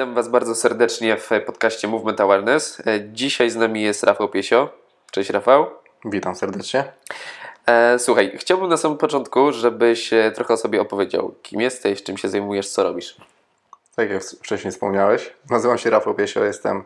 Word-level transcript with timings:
witam 0.00 0.14
Was 0.14 0.28
bardzo 0.28 0.54
serdecznie 0.54 1.16
w 1.16 1.30
podcaście 1.46 1.88
Movement 1.88 2.20
Awareness. 2.20 2.82
E, 2.86 3.00
dzisiaj 3.12 3.50
z 3.50 3.56
nami 3.56 3.82
jest 3.82 4.02
Rafał 4.02 4.28
Piesio. 4.28 4.68
Cześć 5.10 5.30
Rafał. 5.30 5.66
Witam 6.04 6.34
serdecznie. 6.34 6.84
E, 7.66 7.98
słuchaj, 7.98 8.32
chciałbym 8.38 8.68
na 8.68 8.76
samym 8.76 8.98
początku, 8.98 9.52
żebyś 9.52 10.12
e, 10.12 10.30
trochę 10.30 10.54
o 10.54 10.56
sobie 10.56 10.80
opowiedział. 10.80 11.34
Kim 11.42 11.60
jesteś, 11.60 12.02
czym 12.02 12.16
się 12.16 12.28
zajmujesz, 12.28 12.68
co 12.68 12.82
robisz? 12.82 13.16
Tak 13.96 14.10
jak 14.10 14.22
wcześniej 14.22 14.72
wspomniałeś, 14.72 15.34
nazywam 15.50 15.78
się 15.78 15.90
Rafał 15.90 16.14
Piesio, 16.14 16.44
jestem, 16.44 16.82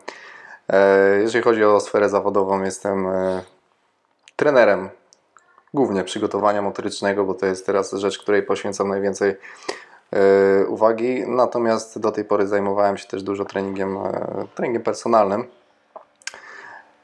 jeżeli 1.21 1.43
chodzi 1.43 1.63
o 1.63 1.79
sferę 1.79 2.09
zawodową, 2.09 2.63
jestem 2.63 3.07
trenerem 4.35 4.89
głównie 5.73 6.03
przygotowania 6.03 6.61
motorycznego, 6.61 7.23
bo 7.23 7.33
to 7.33 7.45
jest 7.45 7.65
teraz 7.65 7.93
rzecz, 7.93 8.19
której 8.19 8.43
poświęcam 8.43 8.87
najwięcej 8.87 9.35
uwagi. 10.67 11.23
Natomiast 11.27 11.99
do 11.99 12.11
tej 12.11 12.25
pory 12.25 12.47
zajmowałem 12.47 12.97
się 12.97 13.07
też 13.07 13.23
dużo 13.23 13.45
treningiem, 13.45 13.97
e, 13.97 14.45
treningiem 14.55 14.83
personalnym. 14.83 15.45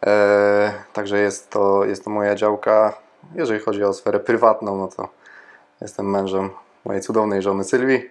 E, 0.05 0.73
także 0.93 1.19
jest 1.19 1.49
to, 1.49 1.85
jest 1.85 2.03
to 2.03 2.09
moja 2.09 2.35
działka. 2.35 2.93
Jeżeli 3.35 3.59
chodzi 3.59 3.83
o 3.83 3.93
sferę 3.93 4.19
prywatną, 4.19 4.77
no 4.77 4.87
to 4.87 5.09
jestem 5.81 6.09
mężem 6.09 6.49
mojej 6.85 7.01
cudownej 7.01 7.41
żony 7.41 7.63
Sylwii. 7.63 8.09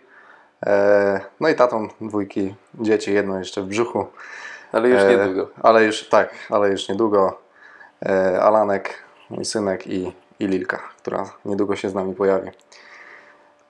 No 1.41 1.48
i 1.48 1.55
tatą 1.55 1.89
dwójki 2.01 2.55
dzieci, 2.75 3.14
jedno 3.14 3.39
jeszcze 3.39 3.62
w 3.62 3.64
brzuchu. 3.64 4.06
Ale 4.73 4.89
już 4.89 5.03
niedługo. 5.05 5.48
Ale 5.62 5.84
już 5.84 6.09
tak, 6.09 6.34
ale 6.51 6.70
już 6.70 6.89
niedługo. 6.89 7.39
Alanek, 8.41 8.95
mój 9.30 9.45
synek 9.45 9.87
i, 9.87 10.12
i 10.41 10.47
Lilka, 10.47 10.78
która 10.98 11.25
niedługo 11.45 11.77
się 11.77 11.89
z 11.89 11.95
nami 11.95 12.14
pojawi. 12.14 12.51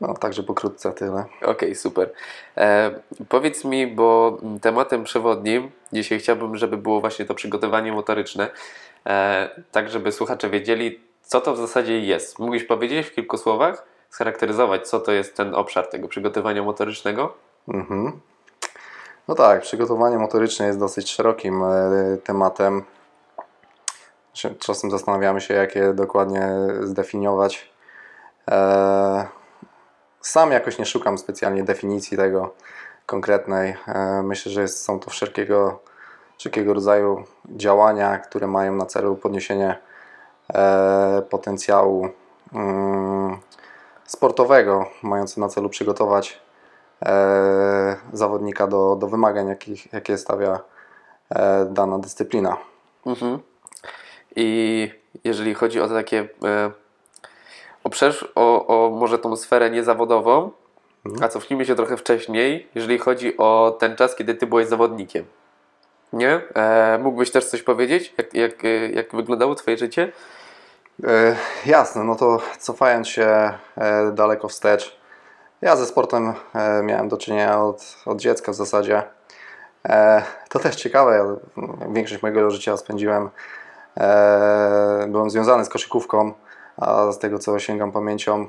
No, 0.01 0.15
także 0.15 0.43
pokrótce 0.43 0.93
tyle. 0.93 1.25
Okej, 1.39 1.51
okay, 1.51 1.75
super. 1.75 2.13
E, 2.57 2.91
powiedz 3.29 3.65
mi, 3.65 3.87
bo 3.87 4.39
tematem 4.61 5.05
przewodnim 5.05 5.71
dzisiaj 5.93 6.19
chciałbym, 6.19 6.57
żeby 6.57 6.77
było 6.77 7.01
właśnie 7.01 7.25
to 7.25 7.35
przygotowanie 7.35 7.93
motoryczne, 7.93 8.51
e, 9.07 9.51
tak 9.73 9.91
żeby 9.91 10.13
słuchacze 10.13 10.51
wiedzieli, 10.51 11.01
co 11.23 11.41
to 11.41 11.55
w 11.55 11.59
zasadzie 11.59 12.01
jest. 12.01 12.39
Mógłbyś 12.39 12.65
powiedzieć 12.65 13.07
w 13.07 13.15
kilku 13.15 13.39
słowach, 13.39 13.87
scharakteryzować, 14.11 14.89
co 14.89 15.01
to 15.01 15.13
jest 15.13 15.37
ten 15.37 15.55
obszar 15.55 15.87
tego 15.87 16.09
przygotowania 16.09 16.63
motorycznego? 16.63 17.35
Mhm. 17.69 18.21
No 19.29 19.35
tak, 19.35 19.63
przygotowanie 19.63 20.19
motoryczne 20.19 20.67
jest 20.67 20.79
dosyć 20.79 21.11
szerokim 21.11 21.63
e, 21.63 22.17
tematem. 22.25 22.83
Czasem 24.59 24.91
zastanawiamy 24.91 25.41
się, 25.41 25.55
jak 25.55 25.77
je 25.77 25.95
dokładnie 25.95 26.49
zdefiniować. 26.81 27.71
E, 28.51 29.40
sam 30.21 30.53
jakoś 30.53 30.79
nie 30.79 30.87
szukam 30.87 31.19
specjalnie 31.19 31.65
definicji 31.65 32.17
tego 32.17 32.55
konkretnej. 33.07 33.77
E, 33.87 34.23
myślę, 34.23 34.53
że 34.53 34.63
jest, 34.63 34.83
są 34.83 35.01
to 35.01 35.11
wszelkiego, 35.11 35.81
wszelkiego 36.39 36.75
rodzaju 36.75 37.25
działania, 37.47 38.19
które 38.19 38.47
mają 38.47 38.75
na 38.75 38.87
celu 38.87 39.17
podniesienie 39.17 39.79
e, 40.55 41.23
potencjału 41.31 42.09
mm, 42.53 43.39
sportowego, 44.07 44.87
mające 45.03 45.41
na 45.41 45.49
celu 45.49 45.69
przygotować 45.69 46.41
e, 47.03 47.97
zawodnika 48.13 48.67
do, 48.67 48.97
do 48.97 49.07
wymagań, 49.07 49.49
jakich, 49.49 49.93
jakie 49.93 50.19
stawia 50.19 50.61
dana 51.67 51.99
dyscyplina. 51.99 52.57
Mhm. 53.07 53.39
I 54.37 54.91
jeżeli 55.25 55.55
chodzi 55.55 55.81
o 55.81 55.89
takie 55.89 56.29
o, 57.85 57.91
o, 58.35 58.67
o 58.67 58.91
może 58.91 59.19
tą 59.19 59.37
sferę 59.37 59.71
niezawodową, 59.71 60.51
mhm. 61.07 61.25
a 61.25 61.29
cofnijmy 61.29 61.67
się 61.67 61.75
trochę 61.75 61.97
wcześniej, 61.97 62.69
jeżeli 62.75 62.99
chodzi 62.99 63.37
o 63.37 63.77
ten 63.81 63.97
czas, 63.97 64.17
kiedy 64.17 64.35
ty 64.35 64.47
byłeś 64.47 64.67
zawodnikiem. 64.67 65.25
Nie? 66.13 66.41
E, 66.55 66.99
mógłbyś 67.03 67.31
też 67.31 67.45
coś 67.45 67.63
powiedzieć? 67.63 68.15
Jak, 68.19 68.35
jak, 68.35 68.63
jak 68.95 69.17
wyglądało 69.17 69.55
twoje 69.55 69.77
życie? 69.77 70.13
E, 71.05 71.37
jasne, 71.67 72.05
no 72.05 72.17
to 72.17 72.39
cofając 72.59 73.09
się 73.09 73.53
e, 73.77 74.13
daleko 74.13 74.49
wstecz, 74.49 75.01
ja 75.63 75.77
ze 75.77 75.87
sportem 75.87 76.35
e, 76.55 76.83
miałem 76.83 77.09
do 77.09 77.17
czynienia 77.17 77.63
od, 77.63 77.97
od 78.07 78.21
dziecka 78.21 78.53
w 78.53 78.55
zasadzie. 78.55 79.03
E, 79.89 80.23
to 80.49 80.59
też 80.59 80.77
ciekawe, 80.77 81.17
ja 81.17 81.25
większość 81.93 82.23
mojego 82.23 82.51
życia 82.51 82.77
spędziłem, 82.77 83.31
e, 83.97 85.07
byłem 85.09 85.31
związany 85.31 85.65
z 85.65 85.69
koszykówką, 85.69 86.33
a 86.81 87.13
z 87.13 87.19
tego 87.19 87.39
co 87.39 87.59
sięgam 87.59 87.93
pamięcią, 87.93 88.49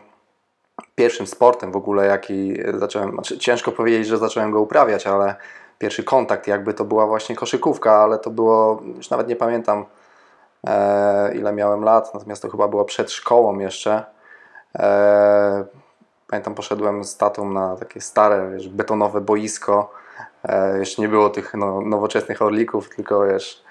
pierwszym 0.96 1.28
sportem 1.28 1.72
w 1.72 1.76
ogóle, 1.76 2.06
jaki 2.06 2.58
zacząłem, 2.74 3.12
znaczy 3.12 3.38
ciężko 3.38 3.72
powiedzieć, 3.72 4.08
że 4.08 4.18
zacząłem 4.18 4.52
go 4.52 4.62
uprawiać, 4.62 5.08
ale 5.08 5.36
pierwszy 5.78 6.04
kontakt 6.04 6.48
jakby 6.48 6.74
to 6.74 6.86
była 6.86 7.08
właśnie 7.08 7.36
koszykówka, 7.36 7.92
ale 7.92 8.20
to 8.20 8.30
było, 8.30 8.82
już 8.96 9.10
nawet 9.10 9.28
nie 9.28 9.36
pamiętam 9.36 9.86
e, 10.68 11.36
ile 11.36 11.54
miałem 11.54 11.84
lat, 11.84 12.14
natomiast 12.14 12.42
to 12.42 12.50
chyba 12.50 12.68
było 12.68 12.86
przed 12.86 13.12
szkołą 13.12 13.60
jeszcze. 13.60 14.06
E, 14.76 15.66
pamiętam 16.28 16.56
poszedłem 16.56 17.04
z 17.04 17.18
tatą 17.18 17.50
na 17.50 17.76
takie 17.76 18.02
stare, 18.02 18.52
wiesz, 18.52 18.70
betonowe 18.70 19.22
boisko, 19.22 19.94
e, 20.44 20.80
jeszcze 20.80 21.02
nie 21.02 21.10
było 21.10 21.30
tych 21.30 21.54
no, 21.54 21.82
nowoczesnych 21.82 22.42
orlików, 22.42 22.96
tylko 22.96 23.26
wiesz, 23.26 23.64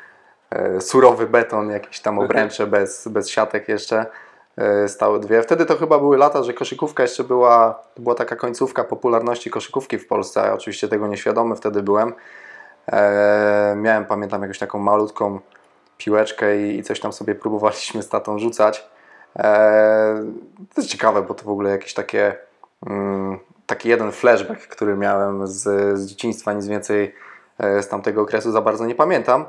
e, 0.50 0.80
surowy 0.80 1.26
beton, 1.26 1.70
jakieś 1.70 2.00
tam 2.00 2.18
obręcze 2.18 2.66
bez, 2.66 3.08
bez 3.08 3.28
siatek 3.28 3.68
jeszcze. 3.68 4.06
E, 4.56 4.88
stały 4.88 5.20
dwie. 5.20 5.42
Wtedy 5.42 5.66
to 5.66 5.76
chyba 5.76 5.98
były 5.98 6.16
lata, 6.16 6.42
że 6.42 6.52
koszykówka 6.52 7.02
jeszcze 7.02 7.24
była, 7.24 7.82
była 7.96 8.14
taka 8.14 8.36
końcówka 8.36 8.84
popularności 8.84 9.50
koszykówki 9.50 9.98
w 9.98 10.06
Polsce. 10.06 10.40
Ja 10.40 10.54
oczywiście 10.54 10.88
tego 10.88 11.06
nieświadomy 11.06 11.56
wtedy 11.56 11.82
byłem. 11.82 12.14
E, 12.92 13.74
miałem, 13.76 14.04
pamiętam, 14.04 14.42
jakąś 14.42 14.58
taką 14.58 14.78
malutką 14.78 15.40
piłeczkę 15.98 16.62
i, 16.62 16.82
coś 16.82 17.00
tam 17.00 17.12
sobie 17.12 17.34
próbowaliśmy 17.34 18.02
z 18.02 18.08
tatą 18.08 18.38
rzucać. 18.38 18.88
E, 19.38 20.24
to 20.74 20.80
jest 20.80 20.90
ciekawe, 20.90 21.22
bo 21.22 21.34
to 21.34 21.44
w 21.44 21.48
ogóle 21.48 21.70
jakieś 21.70 21.94
takie 21.94 22.36
mm, 22.86 23.38
taki 23.66 23.88
jeden 23.88 24.12
flashback, 24.12 24.66
który 24.66 24.96
miałem 24.96 25.46
z, 25.46 25.62
z 25.98 26.06
dzieciństwa, 26.06 26.52
nic 26.52 26.66
więcej 26.66 27.14
z 27.58 27.88
tamtego 27.88 28.22
okresu 28.22 28.52
za 28.52 28.60
bardzo 28.60 28.86
nie 28.86 28.94
pamiętam. 28.94 29.44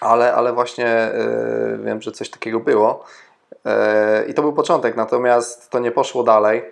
Ale, 0.00 0.34
ale 0.34 0.52
właśnie 0.52 1.12
wiem, 1.84 2.02
że 2.02 2.12
coś 2.12 2.30
takiego 2.30 2.60
było. 2.60 3.04
E, 3.64 4.24
I 4.28 4.34
to 4.34 4.42
był 4.42 4.52
początek, 4.52 4.96
natomiast 4.96 5.70
to 5.70 5.78
nie 5.78 5.90
poszło 5.90 6.22
dalej. 6.22 6.64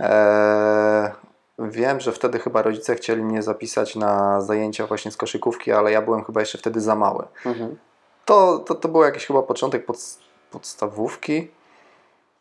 E, 0.00 1.12
wiem, 1.58 2.00
że 2.00 2.12
wtedy 2.12 2.38
chyba 2.38 2.62
rodzice 2.62 2.94
chcieli 2.94 3.22
mnie 3.22 3.42
zapisać 3.42 3.96
na 3.96 4.40
zajęcia 4.40 4.86
właśnie 4.86 5.10
z 5.10 5.16
koszykówki, 5.16 5.72
ale 5.72 5.92
ja 5.92 6.02
byłem 6.02 6.24
chyba 6.24 6.40
jeszcze 6.40 6.58
wtedy 6.58 6.80
za 6.80 6.94
mały. 6.94 7.24
Mhm. 7.46 7.76
To, 8.24 8.58
to, 8.58 8.74
to 8.74 8.88
był 8.88 9.02
jakiś 9.02 9.26
chyba 9.26 9.42
początek 9.42 9.86
pod, 9.86 9.96
podstawówki. 10.50 11.50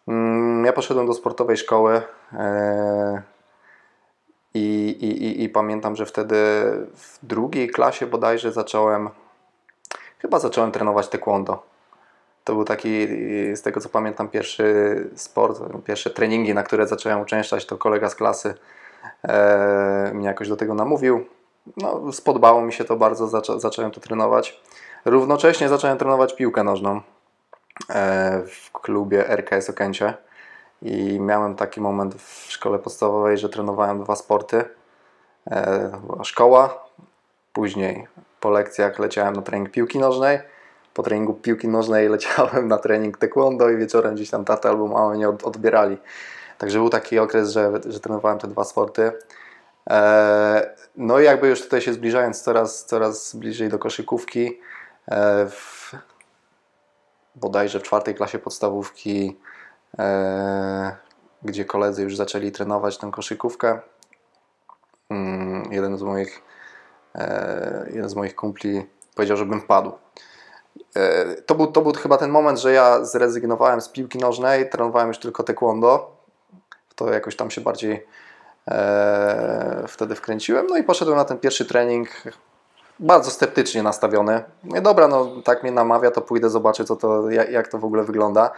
Mm, 0.08 0.66
ja 0.66 0.74
poszedłem 0.74 1.08
do 1.08 1.14
sportowej 1.14 1.58
szkoły 1.58 2.02
e, 2.34 3.22
i, 4.54 4.90
i, 4.90 5.44
i, 5.44 5.50
pamiętam, 5.50 5.96
że 5.96 6.06
wtedy 6.06 6.36
w 6.96 7.20
drugiej 7.24 7.70
klasie 7.70 8.08
bodajże 8.08 8.52
zacząłem, 8.52 9.10
chyba 10.20 10.40
zacząłem 10.40 10.72
trenować 10.72 11.08
taekwondo. 11.08 11.75
To 12.46 12.54
był 12.54 12.64
taki, 12.64 13.08
z 13.56 13.62
tego 13.62 13.82
co 13.82 13.90
pamiętam, 13.90 14.30
pierwszy 14.30 15.10
sport, 15.16 15.60
pierwsze 15.86 16.10
treningi, 16.10 16.54
na 16.54 16.64
które 16.64 16.88
zacząłem 16.88 17.22
uczęszczać, 17.22 17.66
to 17.66 17.78
kolega 17.78 18.10
z 18.10 18.16
klasy 18.16 18.54
e, 19.24 20.12
mnie 20.14 20.28
jakoś 20.28 20.50
do 20.50 20.56
tego 20.56 20.74
namówił. 20.74 21.26
No, 21.78 22.14
spodobało 22.14 22.62
mi 22.62 22.74
się 22.74 22.84
to 22.84 22.96
bardzo, 22.96 23.28
zaczą, 23.28 23.60
zacząłem 23.60 23.92
to 23.92 24.00
trenować. 24.00 24.62
Równocześnie 25.06 25.70
zacząłem 25.70 25.98
trenować 25.98 26.36
piłkę 26.36 26.64
nożną 26.64 27.02
e, 27.90 28.42
w 28.48 28.72
klubie 28.72 29.30
RKS 29.30 29.70
Okęcie 29.70 30.14
i 30.82 31.20
miałem 31.20 31.56
taki 31.56 31.82
moment 31.82 32.16
w 32.16 32.52
szkole 32.52 32.80
podstawowej, 32.80 33.38
że 33.38 33.50
trenowałem 33.50 34.04
dwa 34.04 34.16
sporty. 34.16 34.64
E, 35.52 35.92
szkoła, 36.24 36.86
później 37.54 38.08
po 38.40 38.50
lekcjach 38.50 39.00
leciałem 39.00 39.36
na 39.36 39.42
trening 39.42 39.72
piłki 39.72 40.00
nożnej 40.00 40.55
po 40.96 41.04
treningu 41.04 41.34
piłki 41.34 41.68
nożnej 41.68 42.10
leciałem 42.16 42.68
na 42.68 42.78
trening 42.78 43.18
taekwondo 43.18 43.70
i 43.70 43.78
wieczorem 43.78 44.16
gdzieś 44.16 44.30
tam 44.30 44.46
tata 44.46 44.70
albo 44.70 44.88
mama 44.88 45.10
mnie 45.10 45.30
odbierali. 45.30 45.98
Także 46.58 46.80
był 46.80 46.90
taki 46.90 47.20
okres, 47.20 47.50
że, 47.50 47.72
że 47.86 48.00
trenowałem 48.00 48.40
te 48.40 48.48
dwa 48.48 48.64
sporty. 48.64 49.12
E, 49.90 50.76
no 50.98 51.20
i 51.20 51.24
jakby 51.24 51.48
już 51.48 51.62
tutaj 51.62 51.82
się 51.82 51.94
zbliżając 51.94 52.42
coraz, 52.42 52.86
coraz 52.86 53.36
bliżej 53.36 53.70
do 53.70 53.80
koszykówki, 53.80 54.60
e, 55.08 55.46
w, 55.50 55.92
bodajże 57.36 57.80
w 57.80 57.84
czwartej 57.84 58.16
klasie 58.16 58.40
podstawówki, 58.40 59.40
e, 60.00 60.96
gdzie 61.44 61.66
koledzy 61.66 62.04
już 62.04 62.16
zaczęli 62.16 62.52
trenować 62.52 62.98
tę 62.98 63.12
koszykówkę, 63.12 63.80
mm, 65.10 65.72
jeden 65.72 65.98
z 65.98 66.02
moich, 66.02 66.42
jeden 67.94 68.10
z 68.10 68.16
moich 68.16 68.36
kumpli 68.36 68.86
powiedział, 69.16 69.38
żebym 69.38 69.62
padł. 69.62 69.92
E, 70.96 71.26
to 71.42 71.56
był, 71.56 71.68
to 71.68 71.82
był 71.82 71.94
chyba 71.94 72.18
ten 72.18 72.32
moment, 72.32 72.60
że 72.60 72.74
ja 72.74 73.06
zrezygnowałem 73.06 73.82
z 73.82 73.90
piłki 73.90 74.18
nożnej, 74.18 74.70
trenowałem 74.70 75.08
już 75.08 75.20
tylko 75.20 75.44
taekwondo. 75.44 76.16
To 76.96 77.14
jakoś 77.14 77.36
tam 77.36 77.52
się 77.52 77.62
bardziej 77.62 78.06
e, 78.68 79.84
wtedy 79.88 80.16
wkręciłem. 80.16 80.68
No 80.68 80.78
i 80.78 80.84
poszedłem 80.84 81.18
na 81.18 81.26
ten 81.26 81.38
pierwszy 81.38 81.66
trening 81.66 82.10
bardzo 83.00 83.32
sceptycznie 83.32 83.84
nastawiony. 83.84 84.44
Mówię, 84.64 84.82
dobra, 84.82 85.08
no 85.08 85.28
tak 85.44 85.64
mnie 85.64 85.72
namawia, 85.72 86.12
to 86.12 86.22
pójdę, 86.22 86.50
zobaczę 86.50 86.86
co 86.86 86.96
to, 86.96 87.30
jak, 87.30 87.50
jak 87.50 87.68
to 87.68 87.78
w 87.78 87.86
ogóle 87.86 88.04
wygląda. 88.04 88.52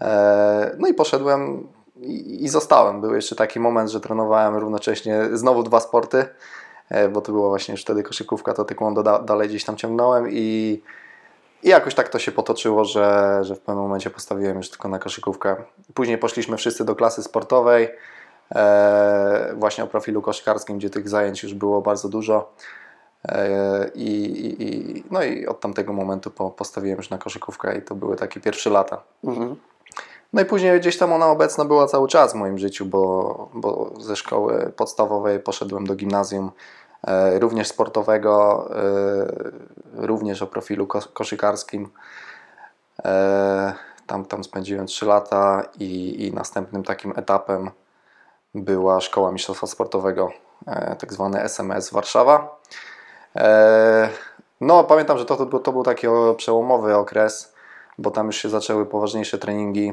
E, 0.00 0.76
no 0.78 0.88
i 0.88 0.94
poszedłem 0.94 1.68
i, 2.00 2.44
i 2.44 2.48
zostałem. 2.48 3.00
Był 3.00 3.14
jeszcze 3.14 3.36
taki 3.36 3.60
moment, 3.60 3.90
że 3.90 4.00
trenowałem 4.00 4.56
równocześnie 4.56 5.28
znowu 5.32 5.62
dwa 5.62 5.80
sporty, 5.80 6.26
e, 6.90 7.08
bo 7.08 7.20
to 7.20 7.32
była 7.32 7.48
właśnie 7.48 7.72
już 7.72 7.82
wtedy 7.82 8.02
koszykówka, 8.02 8.54
to 8.54 8.64
taekwondo 8.64 9.02
da, 9.02 9.18
dalej 9.18 9.48
gdzieś 9.48 9.64
tam 9.64 9.76
ciągnąłem 9.76 10.26
i, 10.30 10.82
i 11.64 11.68
jakoś 11.68 11.94
tak 11.94 12.08
to 12.08 12.18
się 12.18 12.32
potoczyło, 12.32 12.84
że, 12.84 13.38
że 13.42 13.54
w 13.54 13.60
pewnym 13.60 13.84
momencie 13.84 14.10
postawiłem 14.10 14.56
już 14.56 14.70
tylko 14.70 14.88
na 14.88 14.98
koszykówkę. 14.98 15.56
Później 15.94 16.18
poszliśmy 16.18 16.56
wszyscy 16.56 16.84
do 16.84 16.96
klasy 16.96 17.22
sportowej, 17.22 17.88
e, 18.54 19.54
właśnie 19.56 19.84
o 19.84 19.86
profilu 19.86 20.22
koszykarskim, 20.22 20.78
gdzie 20.78 20.90
tych 20.90 21.08
zajęć 21.08 21.42
już 21.42 21.54
było 21.54 21.82
bardzo 21.82 22.08
dużo. 22.08 22.52
E, 23.28 23.90
I, 23.94 24.46
i, 24.62 25.04
no 25.10 25.22
i 25.22 25.46
od 25.46 25.60
tamtego 25.60 25.92
momentu 25.92 26.30
po, 26.30 26.50
postawiłem 26.50 26.96
już 26.96 27.10
na 27.10 27.18
koszykówkę 27.18 27.78
i 27.78 27.82
to 27.82 27.94
były 27.94 28.16
takie 28.16 28.40
pierwsze 28.40 28.70
lata. 28.70 29.02
Mhm. 29.24 29.56
No 30.32 30.42
i 30.42 30.44
później 30.44 30.80
gdzieś 30.80 30.98
tam 30.98 31.12
ona 31.12 31.26
obecna 31.26 31.64
była 31.64 31.86
cały 31.86 32.08
czas 32.08 32.32
w 32.32 32.36
moim 32.36 32.58
życiu, 32.58 32.86
bo, 32.86 33.48
bo 33.54 33.92
ze 34.00 34.16
szkoły 34.16 34.72
podstawowej 34.76 35.40
poszedłem 35.40 35.86
do 35.86 35.94
gimnazjum 35.94 36.50
również 37.38 37.68
sportowego, 37.68 38.66
e, 38.76 40.06
również 40.06 40.42
o 40.42 40.46
profilu 40.46 40.86
koszykarskim. 40.86 41.90
Tam, 44.06 44.24
tam 44.24 44.44
spędziłem 44.44 44.86
3 44.86 45.06
lata 45.06 45.62
i, 45.78 46.24
i 46.26 46.32
następnym 46.32 46.84
takim 46.84 47.12
etapem 47.16 47.70
była 48.54 49.00
Szkoła 49.00 49.32
Mistrzostwa 49.32 49.66
Sportowego, 49.66 50.32
tak 50.98 51.12
zwany 51.12 51.42
SMS 51.42 51.90
Warszawa. 51.90 52.60
E, 53.36 54.08
no, 54.60 54.84
pamiętam, 54.84 55.18
że 55.18 55.24
to, 55.24 55.46
to, 55.46 55.58
to 55.58 55.72
był 55.72 55.82
taki 55.82 56.06
przełomowy 56.36 56.96
okres, 56.96 57.54
bo 57.98 58.10
tam 58.10 58.26
już 58.26 58.36
się 58.36 58.48
zaczęły 58.48 58.86
poważniejsze 58.86 59.38
treningi. 59.38 59.92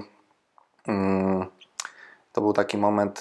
Mm, 0.87 1.45
to 2.33 2.41
był 2.41 2.53
taki 2.53 2.77
moment, 2.77 3.19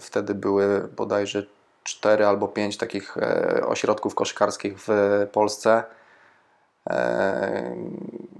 wtedy 0.00 0.34
były 0.34 0.88
bodajże 0.96 1.46
cztery 1.88 2.26
albo 2.26 2.48
pięć 2.48 2.76
takich 2.76 3.16
e, 3.16 3.66
ośrodków 3.66 4.14
koszykarskich 4.14 4.74
w 4.78 4.88
Polsce, 5.32 5.84
e, 6.90 7.76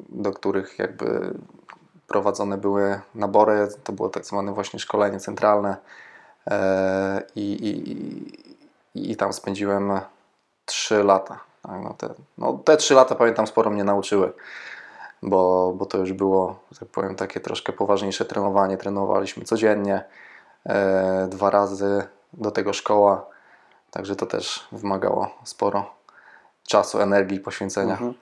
do 0.08 0.32
których 0.32 0.78
jakby 0.78 1.34
prowadzone 2.06 2.58
były 2.58 3.00
nabory. 3.14 3.68
To 3.84 3.92
było 3.92 4.08
tak 4.08 4.24
zwane 4.24 4.52
właśnie 4.52 4.78
szkolenie 4.78 5.20
centralne 5.20 5.76
i, 7.36 7.52
i, 8.94 9.10
i 9.10 9.16
tam 9.16 9.32
spędziłem 9.32 10.00
3 10.64 11.02
lata. 11.04 11.40
Tak, 11.62 11.82
no, 11.84 11.94
te, 11.94 12.08
no, 12.38 12.60
te 12.64 12.76
3 12.76 12.94
lata 12.94 13.14
pamiętam 13.14 13.46
sporo 13.46 13.70
mnie 13.70 13.84
nauczyły, 13.84 14.32
bo, 15.22 15.72
bo 15.76 15.86
to 15.86 15.98
już 15.98 16.12
było, 16.12 16.58
tak 16.80 16.88
powiem, 16.88 17.14
takie 17.14 17.40
troszkę 17.40 17.72
poważniejsze 17.72 18.24
trenowanie. 18.24 18.76
Trenowaliśmy 18.76 19.44
codziennie, 19.44 20.04
e, 20.66 21.28
dwa 21.30 21.50
razy 21.50 22.06
do 22.32 22.50
tego 22.50 22.72
szkoła, 22.72 23.26
także 23.90 24.17
to 24.17 24.26
też 24.26 24.69
wymagało 24.73 25.38
sporo 25.44 25.94
czasu, 26.67 27.00
energii, 27.00 27.40
poświęcenia. 27.40 27.93
Mhm. 27.93 28.14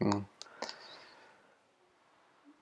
Mm. 0.00 0.24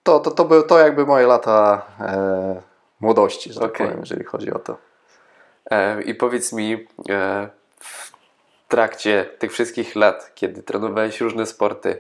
To, 0.03 0.21
to, 0.21 0.31
to 0.31 0.45
były 0.45 0.63
to 0.67 0.79
jakby 0.79 1.07
moje 1.07 1.27
lata 1.27 1.87
e, 2.01 2.63
młodości, 3.01 3.53
że 3.53 3.61
okay. 3.61 3.71
tak 3.71 3.79
powiem, 3.79 4.01
jeżeli 4.01 4.25
chodzi 4.25 4.53
o 4.53 4.59
to. 4.59 4.77
E, 5.71 6.03
I 6.03 6.15
powiedz 6.15 6.53
mi, 6.53 6.87
e, 7.11 7.49
trakcie 8.69 9.25
tych 9.39 9.53
wszystkich 9.53 9.97
lat, 9.97 10.31
kiedy 10.35 10.63
trenowałeś 10.63 11.21
różne 11.21 11.47
sporty, 11.47 11.99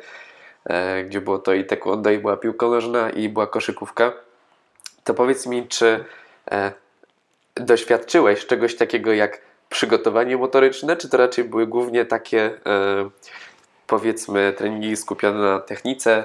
e, 0.65 1.05
gdzie 1.05 1.21
było 1.21 1.39
to 1.39 1.55
i 1.55 1.65
taekwondo, 1.65 2.11
i 2.11 2.19
była 2.19 2.37
piłka 2.37 2.67
nożna, 2.67 3.11
i 3.11 3.29
była 3.29 3.47
koszykówka, 3.47 4.13
to 5.05 5.15
powiedz 5.15 5.47
mi, 5.47 5.69
czy 5.69 6.05
e, 6.51 6.73
doświadczyłeś 7.55 8.47
czegoś 8.47 8.77
takiego 8.77 9.13
jak 9.13 9.41
przygotowanie 9.69 10.37
motoryczne, 10.37 10.97
czy 10.97 11.09
to 11.09 11.17
raczej 11.17 11.45
były 11.45 11.67
głównie 11.67 12.05
takie 12.05 12.45
e, 12.67 13.11
powiedzmy 13.87 14.53
treningi 14.53 14.97
skupione 14.97 15.39
na 15.39 15.61
technice, 15.61 16.25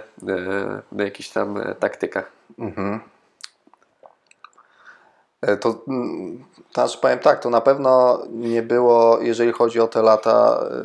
na 0.91 1.03
jakichś 1.03 1.29
tam 1.29 1.59
taktykach? 1.79 2.31
Mhm. 2.59 2.99
E, 5.41 5.57
to 5.57 5.83
mm, 5.87 6.43
znaczy 6.73 6.97
powiem 6.97 7.19
tak, 7.19 7.39
to 7.39 7.49
na 7.49 7.61
pewno 7.61 8.21
nie 8.29 8.61
było, 8.61 9.19
jeżeli 9.21 9.51
chodzi 9.51 9.79
o 9.79 9.87
te 9.87 10.01
lata 10.01 10.59
e, 10.71 10.83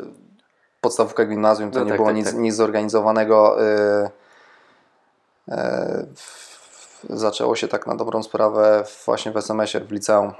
podstawówka 0.81 1.25
gimnazjum, 1.25 1.71
to 1.71 1.79
no 1.79 1.85
nie 1.85 1.91
tak, 1.91 1.97
było 1.97 2.09
tak, 2.09 2.15
nic, 2.15 2.25
tak. 2.25 2.35
nic 2.35 2.55
zorganizowanego. 2.55 3.63
E, 3.63 4.09
zaczęło 7.09 7.55
się 7.55 7.67
tak 7.67 7.87
na 7.87 7.95
dobrą 7.95 8.23
sprawę 8.23 8.83
właśnie 9.05 9.31
w 9.31 9.37
SMS-ie, 9.37 9.85
w 9.85 9.91
liceum. 9.91 10.33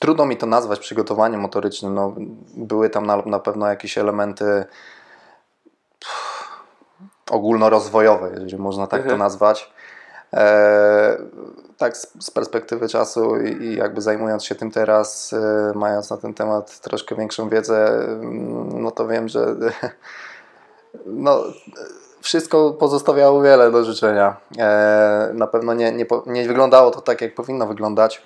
Trudno 0.00 0.26
mi 0.26 0.36
to 0.36 0.46
nazwać 0.46 0.80
przygotowaniem 0.80 1.40
motorycznym. 1.40 1.94
No, 1.94 2.14
były 2.56 2.90
tam 2.90 3.06
na, 3.06 3.16
na 3.16 3.38
pewno 3.38 3.66
jakieś 3.66 3.98
elementy 3.98 4.64
ogólnorozwojowe, 7.30 8.30
jeżeli 8.34 8.58
można 8.58 8.86
tak 8.86 9.00
to 9.00 9.04
mhm. 9.04 9.18
nazwać. 9.18 9.72
E, 10.32 11.16
tak 11.78 11.96
z, 11.96 12.30
perspektywy 12.30 12.88
czasu 12.88 13.36
i, 13.36 13.76
jakby 13.76 14.00
zajmując 14.00 14.44
się 14.44 14.54
tym 14.54 14.70
teraz, 14.70 15.32
e, 15.32 15.72
mając 15.74 16.10
na 16.10 16.16
ten 16.16 16.34
temat 16.34 16.80
troszkę 16.80 17.14
większą 17.14 17.48
wiedzę, 17.48 17.88
mm, 17.88 18.82
no 18.82 18.90
to 18.90 19.08
wiem, 19.08 19.28
że 19.28 19.46
no, 21.06 21.42
wszystko 22.20 22.70
pozostawiało 22.70 23.42
wiele 23.42 23.70
do 23.70 23.84
życzenia. 23.84 24.36
E, 24.58 25.30
na 25.34 25.46
pewno 25.46 25.74
nie, 25.74 25.92
nie, 25.92 26.06
nie 26.26 26.48
wyglądało 26.48 26.90
to 26.90 27.00
tak, 27.00 27.20
jak 27.20 27.34
powinno 27.34 27.66
wyglądać. 27.66 28.22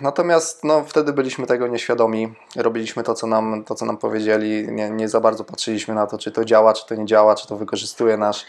Natomiast 0.00 0.64
no, 0.64 0.84
wtedy 0.84 1.12
byliśmy 1.12 1.46
tego 1.46 1.66
nieświadomi, 1.66 2.34
robiliśmy 2.56 3.02
to, 3.02 3.14
co 3.14 3.26
nam, 3.26 3.64
to, 3.64 3.74
co 3.74 3.86
nam 3.86 3.96
powiedzieli, 3.96 4.68
nie, 4.68 4.90
nie 4.90 5.08
za 5.08 5.20
bardzo 5.20 5.44
patrzyliśmy 5.44 5.94
na 5.94 6.06
to, 6.06 6.18
czy 6.18 6.32
to 6.32 6.44
działa, 6.44 6.72
czy 6.72 6.86
to 6.86 6.94
nie 6.94 7.06
działa, 7.06 7.34
czy 7.34 7.48
to 7.48 7.56
wykorzystuje 7.56 8.16
nasz 8.16 8.46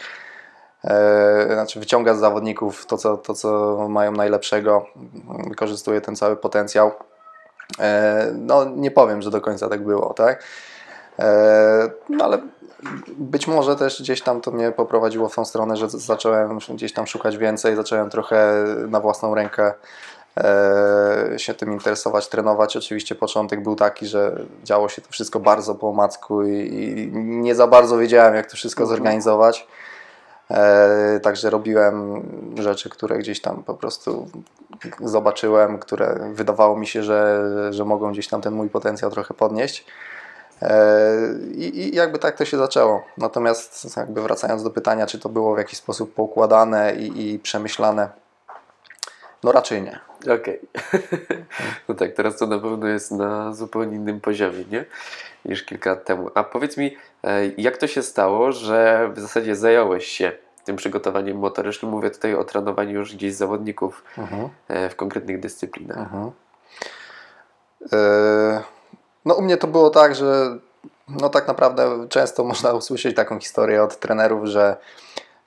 E, 0.83 1.53
znaczy 1.53 1.79
wyciąga 1.79 2.15
z 2.15 2.19
zawodników 2.19 2.85
to 2.85 2.97
co, 2.97 3.17
to, 3.17 3.33
co 3.33 3.77
mają 3.89 4.11
najlepszego, 4.11 4.85
wykorzystuje 5.47 6.01
ten 6.01 6.15
cały 6.15 6.35
potencjał. 6.35 6.91
E, 7.79 8.31
no 8.35 8.65
nie 8.65 8.91
powiem, 8.91 9.21
że 9.21 9.31
do 9.31 9.41
końca 9.41 9.69
tak 9.69 9.83
było, 9.83 10.13
tak? 10.13 10.43
E, 11.19 11.89
no 12.09 12.25
ale 12.25 12.37
być 13.07 13.47
może 13.47 13.75
też 13.75 14.01
gdzieś 14.01 14.21
tam 14.21 14.41
to 14.41 14.51
mnie 14.51 14.71
poprowadziło 14.71 15.29
w 15.29 15.35
tą 15.35 15.45
stronę, 15.45 15.77
że 15.77 15.89
zacząłem 15.89 16.59
gdzieś 16.69 16.93
tam 16.93 17.07
szukać 17.07 17.37
więcej, 17.37 17.75
zacząłem 17.75 18.09
trochę 18.09 18.65
na 18.87 18.99
własną 18.99 19.35
rękę 19.35 19.73
się 21.37 21.53
tym 21.53 21.73
interesować, 21.73 22.27
trenować. 22.27 22.77
Oczywiście 22.77 23.15
początek 23.15 23.63
był 23.63 23.75
taki, 23.75 24.07
że 24.07 24.45
działo 24.63 24.89
się 24.89 25.01
to 25.01 25.11
wszystko 25.11 25.39
bardzo 25.39 25.75
po 25.75 25.89
omacku 25.89 26.43
i, 26.43 27.11
nie 27.13 27.55
za 27.55 27.67
bardzo 27.67 27.97
wiedziałem, 27.97 28.35
jak 28.35 28.51
to 28.51 28.57
wszystko 28.57 28.83
mhm. 28.83 28.97
zorganizować. 28.97 29.67
E, 30.51 31.19
także 31.19 31.49
robiłem 31.49 32.23
rzeczy, 32.57 32.89
które 32.89 33.17
gdzieś 33.17 33.41
tam 33.41 33.63
po 33.63 33.73
prostu 33.73 34.27
zobaczyłem, 35.01 35.79
które 35.79 36.31
wydawało 36.33 36.77
mi 36.77 36.87
się, 36.87 37.03
że, 37.03 37.51
że 37.73 37.85
mogą 37.85 38.11
gdzieś 38.11 38.27
tam 38.27 38.41
ten 38.41 38.53
mój 38.53 38.69
potencjał 38.69 39.11
trochę 39.11 39.33
podnieść. 39.33 39.85
E, 40.61 40.95
I, 41.51 41.79
I, 41.79 41.95
jakby 41.95 42.19
tak 42.19 42.37
to 42.37 42.45
się 42.45 42.57
zaczęło. 42.57 43.03
Natomiast 43.17 43.97
jakby 43.97 44.21
wracając 44.21 44.63
do 44.63 44.69
pytania, 44.69 45.07
czy 45.07 45.19
to 45.19 45.29
było 45.29 45.55
w 45.55 45.57
jakiś 45.57 45.77
sposób 45.77 46.13
poukładane 46.13 46.95
i, 46.95 47.33
i 47.33 47.39
przemyślane, 47.39 48.09
no 49.43 49.51
raczej 49.51 49.81
nie. 49.81 50.06
Okej. 50.21 50.35
Okay. 50.35 51.45
No 51.89 51.95
tak, 51.95 52.13
teraz 52.13 52.37
to 52.37 52.47
na 52.47 52.59
pewno 52.59 52.87
jest 52.87 53.11
na 53.11 53.53
zupełnie 53.53 53.95
innym 53.95 54.21
poziomie, 54.21 54.63
nie? 54.71 54.85
Niż 55.45 55.63
kilka 55.63 55.89
lat 55.89 56.05
temu. 56.05 56.29
A 56.35 56.43
powiedz 56.43 56.77
mi, 56.77 56.97
e, 57.23 57.45
jak 57.57 57.77
to 57.77 57.87
się 57.87 58.03
stało, 58.03 58.51
że 58.51 59.09
w 59.13 59.19
zasadzie 59.19 59.55
zająłeś 59.55 60.07
się 60.07 60.31
tym 60.65 60.75
przygotowaniem 60.75 61.37
motorycznym? 61.37 61.91
Mówię 61.91 62.09
tutaj 62.09 62.35
o 62.35 62.43
trenowaniu 62.43 62.93
już 62.93 63.15
gdzieś 63.15 63.33
zawodników 63.33 64.03
uh-huh. 64.17 64.49
w 64.89 64.95
konkretnych 64.95 65.39
dyscyplinach. 65.39 66.07
Uh-huh. 66.13 66.31
no 69.25 69.35
u 69.35 69.41
mnie 69.41 69.57
to 69.57 69.67
było 69.67 69.89
tak, 69.89 70.15
że 70.15 70.57
no 71.09 71.29
tak 71.29 71.47
naprawdę 71.47 72.07
często 72.09 72.43
można 72.51 72.73
usłyszeć 72.73 73.15
taką 73.15 73.39
historię 73.39 73.83
od 73.83 73.99
trenerów, 73.99 74.45
że 74.45 74.77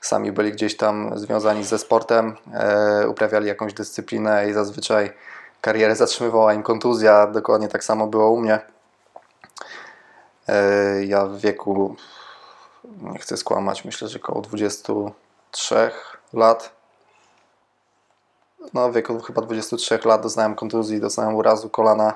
sami 0.06 0.32
byli 0.32 0.52
gdzieś 0.52 0.76
tam 0.76 1.18
związani 1.18 1.64
ze 1.64 1.78
sportem, 1.78 2.36
e, 2.54 3.08
uprawiali 3.08 3.46
jakąś 3.46 3.74
dyscyplinę 3.74 4.48
i 4.50 4.52
zazwyczaj 4.52 5.12
karierę 5.60 5.96
zatrzymywała 5.96 6.54
im 6.54 6.62
kontuzja. 6.62 7.26
Dokładnie 7.26 7.68
tak 7.68 7.84
samo 7.84 8.06
było 8.06 8.30
u 8.30 8.40
mnie. 8.40 8.60
E, 10.48 11.04
ja 11.04 11.26
w 11.26 11.38
wieku, 11.38 11.96
nie 13.02 13.18
chcę 13.18 13.36
skłamać, 13.36 13.84
myślę, 13.84 14.08
że 14.08 14.18
około 14.18 14.40
23 14.40 15.90
lat 16.32 16.80
no, 18.74 18.90
w 18.90 18.94
wieku 18.94 19.20
chyba 19.20 19.42
23 19.42 19.98
lat 20.04 20.22
doznałem 20.22 20.54
kontuzji, 20.54 21.00
dostałem 21.00 21.34
urazu 21.34 21.68
kolana, 21.68 22.14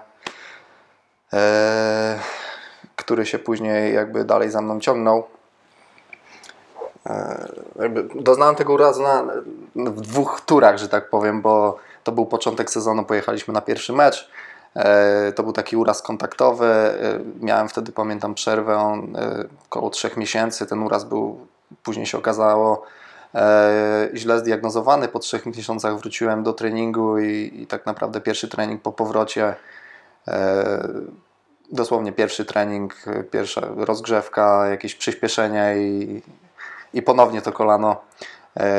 e, 1.32 2.18
który 2.96 3.26
się 3.26 3.38
później 3.38 3.94
jakby 3.94 4.24
dalej 4.24 4.50
za 4.50 4.60
mną 4.60 4.80
ciągnął. 4.80 5.26
E, 7.06 7.48
doznałem 8.14 8.54
tego 8.54 8.72
urazu 8.72 9.02
na, 9.02 9.24
w 9.76 10.00
dwóch 10.00 10.40
turach, 10.40 10.78
że 10.78 10.88
tak 10.88 11.10
powiem, 11.10 11.42
bo 11.42 11.78
to 12.04 12.12
był 12.12 12.26
początek 12.26 12.70
sezonu, 12.70 13.04
pojechaliśmy 13.04 13.54
na 13.54 13.60
pierwszy 13.60 13.92
mecz. 13.92 14.30
E, 14.74 15.32
to 15.32 15.42
był 15.42 15.52
taki 15.52 15.76
uraz 15.76 16.02
kontaktowy. 16.02 16.66
E, 16.66 17.20
miałem 17.40 17.68
wtedy, 17.68 17.92
pamiętam, 17.92 18.34
przerwę 18.34 19.04
około 19.66 19.90
trzech 19.90 20.16
miesięcy. 20.16 20.66
Ten 20.66 20.82
uraz 20.82 21.04
był, 21.04 21.46
później 21.82 22.06
się 22.06 22.18
okazało, 22.18 22.82
źle 24.14 24.38
zdiagnozowany. 24.38 25.08
Po 25.08 25.18
trzech 25.18 25.46
miesiącach 25.46 25.98
wróciłem 25.98 26.42
do 26.42 26.52
treningu 26.52 27.18
i, 27.18 27.60
i 27.62 27.66
tak 27.66 27.86
naprawdę 27.86 28.20
pierwszy 28.20 28.48
trening 28.48 28.82
po 28.82 28.92
powrocie, 28.92 29.54
dosłownie 31.72 32.12
pierwszy 32.12 32.44
trening, 32.44 32.94
pierwsza 33.30 33.60
rozgrzewka, 33.76 34.66
jakieś 34.66 34.94
przyspieszenie 34.94 35.74
i, 35.76 36.22
i 36.94 37.02
ponownie 37.02 37.42
to 37.42 37.52
kolano 37.52 37.96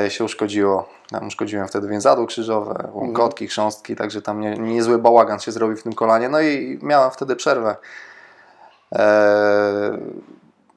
się 0.10 0.24
uszkodziło. 0.24 0.90
Tam 1.10 1.28
uszkodziłem 1.28 1.68
wtedy 1.68 1.88
więzadło 1.88 2.26
krzyżowe, 2.26 2.90
łąkotki, 2.94 3.44
mhm. 3.44 3.50
chrząstki, 3.50 3.96
także 3.96 4.22
tam 4.22 4.40
nie, 4.40 4.58
niezły 4.58 4.98
bałagan 4.98 5.40
się 5.40 5.52
zrobił 5.52 5.78
w 5.78 5.84
tym 5.84 5.94
kolanie. 5.94 6.30
No 6.30 6.42
i 6.42 6.80
miałem 6.82 7.12
wtedy 7.12 7.36
przerwę. 7.36 7.76
Eee, 8.92 10.00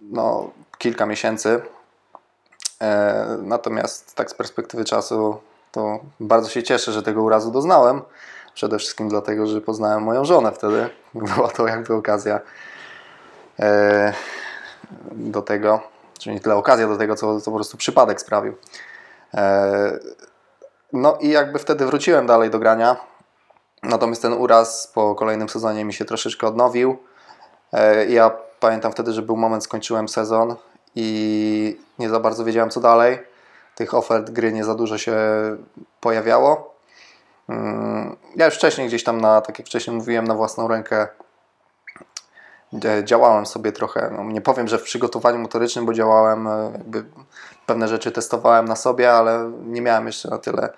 no, 0.01 0.51
kilka 0.79 1.07
miesięcy. 1.07 1.61
Eee, 2.81 3.39
natomiast 3.43 4.15
tak 4.15 4.31
z 4.31 4.35
perspektywy 4.35 4.85
czasu 4.85 5.41
to 5.73 6.01
bardzo 6.21 6.49
się 6.49 6.63
cieszę, 6.63 6.93
że 6.93 7.03
tego 7.03 7.23
urazu 7.23 7.51
doznałem. 7.51 8.03
Przede 8.55 8.79
wszystkim 8.79 9.09
dlatego, 9.09 9.47
że 9.47 9.61
poznałem 9.61 10.03
moją 10.03 10.25
żonę 10.25 10.53
wtedy. 10.53 10.91
Była 11.15 11.49
to 11.49 11.67
jakby 11.67 11.95
okazja 11.95 12.41
eee, 13.59 14.13
do 15.13 15.43
tego, 15.43 15.81
czyli 16.19 16.35
nie 16.35 16.41
tyle 16.41 16.55
okazja 16.55 16.89
do 16.89 16.97
tego, 16.97 17.17
co, 17.17 17.41
co 17.41 17.51
po 17.51 17.57
prostu 17.57 17.77
przypadek 17.77 18.21
sprawił. 18.21 18.55
E, 19.35 19.99
no 20.93 21.19
i 21.21 21.29
jakby 21.29 21.59
wtedy 21.59 21.87
wróciłem 21.87 22.27
dalej 22.27 22.51
do 22.51 22.59
grania. 22.59 22.97
Natomiast 23.83 24.23
ten 24.23 24.33
uraz 24.33 24.87
po 24.95 25.15
kolejnym 25.15 25.49
sezonie 25.49 25.85
mi 25.85 25.93
się 25.93 26.05
troszeczkę 26.05 26.47
odnowił. 26.47 26.99
E, 27.73 28.07
ja 28.07 28.31
pamiętam 28.61 28.93
wtedy, 28.93 29.13
że 29.13 29.23
był 29.23 29.37
moment, 29.37 29.65
skończyłem 29.65 30.09
sezon 30.09 30.57
i 30.95 31.81
nie 31.99 32.09
za 32.09 32.21
bardzo 32.21 32.45
wiedziałem 32.45 32.71
co 32.71 32.81
dalej. 32.81 33.19
Tych 33.75 33.95
ofert 33.95 34.31
gry 34.31 34.53
nie 34.53 34.65
za 34.65 34.75
dużo 34.75 34.99
się 34.99 35.17
pojawiało. 36.01 36.75
Mm, 37.49 38.17
ja 38.37 38.47
już 38.47 38.55
wcześniej 38.55 38.89
gdzieś 38.89 39.05
tam 39.05 39.21
na, 39.21 39.41
tak 39.41 39.59
jak 39.59 39.69
wcześniej 39.69 39.97
mówiłem, 39.97 40.25
na 40.25 40.35
własną 40.35 40.69
rękę 40.69 41.09
działałem 43.05 43.47
sobie 43.47 43.73
trochę, 43.73 44.11
no 44.17 44.25
nie 44.25 44.41
powiem, 44.41 44.69
że 44.69 44.79
w 44.79 44.83
przygotowaniu 44.83 45.39
motorycznym, 45.39 45.87
bo 45.87 45.93
działałem, 45.93 46.47
e, 46.47 46.71
jakby 46.73 47.05
pewne 47.67 47.89
rzeczy 47.89 48.13
testowałem 48.13 48.69
na 48.69 48.77
sobie, 48.77 49.13
ale 49.13 49.53
nie 49.67 49.83
miałem 49.83 50.07
jeszcze 50.07 50.31
na 50.31 50.39
tyle 50.39 50.73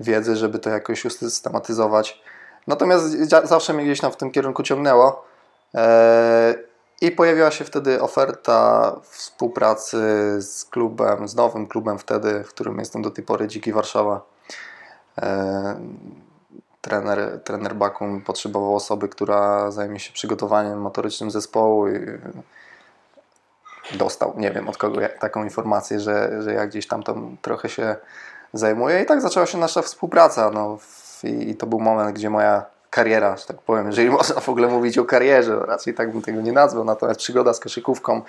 wiedzy, 0.00 0.36
żeby 0.36 0.58
to 0.58 0.70
jakoś 0.70 1.04
usystematyzować. 1.04 2.22
Natomiast 2.66 3.04
zawsze 3.44 3.72
mnie 3.72 3.84
gdzieś 3.84 4.00
tam 4.00 4.12
w 4.12 4.16
tym 4.16 4.30
kierunku 4.30 4.62
ciągnęło. 4.62 5.24
E, 5.74 6.54
I 7.00 7.10
pojawiła 7.10 7.50
się 7.50 7.64
wtedy 7.64 8.02
oferta 8.02 8.92
współpracy 9.02 9.98
z 10.42 10.64
klubem, 10.64 11.28
z 11.28 11.34
nowym 11.34 11.66
klubem 11.66 11.98
wtedy, 11.98 12.44
w 12.44 12.48
którym 12.48 12.78
jestem 12.78 13.02
do 13.02 13.10
tej 13.10 13.24
pory, 13.24 13.48
Dziki 13.48 13.72
Warszawa. 13.72 14.20
Trener, 16.84 17.40
trener 17.44 17.74
Bakun 17.74 18.20
potrzebował 18.20 18.76
osoby, 18.76 19.08
która 19.08 19.70
zajmie 19.70 20.00
się 20.00 20.12
przygotowaniem 20.12 20.80
motorycznym 20.80 21.30
zespołu 21.30 21.88
i 21.88 21.98
dostał, 23.92 24.34
nie 24.36 24.50
wiem 24.50 24.68
od 24.68 24.76
kogo, 24.76 25.00
taką 25.20 25.44
informację, 25.44 26.00
że, 26.00 26.42
że 26.42 26.52
ja 26.52 26.66
gdzieś 26.66 26.86
tam 26.86 27.02
tam 27.02 27.36
trochę 27.42 27.68
się 27.68 27.96
zajmuję 28.52 29.02
i 29.02 29.06
tak 29.06 29.20
zaczęła 29.20 29.46
się 29.46 29.58
nasza 29.58 29.82
współpraca 29.82 30.50
no, 30.50 30.78
i, 31.22 31.50
i 31.50 31.54
to 31.56 31.66
był 31.66 31.80
moment, 31.80 32.16
gdzie 32.16 32.30
moja 32.30 32.64
kariera, 32.90 33.36
że 33.36 33.46
tak 33.46 33.58
powiem, 33.58 33.86
jeżeli 33.86 34.10
można 34.10 34.40
w 34.40 34.48
ogóle 34.48 34.68
mówić 34.68 34.98
o 34.98 35.04
karierze, 35.04 35.56
raczej 35.66 35.94
tak 35.94 36.12
bym 36.12 36.22
tego 36.22 36.40
nie 36.40 36.52
nazwał, 36.52 36.84
natomiast 36.84 37.20
przygoda 37.20 37.54
z 37.54 37.60
koszykówką 37.60 38.22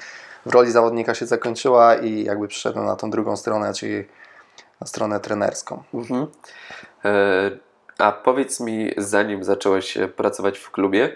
w 0.45 0.49
roli 0.49 0.71
zawodnika 0.71 1.13
się 1.13 1.25
zakończyła 1.25 1.95
i 1.95 2.23
jakby 2.23 2.47
przyszedłem 2.47 2.85
na 2.85 2.95
tą 2.95 3.09
drugą 3.09 3.37
stronę, 3.37 3.73
czyli 3.73 4.05
na 4.81 4.87
stronę 4.87 5.19
trenerską. 5.19 5.83
Mhm. 5.93 6.27
E, 7.05 7.64
a 7.97 8.11
powiedz 8.11 8.59
mi, 8.59 8.91
zanim 8.97 9.43
zacząłeś 9.43 9.97
pracować 10.15 10.57
w 10.57 10.71
klubie, 10.71 11.15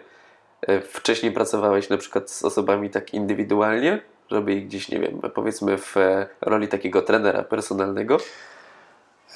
e, 0.62 0.82
wcześniej 0.82 1.32
pracowałeś 1.32 1.90
na 1.90 1.98
przykład 1.98 2.32
z 2.32 2.44
osobami 2.44 2.90
tak 2.90 3.14
indywidualnie, 3.14 4.02
żeby 4.32 4.54
ich 4.54 4.68
gdzieś, 4.68 4.90
nie 4.90 5.00
wiem, 5.00 5.22
powiedzmy 5.34 5.78
w 5.78 5.98
e, 5.98 6.28
roli 6.42 6.68
takiego 6.68 7.02
trenera 7.02 7.44
personalnego? 7.44 8.18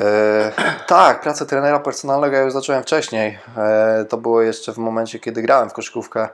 E, 0.02 0.52
tak, 0.88 1.22
pracę 1.22 1.46
trenera 1.46 1.80
personalnego 1.80 2.36
ja 2.36 2.42
już 2.42 2.54
zacząłem 2.54 2.84
wcześniej. 2.84 3.40
E, 3.58 4.06
to 4.10 4.18
było 4.18 4.42
jeszcze 4.42 4.74
w 4.74 4.78
momencie, 4.78 5.20
kiedy 5.20 5.42
grałem 5.42 5.70
w 5.70 5.74
koszykówkę. 5.74 6.30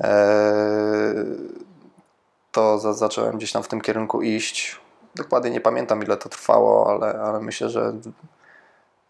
E, 0.00 1.14
to 2.52 2.78
za, 2.78 2.92
zacząłem 2.92 3.36
gdzieś 3.36 3.52
tam 3.52 3.62
w 3.62 3.68
tym 3.68 3.80
kierunku 3.80 4.22
iść. 4.22 4.80
Dokładnie 5.14 5.50
nie 5.50 5.60
pamiętam 5.60 6.02
ile 6.02 6.16
to 6.16 6.28
trwało, 6.28 6.90
ale, 6.90 7.20
ale 7.20 7.40
myślę, 7.40 7.68
że 7.68 7.92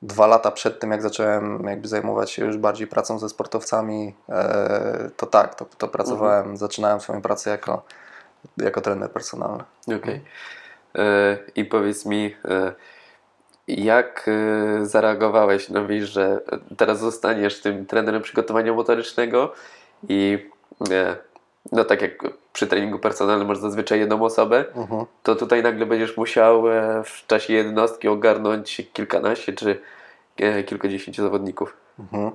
dwa 0.02 0.26
lata 0.26 0.50
przed 0.50 0.80
tym, 0.80 0.90
jak 0.90 1.02
zacząłem 1.02 1.64
jakby 1.66 1.88
zajmować 1.88 2.30
się 2.30 2.44
już 2.46 2.56
bardziej 2.56 2.86
pracą 2.86 3.18
ze 3.18 3.28
sportowcami, 3.28 4.14
e, 4.28 5.10
to 5.16 5.26
tak, 5.26 5.54
to, 5.54 5.66
to 5.78 5.88
pracowałem, 5.88 6.38
mhm. 6.38 6.56
zaczynałem 6.56 7.00
swoją 7.00 7.22
pracę 7.22 7.50
jako, 7.50 7.82
jako 8.56 8.80
trener 8.80 9.10
personalny. 9.10 9.64
Okej. 9.86 9.96
Okay. 9.96 10.20
E, 10.94 11.38
I 11.56 11.64
powiedz 11.64 12.06
mi, 12.06 12.36
e, 12.44 12.72
jak 13.68 14.30
zareagowałeś 14.82 15.68
na 15.68 15.84
wieść, 15.84 16.12
że 16.12 16.40
teraz 16.76 16.98
zostaniesz 16.98 17.60
tym 17.60 17.86
trenerem 17.86 18.22
przygotowania 18.22 18.72
motorycznego 18.72 19.52
i 20.08 20.50
no 21.72 21.84
tak 21.84 22.02
jak 22.02 22.12
przy 22.52 22.66
treningu 22.66 22.98
personalnym 22.98 23.48
masz 23.48 23.58
zazwyczaj 23.58 24.00
jedną 24.00 24.22
osobę, 24.22 24.64
uh-huh. 24.74 25.06
to 25.22 25.36
tutaj 25.36 25.62
nagle 25.62 25.86
będziesz 25.86 26.16
musiał 26.16 26.68
e, 26.68 27.02
w 27.04 27.26
czasie 27.26 27.52
jednostki 27.52 28.08
ogarnąć 28.08 28.82
kilkanaście 28.92 29.52
czy 29.52 29.80
e, 30.36 30.62
kilkadziesięciu 30.62 31.22
zawodników. 31.22 31.76
Uh-huh. 31.98 32.30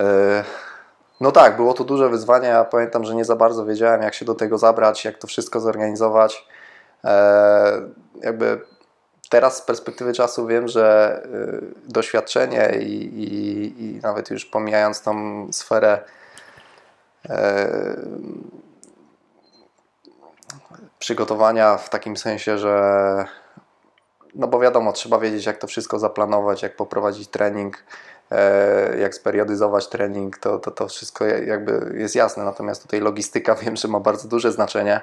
E, 0.00 0.44
no 1.20 1.32
tak, 1.32 1.56
było 1.56 1.74
to 1.74 1.84
duże 1.84 2.08
wyzwanie. 2.08 2.48
Ja 2.48 2.64
pamiętam, 2.64 3.04
że 3.04 3.14
nie 3.14 3.24
za 3.24 3.36
bardzo 3.36 3.66
wiedziałem, 3.66 4.02
jak 4.02 4.14
się 4.14 4.24
do 4.24 4.34
tego 4.34 4.58
zabrać, 4.58 5.04
jak 5.04 5.18
to 5.18 5.26
wszystko 5.26 5.60
zorganizować. 5.60 6.46
E, 7.04 7.82
jakby 8.22 8.60
teraz 9.28 9.56
z 9.56 9.62
perspektywy 9.62 10.12
czasu 10.12 10.46
wiem, 10.46 10.68
że 10.68 11.16
e, 11.24 11.90
doświadczenie 11.92 12.70
i, 12.80 13.22
i, 13.22 13.84
i 13.84 14.00
nawet 14.02 14.30
już 14.30 14.44
pomijając 14.44 15.02
tą 15.02 15.48
sferę 15.52 15.98
przygotowania 20.98 21.76
w 21.76 21.90
takim 21.90 22.16
sensie, 22.16 22.58
że 22.58 23.24
no 24.34 24.48
bo 24.48 24.60
wiadomo, 24.60 24.92
trzeba 24.92 25.18
wiedzieć 25.18 25.46
jak 25.46 25.58
to 25.58 25.66
wszystko 25.66 25.98
zaplanować, 25.98 26.62
jak 26.62 26.76
poprowadzić 26.76 27.28
trening, 27.28 27.84
e, 28.30 28.98
jak 28.98 29.14
speriadyzować 29.14 29.88
trening, 29.88 30.38
to, 30.38 30.58
to, 30.58 30.70
to 30.70 30.88
wszystko 30.88 31.24
jakby 31.26 31.94
jest 31.98 32.14
jasne, 32.14 32.44
natomiast 32.44 32.82
tutaj 32.82 33.00
logistyka 33.00 33.54
wiem, 33.62 33.76
że 33.76 33.88
ma 33.88 34.00
bardzo 34.00 34.28
duże 34.28 34.52
znaczenie. 34.52 35.00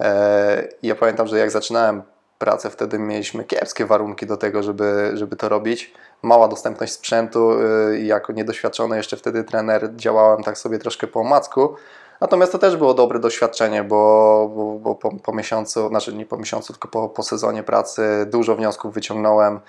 E, 0.00 0.68
ja 0.82 0.94
pamiętam, 0.94 1.26
że 1.26 1.38
jak 1.38 1.50
zaczynałem 1.50 2.02
pracę, 2.38 2.70
wtedy 2.70 2.98
mieliśmy 2.98 3.44
kiepskie 3.44 3.86
warunki 3.86 4.26
do 4.26 4.36
tego, 4.36 4.62
żeby, 4.62 5.10
żeby 5.14 5.36
to 5.36 5.48
robić. 5.48 5.94
Mała 6.24 6.48
dostępność 6.48 6.92
sprzętu 6.92 7.52
e, 7.52 7.98
i 7.98 8.06
jako 8.06 8.32
niedoświadczony 8.32 8.96
jeszcze 8.96 9.16
wtedy 9.16 9.44
trener 9.44 9.90
działałem 9.96 10.42
tak 10.42 10.58
sobie 10.58 10.78
troszkę 10.78 11.06
po 11.06 11.20
omacku, 11.20 11.76
Natomiast 12.20 12.52
to 12.52 12.58
też 12.58 12.76
było 12.76 12.94
dobre 12.94 13.18
doświadczenie, 13.18 13.84
bo, 13.84 14.50
bo, 14.56 14.78
bo 14.78 14.94
po, 14.94 15.10
po, 15.10 15.32
miesiącu, 15.32 15.88
znaczy 15.88 16.14
nie 16.14 16.26
po 16.26 16.36
miesiącu, 16.36 16.72
tylko 16.72 16.88
po, 16.88 17.08
po 17.08 17.22
sezonie 17.22 17.62
pracy 17.62 18.26
dużo 18.30 18.56
wniosków 18.56 18.94
wyciągnąłem. 18.94 19.60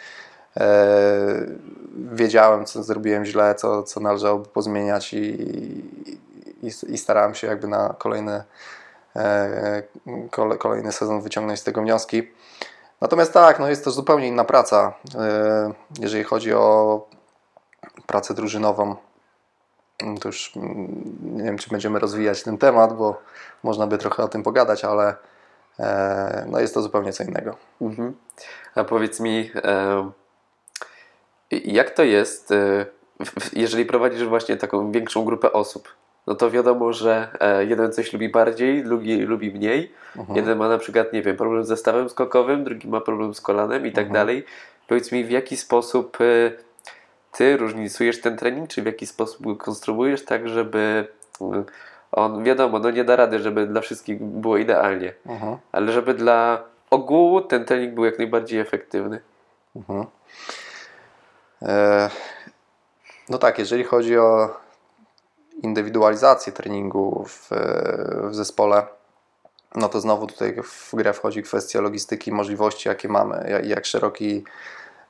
E, 0.58 0.88
wiedziałem, 2.12 2.66
co 2.66 2.84
zrobiłem 2.84 3.26
źle, 3.26 3.56
co, 3.56 3.84
co 3.84 4.00
należałoby 4.00 4.50
pozmieniać 4.50 5.14
i, 5.14 5.18
i, 6.64 6.68
i 6.88 6.98
starałem 6.98 7.36
się 7.36 7.48
jakby 7.48 7.68
na 7.68 7.96
kolejny, 7.98 8.44
e, 9.16 9.84
kolejny 10.60 10.92
sezon 10.92 11.22
wyciągnąć 11.22 11.60
z 11.60 11.64
tego 11.64 11.82
wnioski. 11.82 12.32
Natomiast 13.06 13.34
tak, 13.34 13.60
no 13.60 13.70
jest 13.70 13.84
to 13.84 13.92
zupełnie 13.92 14.28
inna 14.28 14.44
praca, 14.44 14.94
e, 15.16 15.74
jeżeli 16.00 16.24
chodzi 16.24 16.54
o 16.54 17.08
pracę 18.06 18.34
drużynową. 18.34 18.96
To 20.22 20.30
już 20.30 20.52
mm, 20.56 21.18
nie 21.22 21.44
wiem, 21.44 21.58
czy 21.58 21.70
będziemy 21.70 22.00
rozwijać 22.00 22.44
ten 22.44 22.58
temat, 22.58 22.98
bo 22.98 23.22
można 23.64 23.88
by 23.88 23.98
trochę 23.98 24.24
o 24.24 24.28
tym 24.28 24.44
pogadać, 24.44 24.86
ale 24.86 25.16
e, 25.80 26.46
no 26.50 26.60
jest 26.60 26.74
to 26.74 26.82
zupełnie 26.82 27.14
co 27.14 27.24
innego. 27.24 27.56
Mhm. 27.82 28.14
A 28.76 28.84
powiedz 28.84 29.20
mi, 29.20 29.52
e, 29.56 30.12
jak 31.52 31.90
to 31.90 32.04
jest, 32.04 32.54
jeżeli 33.54 33.86
prowadzisz 33.86 34.26
właśnie 34.28 34.58
taką 34.58 34.92
większą 34.92 35.26
grupę 35.26 35.54
osób? 35.54 35.90
No 36.28 36.36
to 36.36 36.52
wiadomo, 36.52 36.94
że 36.94 37.28
e, 37.40 37.66
jeden 37.66 37.92
coś 37.94 38.14
lubi 38.14 38.30
bardziej, 38.30 38.84
drugi 38.84 39.18
lubi 39.22 39.52
mniej. 39.52 39.92
Mhm. 40.16 40.36
Jeden 40.38 40.58
ma 40.58 40.70
na 40.70 40.78
przykład, 40.78 41.14
nie 41.14 41.22
wiem, 41.22 41.38
problem 41.38 41.66
ze 41.66 41.78
stawem 41.78 42.10
skokowym, 42.10 42.64
drugi 42.64 42.88
ma 42.88 43.02
problem 43.02 43.34
z 43.34 43.42
kolanem 43.42 43.86
i 43.88 43.92
tak 43.92 44.06
Mhm. 44.08 44.14
dalej. 44.14 44.46
Powiedz 44.88 45.12
mi, 45.12 45.24
w 45.24 45.32
jaki 45.32 45.58
sposób 45.58 46.18
e, 46.22 46.52
ty 47.32 47.58
różnicujesz 47.58 48.22
ten 48.22 48.38
trening, 48.38 48.70
czy 48.70 48.82
w 48.82 48.86
jaki 48.86 49.08
sposób 49.08 49.42
go 49.46 49.56
konstruujesz 49.56 50.26
tak, 50.26 50.50
żeby 50.50 51.08
e, 51.42 51.64
on, 52.12 52.44
wiadomo, 52.44 52.80
no 52.80 52.92
nie 52.92 53.04
da 53.04 53.16
rady, 53.16 53.40
żeby 53.40 53.68
dla 53.68 53.82
wszystkich 53.82 54.24
było 54.24 54.58
idealnie, 54.58 55.14
Mhm. 55.26 55.58
ale 55.72 55.92
żeby 55.92 56.14
dla 56.14 56.64
ogółu 56.90 57.42
ten 57.42 57.66
trening 57.66 57.94
był 57.94 58.06
jak 58.06 58.18
najbardziej 58.18 58.60
efektywny. 58.60 59.20
Mhm. 59.76 60.06
E, 61.62 62.10
No 63.30 63.38
tak, 63.38 63.60
jeżeli 63.60 63.84
chodzi 63.84 64.18
o 64.18 64.50
indywidualizację 65.64 66.54
treningu 66.54 67.26
w, 67.28 67.50
w 68.30 68.36
zespole, 68.36 68.88
no 69.76 69.90
to 69.90 70.00
znowu 70.00 70.28
tutaj 70.28 70.56
w 70.64 70.96
grę 70.96 71.14
wchodzi 71.14 71.44
kwestia 71.44 71.82
logistyki, 71.82 72.32
możliwości, 72.32 72.90
jakie 72.90 73.10
mamy, 73.10 73.48
jak, 73.50 73.66
jak 73.66 73.86
szeroki 73.86 74.44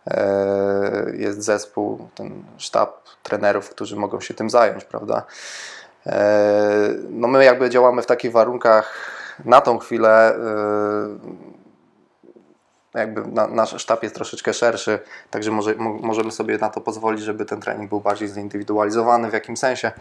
e, 0.08 1.12
jest 1.14 1.42
zespół, 1.42 2.08
ten 2.16 2.44
sztab 2.58 3.04
trenerów, 3.24 3.70
którzy 3.70 3.96
mogą 3.96 4.22
się 4.22 4.34
tym 4.34 4.50
zająć, 4.50 4.86
prawda? 4.86 5.26
E, 6.06 6.90
No 7.10 7.28
my 7.28 7.46
jakby 7.46 7.70
działamy 7.70 8.02
w 8.02 8.06
takich 8.06 8.32
warunkach 8.32 9.16
na 9.46 9.62
tą 9.62 9.80
chwilę, 9.80 10.36
e, 10.36 10.40
jakby 12.96 13.28
na, 13.28 13.48
nasz 13.48 13.82
sztab 13.82 14.04
jest 14.04 14.16
troszeczkę 14.16 14.54
szerszy, 14.54 15.00
także 15.32 15.52
może, 15.52 15.76
mo, 15.76 15.94
możemy 15.94 16.32
sobie 16.32 16.58
na 16.58 16.70
to 16.70 16.82
pozwolić, 16.82 17.22
żeby 17.22 17.46
ten 17.46 17.62
trening 17.62 17.90
był 17.90 18.02
bardziej 18.02 18.28
zindywidualizowany 18.28 19.30
w 19.30 19.34
jakimś 19.34 19.60
sensie. 19.60 19.92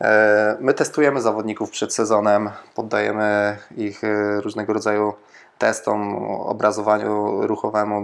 E, 0.00 0.56
My 0.60 0.74
testujemy 0.74 1.20
zawodników 1.20 1.70
przed 1.70 1.94
sezonem, 1.94 2.50
poddajemy 2.74 3.58
ich 3.76 4.04
e, 4.04 4.40
różnego 4.40 4.72
rodzaju 4.72 5.12
testom, 5.58 6.14
obrazowaniu 6.24 7.46
ruchowemu, 7.46 8.02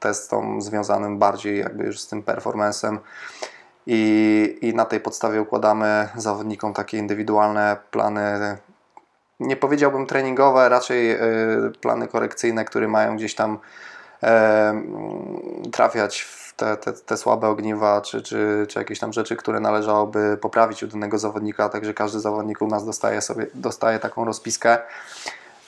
testom 0.00 0.62
związanym 0.62 1.18
bardziej 1.18 1.58
jakby 1.58 1.84
już 1.84 2.00
z 2.00 2.08
tym 2.08 2.22
performancem 2.22 2.98
i, 3.86 4.58
i 4.62 4.74
na 4.74 4.84
tej 4.84 5.00
podstawie 5.00 5.42
układamy 5.42 6.08
zawodnikom 6.16 6.74
takie 6.74 6.98
indywidualne 6.98 7.76
plany 7.90 8.58
nie 9.42 9.56
powiedziałbym 9.56 10.06
treningowe, 10.06 10.68
raczej 10.68 11.10
e, 11.10 11.18
plany 11.80 12.08
korekcyjne, 12.08 12.64
które 12.64 12.88
mają 12.88 13.16
gdzieś 13.16 13.34
tam 13.34 13.58
e, 14.22 14.82
trafiać 15.72 16.20
w 16.20 16.54
te, 16.56 16.76
te, 16.76 16.92
te 16.92 17.16
słabe 17.16 17.48
ogniwa, 17.48 18.00
czy, 18.00 18.22
czy, 18.22 18.66
czy 18.68 18.78
jakieś 18.78 18.98
tam 18.98 19.12
rzeczy, 19.12 19.36
które 19.36 19.60
należałoby 19.60 20.38
poprawić 20.40 20.82
u 20.82 20.86
danego 20.86 21.18
zawodnika. 21.18 21.68
Także 21.68 21.94
każdy 21.94 22.20
zawodnik 22.20 22.62
u 22.62 22.66
nas 22.66 22.86
dostaje 22.86 23.20
sobie 23.20 23.46
dostaje 23.54 23.98
taką 23.98 24.24
rozpiskę. 24.24 24.78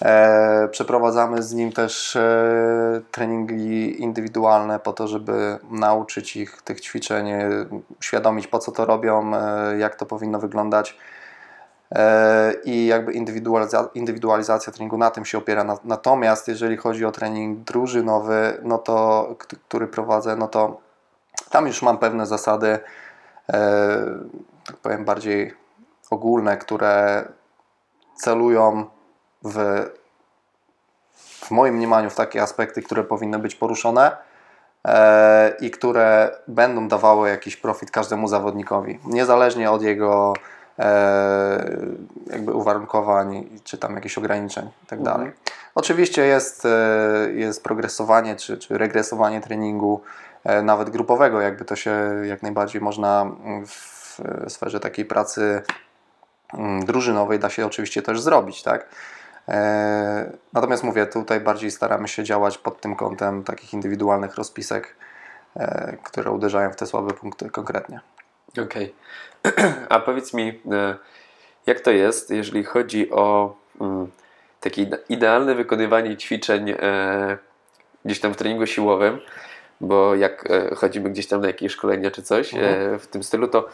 E, 0.02 0.68
przeprowadzamy 0.70 1.42
z 1.42 1.52
nim 1.52 1.72
też 1.72 2.18
treningi 3.10 4.02
indywidualne 4.02 4.80
po 4.80 4.92
to, 4.92 5.08
żeby 5.08 5.58
nauczyć 5.70 6.36
ich 6.36 6.62
tych 6.62 6.80
ćwiczeń, 6.80 7.26
uświadomić 8.00 8.46
po 8.46 8.58
co 8.58 8.72
to 8.72 8.84
robią, 8.84 9.32
jak 9.78 9.96
to 9.96 10.06
powinno 10.06 10.38
wyglądać. 10.38 10.96
E, 11.92 12.52
i 12.64 12.86
jakby 12.86 13.12
indywidualizacja, 13.12 13.88
indywidualizacja 13.94 14.72
treningu 14.72 14.98
na 14.98 15.10
tym 15.10 15.24
się 15.24 15.38
opiera. 15.38 15.64
Na- 15.64 15.78
Natomiast 15.84 16.48
jeżeli 16.48 16.76
chodzi 16.76 17.04
o 17.04 17.12
trening 17.12 17.58
drużynowy, 17.58 18.58
no 18.62 18.78
to, 18.78 19.28
który 19.68 19.86
prowadzę, 19.86 20.36
no 20.36 20.48
to 20.48 20.80
tam 21.50 21.66
już 21.66 21.82
mam 21.82 21.98
pewne 21.98 22.26
zasady, 22.26 22.78
e, 23.52 24.04
tak 24.66 24.76
powiem 24.76 25.04
bardziej 25.04 25.54
ogólne, 26.10 26.56
które 26.56 27.24
celują 28.16 28.86
w, 29.42 29.86
w 31.14 31.50
moim 31.50 31.74
mniemaniu 31.74 32.10
w 32.10 32.14
takie 32.14 32.42
aspekty, 32.42 32.82
które 32.82 33.04
powinny 33.04 33.38
być 33.38 33.54
poruszone 33.54 34.16
e, 34.84 35.56
i 35.60 35.70
będą 36.48 36.88
dawały 36.88 37.28
jakiś 37.28 37.56
profit 37.56 37.90
każdemu 37.90 38.28
zawodnikowi, 38.28 38.98
niezależnie 39.04 39.70
od 39.70 39.82
jego 39.82 40.34
jakby 42.26 42.52
uwarunkowań 42.52 43.48
czy 43.64 43.78
tam 43.78 43.94
jakichś 43.94 44.18
ograniczeń 44.18 44.70
i 44.84 44.86
tak 44.86 45.02
dalej. 45.02 45.32
Oczywiście 45.74 46.24
jest, 46.26 46.66
e, 46.66 47.28
jest 47.32 47.64
progresowanie 47.64 48.36
czy, 48.36 48.58
czy 48.58 48.78
regresowanie 48.78 49.40
treningu 49.40 50.00
e, 50.44 50.62
nawet 50.62 50.90
grupowego, 50.90 51.40
jakby 51.40 51.64
to 51.64 51.76
się 51.76 51.96
jak 52.24 52.42
najbardziej 52.42 52.80
można 52.80 53.26
w 53.66 53.94
sferze 54.48 54.80
takiej 54.80 55.04
pracy 55.04 55.62
mm, 56.54 56.84
drużynowej 56.84 57.38
da 57.38 57.50
się 57.50 57.66
oczywiście 57.66 58.02
też 58.02 58.20
zrobić, 58.20 58.62
tak? 58.62 58.88
E, 59.48 60.32
Natomiast 60.52 60.84
mówię, 60.84 61.06
tutaj 61.06 61.40
bardziej 61.40 61.70
staramy 61.70 62.08
się 62.08 62.24
działać 62.24 62.58
pod 62.58 62.80
tym 62.80 62.96
kątem 62.96 63.44
takich 63.44 63.74
indywidualnych 63.74 64.34
rozpisek, 64.34 64.96
e, 65.56 65.96
które 66.02 66.30
uderzają 66.30 66.70
w 66.70 66.76
te 66.76 66.86
słabe 66.86 67.12
punkty 67.12 67.50
konkretnie. 67.50 68.00
Okej. 68.62 68.94
A 69.88 70.00
powiedz 70.00 70.34
mi, 70.34 70.60
e, 70.72 70.94
jak 71.66 71.80
to 71.80 71.90
jest, 71.90 72.30
jeżeli 72.30 72.64
chodzi 72.64 73.10
o 73.10 73.56
mm, 73.80 74.10
takie 74.60 74.82
ide- 74.86 74.98
idealne 75.08 75.54
wykonywanie 75.54 76.16
ćwiczeń 76.16 76.70
e, 76.70 77.38
gdzieś 78.04 78.20
tam 78.20 78.34
w 78.34 78.36
treningu 78.36 78.66
siłowym, 78.66 79.20
bo 79.80 80.14
jak 80.14 80.50
e, 80.50 80.74
chodzimy 80.74 81.10
gdzieś 81.10 81.26
tam 81.26 81.40
na 81.40 81.46
jakieś 81.46 81.72
szkolenia 81.72 82.10
czy 82.10 82.22
coś 82.22 82.54
Mhm. 82.54 82.94
e, 82.94 82.98
w 82.98 83.06
tym 83.06 83.22
stylu, 83.22 83.48
to 83.48 83.68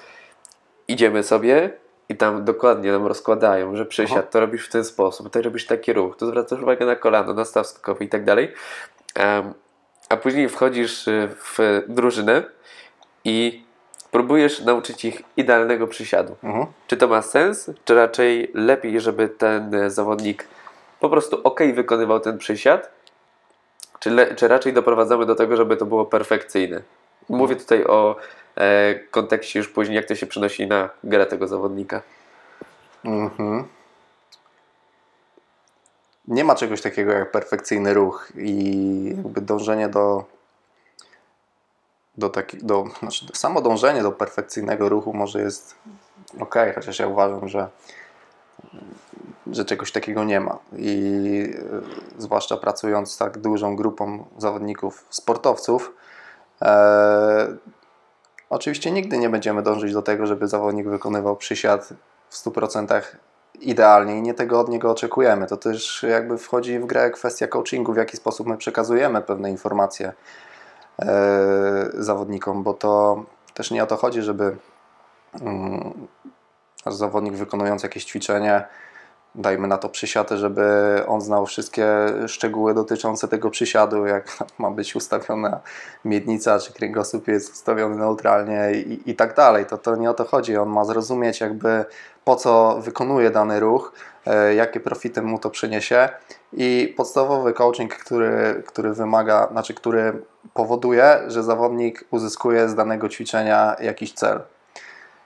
idziemy 0.88 1.22
sobie 1.22 1.70
i 2.08 2.16
tam 2.16 2.44
dokładnie 2.44 2.92
nam 2.92 3.06
rozkładają, 3.06 3.76
że 3.76 3.86
przysiad 3.86 4.30
to 4.30 4.40
robisz 4.40 4.66
w 4.66 4.72
ten 4.72 4.84
sposób, 4.84 5.26
tutaj 5.26 5.42
robisz 5.42 5.66
taki 5.66 5.92
ruch, 5.92 6.16
tu 6.16 6.26
zwracasz 6.26 6.60
uwagę 6.62 6.86
na 6.86 6.96
kolano, 6.96 7.34
na 7.34 7.44
staw 7.44 7.66
skokowy 7.66 8.04
i 8.04 8.08
tak 8.08 8.24
dalej. 8.24 8.52
A 10.08 10.16
później 10.16 10.48
wchodzisz 10.48 11.04
w 11.28 11.82
drużynę 11.88 12.42
i 13.24 13.64
próbujesz 14.10 14.60
nauczyć 14.60 15.04
ich 15.04 15.22
idealnego 15.36 15.86
przysiadu. 15.86 16.36
Mhm. 16.42 16.66
Czy 16.86 16.96
to 16.96 17.08
ma 17.08 17.22
sens, 17.22 17.70
czy 17.84 17.94
raczej 17.94 18.50
lepiej, 18.54 19.00
żeby 19.00 19.28
ten 19.28 19.74
e, 19.74 19.90
zawodnik 19.90 20.44
po 21.00 21.08
prostu 21.10 21.40
ok 21.44 21.60
wykonywał 21.74 22.20
ten 22.20 22.38
przysiad, 22.38 22.90
czy, 23.98 24.10
le, 24.10 24.34
czy 24.34 24.48
raczej 24.48 24.72
doprowadzamy 24.72 25.26
do 25.26 25.34
tego, 25.34 25.56
żeby 25.56 25.76
to 25.76 25.86
było 25.86 26.04
perfekcyjne? 26.06 26.82
Mówię 27.28 27.56
tutaj 27.56 27.84
o 27.84 28.16
e, 28.56 28.94
kontekście 28.94 29.58
już 29.58 29.68
później, 29.68 29.96
jak 29.96 30.04
to 30.04 30.14
się 30.14 30.26
przenosi 30.26 30.66
na 30.66 30.90
grę 31.04 31.26
tego 31.26 31.48
zawodnika. 31.48 32.02
Mhm. 33.04 33.64
Nie 36.28 36.44
ma 36.44 36.54
czegoś 36.54 36.80
takiego 36.80 37.12
jak 37.12 37.30
perfekcyjny 37.30 37.94
ruch 37.94 38.32
i 38.36 39.14
jakby 39.16 39.40
dążenie 39.40 39.88
do, 39.88 40.24
do, 42.20 42.28
taki, 42.28 42.58
do 42.58 42.84
znaczy 42.98 43.26
samo 43.34 43.60
dążenie 43.60 44.02
do 44.02 44.12
perfekcyjnego 44.12 44.88
ruchu 44.88 45.12
może 45.12 45.40
jest 45.40 45.74
ok, 46.40 46.54
chociaż 46.74 46.98
ja 46.98 47.06
uważam, 47.06 47.48
że, 47.48 47.68
że 49.46 49.64
czegoś 49.64 49.92
takiego 49.92 50.24
nie 50.24 50.40
ma 50.40 50.58
i 50.76 51.54
e, 52.18 52.20
zwłaszcza 52.22 52.56
pracując 52.56 53.12
z 53.12 53.16
tak 53.16 53.38
dużą 53.38 53.76
grupą 53.76 54.24
zawodników, 54.38 55.04
sportowców, 55.10 55.92
e, 56.62 57.56
oczywiście 58.50 58.90
nigdy 58.90 59.18
nie 59.18 59.28
będziemy 59.28 59.62
dążyć 59.62 59.92
do 59.92 60.02
tego, 60.02 60.26
żeby 60.26 60.48
zawodnik 60.48 60.88
wykonywał 60.88 61.36
przysiad 61.36 61.92
w 62.28 62.36
100% 62.36 63.02
idealnie 63.60 64.18
i 64.18 64.22
nie 64.22 64.34
tego 64.34 64.60
od 64.60 64.68
niego 64.68 64.90
oczekujemy. 64.90 65.46
To 65.46 65.56
też 65.56 66.06
jakby 66.08 66.38
wchodzi 66.38 66.78
w 66.78 66.86
grę 66.86 67.10
kwestia 67.10 67.46
coachingu, 67.46 67.92
w 67.92 67.96
jaki 67.96 68.16
sposób 68.16 68.46
my 68.46 68.56
przekazujemy 68.56 69.22
pewne 69.22 69.50
informacje 69.50 70.12
zawodnikom, 71.94 72.62
bo 72.62 72.74
to 72.74 73.24
też 73.54 73.70
nie 73.70 73.82
o 73.82 73.86
to 73.86 73.96
chodzi, 73.96 74.22
żeby 74.22 74.56
mm, 75.40 75.92
nasz 76.86 76.94
zawodnik 76.94 77.34
wykonując 77.34 77.82
jakieś 77.82 78.04
ćwiczenie, 78.04 78.64
dajmy 79.34 79.68
na 79.68 79.78
to 79.78 79.88
przysiady, 79.88 80.36
żeby 80.36 80.62
on 81.06 81.20
znał 81.20 81.46
wszystkie 81.46 81.86
szczegóły 82.26 82.74
dotyczące 82.74 83.28
tego 83.28 83.50
przysiadu, 83.50 84.06
jak 84.06 84.36
ma 84.58 84.70
być 84.70 84.96
ustawiona 84.96 85.60
miednica, 86.04 86.58
czy 86.58 86.72
kręgosłup 86.72 87.28
jest 87.28 87.52
ustawiony 87.52 87.96
neutralnie 87.96 88.72
i, 88.72 89.10
i 89.10 89.14
tak 89.14 89.34
dalej. 89.34 89.66
To, 89.66 89.78
to 89.78 89.96
nie 89.96 90.10
o 90.10 90.14
to 90.14 90.24
chodzi. 90.24 90.56
On 90.56 90.68
ma 90.68 90.84
zrozumieć 90.84 91.40
jakby 91.40 91.84
po 92.24 92.36
co 92.36 92.80
wykonuje 92.80 93.30
dany 93.30 93.60
ruch, 93.60 93.92
e, 94.26 94.54
jakie 94.54 94.80
profity 94.80 95.22
mu 95.22 95.38
to 95.38 95.50
przyniesie 95.50 96.08
i 96.52 96.94
podstawowy 96.96 97.52
coaching, 97.52 97.96
który, 97.96 98.62
który 98.66 98.94
wymaga, 98.94 99.48
znaczy 99.50 99.74
który 99.74 100.22
powoduje, 100.54 101.20
że 101.26 101.42
zawodnik 101.42 102.04
uzyskuje 102.10 102.68
z 102.68 102.74
danego 102.74 103.08
ćwiczenia 103.08 103.76
jakiś 103.80 104.12
cel. 104.12 104.40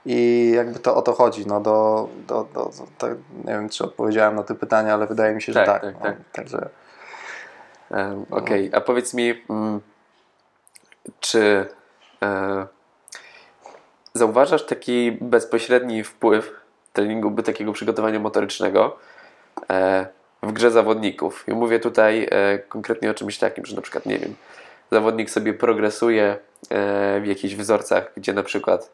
I 0.07 0.53
jakby 0.57 0.79
to 0.79 0.97
o 0.97 1.03
to 1.03 1.13
chodzi. 1.13 1.47
No 1.47 1.61
do, 1.61 2.09
do, 2.27 2.47
do, 2.55 2.71
do, 2.99 3.09
nie 3.45 3.53
wiem, 3.53 3.69
czy 3.69 3.85
odpowiedziałem 3.85 4.37
na 4.37 4.43
te 4.43 4.55
pytania, 4.55 4.95
ale 4.95 5.07
wydaje 5.07 5.35
mi 5.35 5.43
się, 5.43 5.53
że 5.53 5.65
Tak, 5.65 5.83
tak. 5.83 5.83
tak, 5.83 5.95
no, 5.95 6.01
tak. 6.01 6.17
Także 6.33 6.69
Em, 7.91 8.27
Okej, 8.31 8.71
a 8.75 8.81
powiedz 8.81 9.15
mi, 9.15 9.45
mm, 9.51 9.81
czy 11.21 11.69
e, 12.23 12.67
zauważasz 14.15 14.67
taki 14.67 15.13
bezpośredni 15.13 16.05
wpływ 16.05 16.63
treningu, 16.95 17.43
takiego 17.43 17.73
przygotowania 17.73 18.19
motorycznego 18.19 18.97
e, 19.71 20.07
w 20.43 20.53
grze 20.53 20.71
zawodników. 20.71 21.45
I 21.49 21.53
mówię 21.53 21.81
tutaj 21.81 22.29
e, 22.31 22.59
konkretnie 22.59 23.11
o 23.11 23.15
czymś 23.15 23.39
takim, 23.39 23.67
że 23.67 23.77
na 23.77 23.83
przykład, 23.83 24.07
nie 24.07 24.19
wiem, 24.19 24.35
zawodnik 24.91 25.31
sobie 25.31 25.55
progresuje 25.55 26.25
e, 26.71 27.21
w 27.21 27.27
jakichś 27.27 27.55
wzorcach, 27.55 28.13
gdzie 28.17 28.33
na 28.33 28.43
przykład 28.43 28.91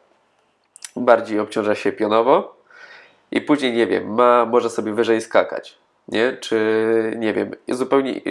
bardziej 0.95 1.39
obciąża 1.39 1.75
się 1.75 1.91
pionowo 1.91 2.61
i 3.31 3.41
później, 3.41 3.73
nie 3.73 3.87
wiem, 3.87 4.13
ma, 4.13 4.45
może 4.45 4.69
sobie 4.69 4.93
wyżej 4.93 5.21
skakać, 5.21 5.77
nie? 6.07 6.37
Czy, 6.37 7.13
nie 7.17 7.33
wiem, 7.33 7.51
zupełnie... 7.69 8.21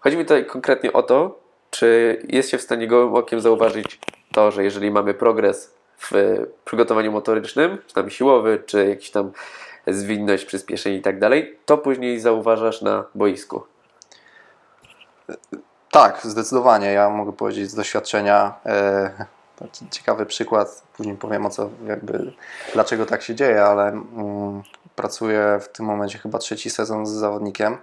Chodzi 0.00 0.16
mi 0.16 0.24
tutaj 0.24 0.46
konkretnie 0.46 0.92
o 0.92 1.02
to, 1.02 1.38
czy 1.70 2.18
jest 2.28 2.50
się 2.50 2.58
w 2.58 2.62
stanie 2.62 2.86
gołym 2.86 3.14
okiem 3.14 3.40
zauważyć 3.40 3.98
to, 4.32 4.50
że 4.50 4.64
jeżeli 4.64 4.90
mamy 4.90 5.14
progres 5.14 5.74
w 5.98 6.12
przygotowaniu 6.64 7.12
motorycznym, 7.12 7.78
czy 7.86 7.94
tam 7.94 8.10
siłowy, 8.10 8.62
czy 8.66 8.88
jakiś 8.88 9.10
tam 9.10 9.32
zwinność, 9.86 10.44
przyspieszenie 10.44 10.96
i 10.96 11.02
tak 11.02 11.18
dalej, 11.18 11.58
to 11.66 11.78
później 11.78 12.20
zauważasz 12.20 12.82
na 12.82 13.04
boisku. 13.14 13.62
Tak, 15.90 16.20
zdecydowanie. 16.22 16.92
Ja 16.92 17.10
mogę 17.10 17.32
powiedzieć 17.32 17.70
z 17.70 17.74
doświadczenia. 17.74 18.54
E, 18.66 19.26
ciekawy 19.90 20.26
przykład, 20.26 20.82
później 20.96 21.16
powiem 21.16 21.46
o 21.46 21.50
co, 21.50 21.70
jakby, 21.86 22.32
dlaczego 22.72 23.06
tak 23.06 23.22
się 23.22 23.34
dzieje, 23.34 23.64
ale 23.64 23.88
mm, 23.88 24.62
pracuję 24.96 25.58
w 25.60 25.68
tym 25.68 25.86
momencie 25.86 26.18
chyba 26.18 26.38
trzeci 26.38 26.70
sezon 26.70 27.06
z 27.06 27.10
zawodnikiem 27.10 27.78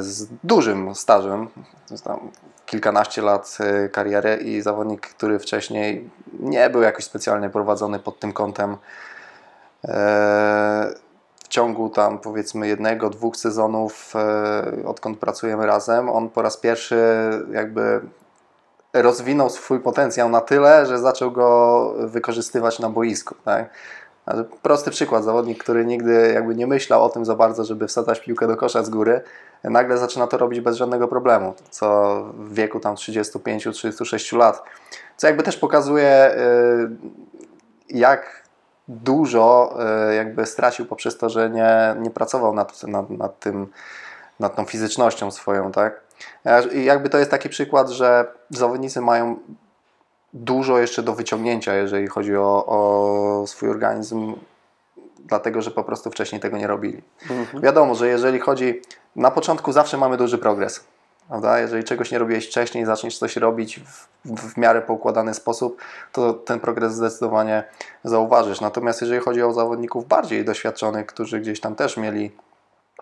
z 0.00 0.26
dużym 0.44 0.94
stażem, 0.94 1.48
kilkanaście 2.68 3.22
lat 3.22 3.58
e, 3.60 3.88
kariery 3.88 4.36
i 4.36 4.60
zawodnik, 4.62 5.00
który 5.00 5.38
wcześniej 5.38 6.10
nie 6.40 6.70
był 6.70 6.82
jakoś 6.82 7.04
specjalnie 7.04 7.50
prowadzony 7.50 7.98
pod 7.98 8.20
tym 8.20 8.32
kątem 8.32 8.76
e, 9.84 10.94
w 11.44 11.48
ciągu 11.48 11.90
tam 11.90 12.18
powiedzmy 12.18 12.68
jednego, 12.68 13.10
dwóch 13.10 13.36
sezonów, 13.36 14.12
e, 14.16 14.86
odkąd 14.86 15.18
pracujemy 15.18 15.66
razem, 15.66 16.08
on 16.08 16.30
po 16.30 16.42
raz 16.42 16.56
pierwszy 16.56 17.30
jakby 17.52 18.00
rozwinął 18.92 19.50
swój 19.50 19.80
potencjał 19.80 20.28
na 20.28 20.40
tyle, 20.40 20.86
że 20.86 20.98
zaczął 20.98 21.30
go 21.30 21.94
wykorzystywać 21.98 22.78
na 22.78 22.90
boisku. 22.90 23.34
Tak? 23.44 23.70
Prosty 24.62 24.90
przykład, 24.90 25.24
zawodnik, 25.24 25.64
który 25.64 25.86
nigdy 25.86 26.32
jakby 26.34 26.54
nie 26.54 26.66
myślał 26.66 27.04
o 27.04 27.08
tym 27.08 27.24
za 27.24 27.36
bardzo, 27.36 27.64
żeby 27.64 27.86
wsadzać 27.86 28.20
piłkę 28.20 28.46
do 28.46 28.56
kosza 28.56 28.82
z 28.82 28.90
góry, 28.90 29.20
nagle 29.64 29.98
zaczyna 29.98 30.26
to 30.26 30.38
robić 30.38 30.60
bez 30.60 30.76
żadnego 30.76 31.08
problemu, 31.08 31.54
co 31.70 32.16
w 32.38 32.54
wieku 32.54 32.80
tam 32.80 32.94
35-36 32.94 34.36
lat. 34.36 34.62
Co 35.16 35.26
jakby 35.26 35.42
też 35.42 35.56
pokazuje, 35.56 36.34
y, 36.36 37.98
jak 37.98 38.42
dużo 38.88 39.76
y, 40.10 40.14
jakby 40.14 40.46
stracił 40.46 40.86
poprzez 40.86 41.18
to, 41.18 41.28
że 41.28 41.50
nie, 41.50 41.96
nie 41.98 42.10
pracował 42.10 42.54
nad, 42.54 42.82
nad, 42.82 43.10
nad 43.10 43.40
tym, 43.40 43.66
nad 44.40 44.56
tą 44.56 44.64
fizycznością 44.64 45.30
swoją, 45.30 45.72
tak? 45.72 46.00
I 46.72 46.84
jakby 46.84 47.08
to 47.08 47.18
jest 47.18 47.30
taki 47.30 47.48
przykład, 47.48 47.88
że 47.88 48.26
zawodnicy 48.50 49.00
mają 49.00 49.36
dużo 50.32 50.78
jeszcze 50.78 51.02
do 51.02 51.14
wyciągnięcia, 51.14 51.74
jeżeli 51.74 52.06
chodzi 52.06 52.36
o, 52.36 52.66
o 52.66 53.46
swój 53.46 53.70
organizm, 53.70 54.34
dlatego 55.18 55.62
że 55.62 55.70
po 55.70 55.84
prostu 55.84 56.10
wcześniej 56.10 56.40
tego 56.40 56.58
nie 56.58 56.66
robili. 56.66 57.02
Mhm. 57.30 57.62
Wiadomo, 57.62 57.94
że 57.94 58.08
jeżeli 58.08 58.38
chodzi, 58.38 58.82
na 59.16 59.30
początku 59.30 59.72
zawsze 59.72 59.96
mamy 59.96 60.16
duży 60.16 60.38
progres. 60.38 60.84
Prawda? 61.28 61.60
Jeżeli 61.60 61.84
czegoś 61.84 62.10
nie 62.10 62.18
robiłeś 62.18 62.46
wcześniej, 62.46 62.86
zaczniesz 62.86 63.18
coś 63.18 63.36
robić 63.36 63.80
w, 63.80 64.08
w, 64.24 64.56
miarę 64.56 64.82
poukładany 64.82 65.34
sposób, 65.34 65.80
to 66.12 66.32
ten 66.32 66.60
progres 66.60 66.94
zdecydowanie 66.94 67.64
zauważysz. 68.04 68.60
Natomiast 68.60 69.00
jeżeli 69.00 69.20
chodzi 69.20 69.42
o 69.42 69.52
zawodników 69.52 70.08
bardziej 70.08 70.44
doświadczonych, 70.44 71.06
którzy 71.06 71.40
gdzieś 71.40 71.60
tam 71.60 71.74
też 71.74 71.96
mieli 71.96 72.32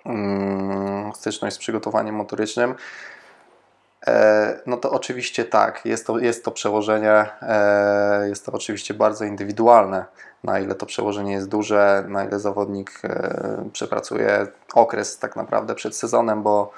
mm, 0.07 1.15
styczność 1.15 1.57
z 1.57 1.59
przygotowaniem 1.59 2.15
motorycznym, 2.15 2.75
no 4.67 4.77
to 4.77 4.91
oczywiście 4.91 5.45
tak, 5.45 5.85
jest 5.85 6.07
to, 6.07 6.19
jest 6.19 6.45
to 6.45 6.51
przełożenie, 6.51 7.27
e, 7.43 8.29
jest 8.29 8.47
to 8.47 8.53
oczywiście 8.53 8.95
bardzo 8.95 9.25
indywidualne, 9.25 10.05
na 10.45 10.59
ile 10.61 10.75
to 10.75 10.87
przełożenie 10.87 11.33
jest 11.33 11.49
duże, 11.49 12.05
na 12.09 12.25
ile 12.25 12.41
zawodnik 12.41 13.01
e, 13.05 13.69
przepracuje 13.73 14.47
okres 14.75 15.19
tak 15.19 15.37
naprawdę 15.37 15.75
przed 15.75 15.97
sezonem, 15.97 16.43
bo 16.43 16.73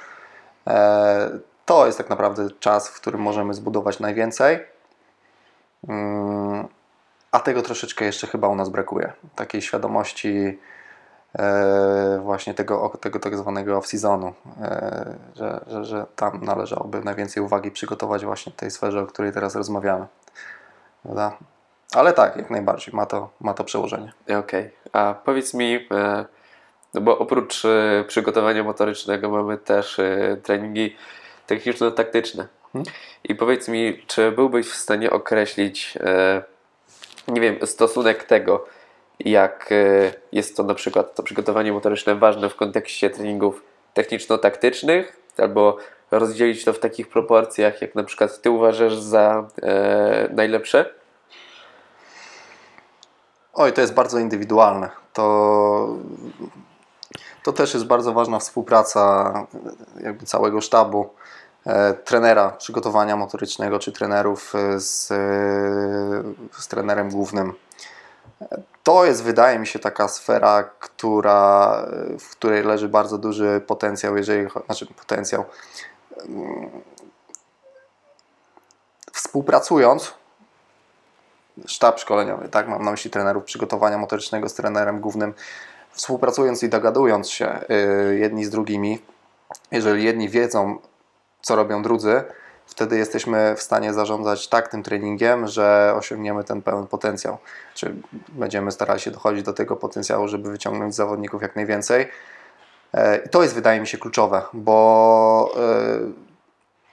to 1.66 1.86
jest 1.86 1.98
tak 1.98 2.10
naprawdę 2.10 2.48
czas, 2.60 2.88
w 2.88 3.00
którym 3.00 3.20
możemy 3.20 3.54
zbudować 3.54 4.00
najwięcej. 4.00 4.58
Mm, 5.88 6.68
a 7.32 7.40
tego 7.40 7.62
troszeczkę 7.62 8.04
jeszcze 8.04 8.26
chyba 8.26 8.48
u 8.48 8.54
nas 8.54 8.68
brakuje. 8.68 9.12
Takiej 9.36 9.62
świadomości 9.62 10.58
E, 10.58 10.77
właśnie 12.22 12.54
tego, 12.54 12.92
tego 13.00 13.18
tak 13.18 13.36
zwanego 13.36 13.78
off-seasonu, 13.78 14.32
e, 14.62 15.14
że, 15.36 15.60
że, 15.66 15.84
że 15.84 16.06
tam 16.16 16.44
należałoby 16.44 17.00
najwięcej 17.00 17.42
uwagi 17.42 17.70
przygotować 17.70 18.24
właśnie 18.24 18.52
w 18.52 18.56
tej 18.56 18.70
sferze, 18.70 19.00
o 19.00 19.06
której 19.06 19.32
teraz 19.32 19.56
rozmawiamy. 19.56 20.06
Prawda? 21.02 21.36
Ale 21.94 22.12
tak, 22.12 22.36
jak 22.36 22.50
najbardziej, 22.50 22.94
ma 22.94 23.06
to, 23.06 23.30
ma 23.40 23.54
to 23.54 23.64
przełożenie. 23.64 24.12
Okej, 24.24 24.38
okay. 24.38 24.70
a 24.92 25.14
powiedz 25.14 25.54
mi, 25.54 25.86
e, 25.90 26.24
no 26.94 27.00
bo 27.00 27.18
oprócz 27.18 27.62
przygotowania 28.06 28.64
motorycznego 28.64 29.28
mamy 29.30 29.58
też 29.58 30.00
treningi 30.42 30.96
techniczno-taktyczne. 31.46 32.46
Hmm? 32.72 32.92
I 33.24 33.34
powiedz 33.34 33.68
mi, 33.68 34.02
czy 34.06 34.32
byłbyś 34.32 34.68
w 34.68 34.74
stanie 34.74 35.10
określić, 35.10 35.98
nie 37.28 37.40
wiem, 37.40 37.66
stosunek 37.66 38.24
tego, 38.24 38.66
jak 39.20 39.72
e, 39.72 40.12
jest 40.32 40.56
to 40.56 40.62
na 40.62 40.74
przykład 40.74 41.14
to 41.14 41.22
przygotowanie 41.22 41.72
motoryczne 41.72 42.14
ważne 42.14 42.48
w 42.48 42.56
kontekście 42.56 43.10
treningów 43.10 43.62
techniczno-taktycznych, 43.94 45.16
albo 45.38 45.76
rozdzielić 46.10 46.64
to 46.64 46.72
w 46.72 46.78
takich 46.78 47.08
proporcjach, 47.08 47.82
jak 47.82 47.94
na 47.94 48.04
przykład 48.04 48.40
Ty 48.42 48.50
uważasz 48.50 48.96
za 48.96 49.48
e, 49.62 50.28
najlepsze? 50.32 50.94
Oj, 53.54 53.72
to 53.72 53.80
jest 53.80 53.94
bardzo 53.94 54.18
indywidualne. 54.18 54.90
To, 55.12 55.96
to 57.44 57.52
też 57.52 57.74
jest 57.74 57.86
bardzo 57.86 58.12
ważna 58.12 58.38
współpraca 58.38 59.32
jakby 60.00 60.26
całego 60.26 60.60
sztabu 60.60 61.10
e, 61.66 61.94
trenera 61.94 62.50
przygotowania 62.50 63.16
motorycznego, 63.16 63.78
czy 63.78 63.92
trenerów 63.92 64.54
e, 64.54 64.80
z, 64.80 65.10
e, 65.10 65.16
z 66.58 66.68
trenerem 66.68 67.10
głównym 67.10 67.52
to 68.82 69.04
jest, 69.04 69.22
wydaje 69.22 69.58
mi 69.58 69.66
się, 69.66 69.78
taka 69.78 70.08
sfera, 70.08 70.70
która, 70.78 71.86
w 72.20 72.30
której 72.30 72.62
leży 72.62 72.88
bardzo 72.88 73.18
duży 73.18 73.62
potencjał, 73.66 74.16
jeżeli 74.16 74.48
znaczy 74.66 74.86
potencjał. 74.86 75.44
Mm, 76.28 76.70
współpracując, 79.12 80.14
sztab 81.66 82.00
szkoleniowy, 82.00 82.48
tak, 82.48 82.68
mam 82.68 82.82
na 82.82 82.90
myśli 82.90 83.10
trenerów 83.10 83.44
przygotowania 83.44 83.98
motorycznego 83.98 84.48
z 84.48 84.54
trenerem 84.54 85.00
głównym, 85.00 85.34
współpracując 85.92 86.62
i 86.62 86.68
dogadując 86.68 87.30
się 87.30 87.60
y, 88.10 88.18
jedni 88.18 88.44
z 88.44 88.50
drugimi, 88.50 89.02
jeżeli 89.70 90.04
jedni 90.04 90.28
wiedzą, 90.28 90.78
co 91.42 91.56
robią 91.56 91.82
drudzy, 91.82 92.24
wtedy 92.68 92.98
jesteśmy 92.98 93.54
w 93.56 93.62
stanie 93.62 93.94
zarządzać 93.94 94.48
tak 94.48 94.68
tym 94.68 94.82
treningiem, 94.82 95.46
że 95.46 95.94
osiągniemy 95.96 96.44
ten 96.44 96.62
pełen 96.62 96.86
potencjał. 96.86 97.38
Czy 97.74 97.94
będziemy 98.28 98.72
starali 98.72 99.00
się 99.00 99.10
dochodzić 99.10 99.42
do 99.42 99.52
tego 99.52 99.76
potencjału, 99.76 100.28
żeby 100.28 100.50
wyciągnąć 100.50 100.94
z 100.94 100.96
zawodników 100.96 101.42
jak 101.42 101.56
najwięcej. 101.56 102.08
E, 102.94 103.16
I 103.16 103.28
to 103.28 103.42
jest, 103.42 103.54
wydaje 103.54 103.80
mi 103.80 103.86
się, 103.86 103.98
kluczowe, 103.98 104.42
bo 104.52 105.54
e, 105.56 106.28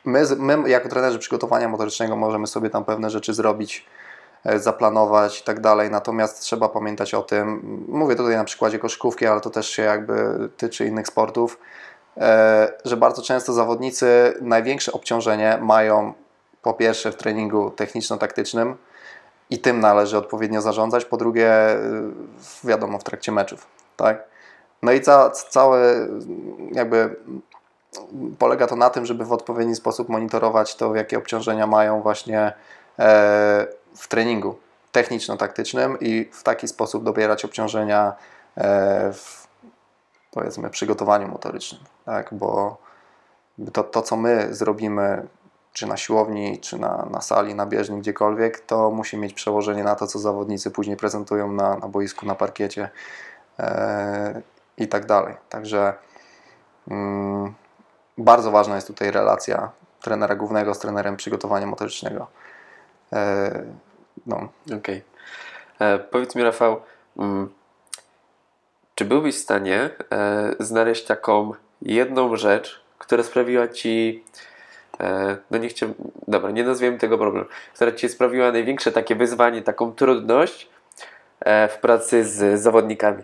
my, 0.06 0.24
my 0.38 0.70
jako 0.70 0.90
trenerzy 0.90 1.20
przygotowania 1.20 1.70
motorycznego 1.70 2.16
możemy 2.16 2.48
sobie 2.48 2.70
tam 2.70 2.86
pewne 2.86 3.10
rzeczy 3.10 3.34
zrobić, 3.34 3.86
e, 4.46 4.60
zaplanować 4.60 5.42
i 5.42 5.44
tak 5.44 5.60
dalej, 5.60 5.92
natomiast 5.92 6.42
trzeba 6.42 6.70
pamiętać 6.70 7.14
o 7.14 7.22
tym, 7.22 7.62
mówię 7.88 8.16
tutaj 8.16 8.36
na 8.36 8.44
przykładzie 8.44 8.80
koszykówki, 8.80 9.26
ale 9.26 9.42
to 9.42 9.50
też 9.50 9.70
się 9.70 9.84
jakby 9.84 10.50
tyczy 10.58 10.86
innych 10.86 11.08
sportów, 11.08 11.58
że 12.86 12.98
bardzo 12.98 13.22
często 13.22 13.54
zawodnicy 13.54 14.34
największe 14.42 14.92
obciążenie 14.92 15.58
mają 15.62 16.14
po 16.62 16.74
pierwsze 16.74 17.12
w 17.12 17.16
treningu 17.16 17.72
techniczno-taktycznym 17.72 18.76
i 19.50 19.60
tym 19.60 19.80
należy 19.80 20.18
odpowiednio 20.18 20.62
zarządzać, 20.62 21.06
po 21.06 21.18
drugie 21.18 21.52
wiadomo 22.64 23.00
w 23.00 23.04
trakcie 23.04 23.32
meczów, 23.32 23.68
tak? 23.98 24.24
No 24.82 24.92
i 24.92 25.02
ca, 25.02 25.30
całe 25.30 26.08
jakby 26.72 27.16
polega 28.40 28.68
to 28.68 28.76
na 28.76 28.90
tym, 28.90 29.06
żeby 29.06 29.26
w 29.26 29.34
odpowiedni 29.34 29.76
sposób 29.76 30.10
monitorować 30.10 30.76
to, 30.76 30.96
jakie 30.96 31.18
obciążenia 31.18 31.68
mają 31.68 32.02
właśnie 32.02 32.54
e, 33.00 33.68
w 33.96 34.08
treningu 34.08 34.58
techniczno-taktycznym 34.92 35.98
i 36.00 36.30
w 36.32 36.44
taki 36.44 36.68
sposób 36.68 37.04
dobierać 37.04 37.46
obciążenia 37.46 38.14
e, 38.58 39.14
w 39.14 39.45
powiedzmy 40.36 40.70
przygotowaniu 40.70 41.28
motorycznym, 41.28 41.82
tak? 42.06 42.34
bo 42.34 42.78
to, 43.74 43.84
to 43.84 44.02
co 44.02 44.18
my 44.18 44.54
zrobimy 44.54 45.28
czy 45.74 45.88
na 45.88 45.98
siłowni, 45.98 46.60
czy 46.60 46.80
na, 46.80 47.08
na 47.12 47.22
sali, 47.22 47.56
na 47.56 47.66
bieżni, 47.66 48.00
gdziekolwiek, 48.00 48.60
to 48.60 48.92
musi 48.92 49.18
mieć 49.18 49.34
przełożenie 49.34 49.84
na 49.84 49.96
to, 49.96 50.08
co 50.08 50.20
zawodnicy 50.20 50.72
później 50.72 50.98
prezentują 50.98 51.52
na, 51.52 51.78
na 51.78 51.88
boisku, 51.88 52.26
na 52.26 52.36
parkiecie 52.36 52.90
e, 53.60 54.42
i 54.78 54.88
tak 54.88 55.06
dalej. 55.06 55.36
Także 55.50 55.94
mm, 56.88 57.54
bardzo 58.18 58.52
ważna 58.52 58.76
jest 58.76 58.88
tutaj 58.88 59.12
relacja 59.12 59.72
trenera 60.02 60.36
głównego 60.36 60.74
z 60.74 60.80
trenerem 60.80 61.18
przygotowania 61.18 61.68
motorycznego. 61.68 62.28
E, 63.14 63.64
no. 64.26 64.36
Okej. 64.78 65.04
Okay. 65.76 66.00
Powiedz 66.00 66.36
mi, 66.36 66.44
Rafał, 66.44 66.82
mm, 67.18 67.50
czy 68.96 69.06
byłbyś 69.06 69.36
w 69.36 69.40
stanie 69.40 69.90
e, 70.12 70.56
znaleźć 70.60 71.06
taką 71.06 71.52
jedną 71.82 72.36
rzecz, 72.36 72.82
która 72.98 73.24
sprawiła 73.24 73.68
ci, 73.68 74.24
e, 75.00 75.38
no 75.52 75.58
nie 75.58 75.70
chciałem, 75.70 75.96
dobra, 76.28 76.52
nie 76.52 76.64
nazwijmy 76.64 76.98
tego 76.98 77.18
problem, 77.18 77.46
która 77.74 77.92
ci 77.92 78.10
sprawiła 78.10 78.52
największe 78.52 78.92
takie 78.92 79.16
wyzwanie, 79.16 79.62
taką 79.62 79.92
trudność 79.92 80.70
e, 81.40 81.68
w 81.68 81.78
pracy 81.78 82.26
z 82.26 82.62
zawodnikami? 82.62 83.24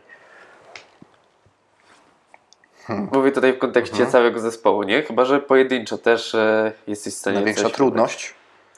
Hmm. 2.88 3.10
Mówię 3.12 3.32
tutaj 3.32 3.54
w 3.54 3.60
kontekście 3.60 3.96
hmm. 3.96 4.12
całego 4.12 4.40
zespołu, 4.40 4.84
nie? 4.84 5.04
Chyba, 5.04 5.26
że 5.26 5.40
pojedynczo 5.40 5.98
też 5.98 6.36
e, 6.36 6.72
jesteś 6.88 7.14
w 7.14 7.18
stanie. 7.18 7.36
Największa 7.36 7.70
trudność? 7.70 8.34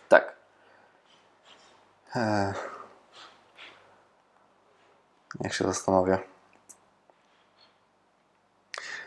Tak. 0.09 0.33
Niech 5.39 5.55
się 5.55 5.63
zastanowię. 5.63 6.32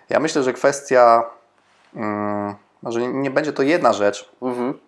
Ja 0.08 0.20
myślę, 0.20 0.42
że 0.42 0.52
kwestia, 0.52 1.30
um, 1.94 2.54
może 2.82 3.08
nie 3.08 3.30
będzie 3.30 3.52
to 3.52 3.62
jedna 3.62 3.92
rzecz. 3.92 4.32
Mhm. 4.42 4.78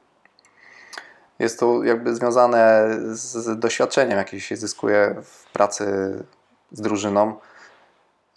Jest 1.38 1.61
to 1.61 1.85
jakby 1.85 2.14
związane 2.14 2.88
z 3.11 3.59
doświadczeniem, 3.59 4.18
jakie 4.18 4.40
się 4.40 4.57
zyskuje 4.57 5.14
w 5.24 5.52
pracy 5.52 5.85
z 6.72 6.81
drużyną, 6.81 7.35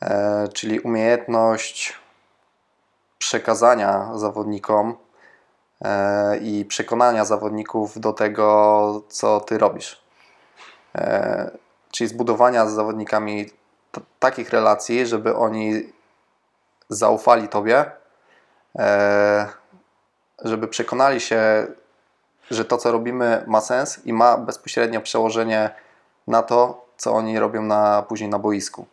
e, 0.01 0.47
czyli 0.47 0.79
umiejętność 0.79 1.99
przekazania 3.17 4.11
zawodnikom 4.15 4.97
e, 5.81 6.37
i 6.37 6.65
przekonania 6.65 7.25
zawodników 7.25 7.99
do 7.99 8.13
tego, 8.13 9.03
co 9.09 9.39
ty 9.39 9.57
robisz. 9.57 10.01
E, 10.95 11.51
czyli 11.91 12.07
zbudowania 12.07 12.65
z 12.65 12.71
zawodnikami 12.73 13.49
takich 14.19 14.49
relacji, 14.49 15.05
żeby 15.07 15.35
oni 15.35 15.93
zaufali 16.91 17.47
Tobie, 17.47 17.85
e, 18.79 19.47
żeby 20.43 20.67
przekonali 20.67 21.19
się, 21.21 21.67
że 22.51 22.65
to, 22.65 22.77
co 22.77 22.91
robimy, 22.91 23.43
ma 23.47 23.61
sens 23.61 24.05
i 24.05 24.13
ma 24.13 24.37
bezpośrednio 24.37 25.01
przełożenie 25.01 25.69
na 26.27 26.43
to, 26.43 26.85
co 26.97 27.13
oni 27.13 27.39
robią 27.39 27.61
na, 27.61 28.01
później 28.01 28.29
na 28.29 28.39
boisku. 28.39 28.85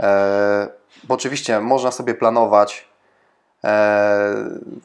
E, 0.00 0.68
bo 1.04 1.14
oczywiście 1.14 1.60
można 1.60 1.90
sobie 1.90 2.14
planować. 2.14 2.88
E, 3.64 4.34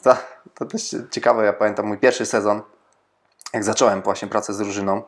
to, 0.04 0.18
to 0.56 0.66
też 0.66 0.96
ciekawe, 1.12 1.46
ja 1.46 1.54
pamiętam 1.54 1.86
mój 1.86 1.98
pierwszy 1.98 2.26
sezon, 2.26 2.62
jak 3.54 3.64
zacząłem 3.64 4.02
właśnie 4.02 4.28
pracę 4.28 4.54
z 4.54 4.58
drużyną. 4.58 5.02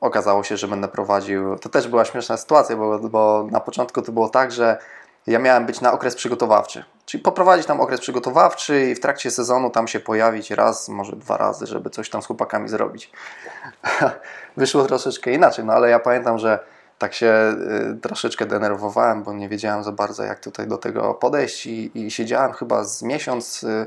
Okazało 0.00 0.44
się, 0.44 0.56
że 0.56 0.68
będę 0.68 0.88
prowadził. 0.88 1.58
To 1.58 1.68
też 1.68 1.88
była 1.88 2.04
śmieszna 2.04 2.36
sytuacja, 2.36 2.76
bo, 2.76 2.98
bo 2.98 3.46
na 3.50 3.60
początku 3.60 4.02
to 4.02 4.12
było 4.12 4.28
tak, 4.28 4.52
że 4.52 4.78
ja 5.26 5.38
miałem 5.38 5.66
być 5.66 5.80
na 5.80 5.92
okres 5.92 6.14
przygotowawczy. 6.14 6.84
Czyli 7.06 7.22
poprowadzić 7.22 7.66
tam 7.66 7.80
okres 7.80 8.00
przygotowawczy 8.00 8.90
i 8.90 8.94
w 8.94 9.00
trakcie 9.00 9.30
sezonu 9.30 9.70
tam 9.70 9.88
się 9.88 10.00
pojawić 10.00 10.50
raz, 10.50 10.88
może 10.88 11.16
dwa 11.16 11.36
razy, 11.36 11.66
żeby 11.66 11.90
coś 11.90 12.10
tam 12.10 12.22
z 12.22 12.26
chłopakami 12.26 12.68
zrobić. 12.68 13.12
Wyszło 14.56 14.84
troszeczkę 14.84 15.32
inaczej, 15.32 15.64
no 15.64 15.72
ale 15.72 15.90
ja 15.90 15.98
pamiętam, 15.98 16.38
że 16.38 16.58
tak 16.98 17.14
się 17.14 17.54
y, 17.92 18.00
troszeczkę 18.00 18.46
denerwowałem, 18.46 19.22
bo 19.22 19.32
nie 19.32 19.48
wiedziałem 19.48 19.84
za 19.84 19.92
bardzo, 19.92 20.22
jak 20.22 20.40
tutaj 20.40 20.66
do 20.66 20.78
tego 20.78 21.14
podejść 21.14 21.66
i, 21.66 21.98
i 21.98 22.10
siedziałem 22.10 22.52
chyba 22.52 22.84
z 22.84 23.02
miesiąc 23.02 23.62
y, 23.62 23.86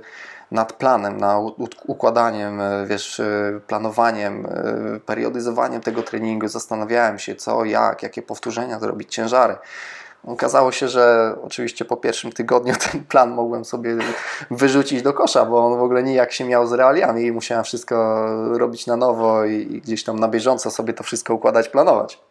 nad 0.52 0.73
planem, 0.73 1.17
nad 1.17 1.43
układaniem, 1.88 2.62
y, 2.62 2.86
wiesz, 2.88 3.21
planowaniem, 3.67 4.47
periodyzowaniem 5.06 5.82
tego 5.82 6.04
treningu. 6.04 6.47
Zastanawiałem 6.47 7.19
się, 7.19 7.36
co, 7.36 7.65
jak, 7.65 8.04
jakie 8.04 8.21
powtórzenia 8.21 8.80
zrobić, 8.80 9.13
ciężary. 9.13 9.56
Okazało 10.23 10.71
się, 10.71 10.88
że 10.88 11.36
oczywiście 11.43 11.86
po 11.86 11.97
pierwszym 11.97 12.32
tygodniu 12.32 12.73
ten 12.91 13.03
plan 13.03 13.32
mogłem 13.32 13.65
sobie 13.65 13.97
wyrzucić 14.51 15.01
do 15.01 15.13
kosza, 15.13 15.45
bo 15.45 15.65
on 15.65 15.79
w 15.79 15.84
ogóle 15.84 16.03
nijak 16.03 16.32
się 16.32 16.45
miał 16.45 16.67
z 16.67 16.73
realiami 16.73 17.25
i 17.25 17.32
musiałem 17.32 17.63
wszystko 17.63 18.25
robić 18.58 18.88
na 18.88 18.97
nowo 18.97 19.45
i 19.45 19.82
gdzieś 19.82 20.03
tam 20.03 20.19
na 20.19 20.27
bieżąco 20.27 20.71
sobie 20.71 20.93
to 20.93 21.03
wszystko 21.03 21.34
układać, 21.34 21.69
planować. 21.69 22.21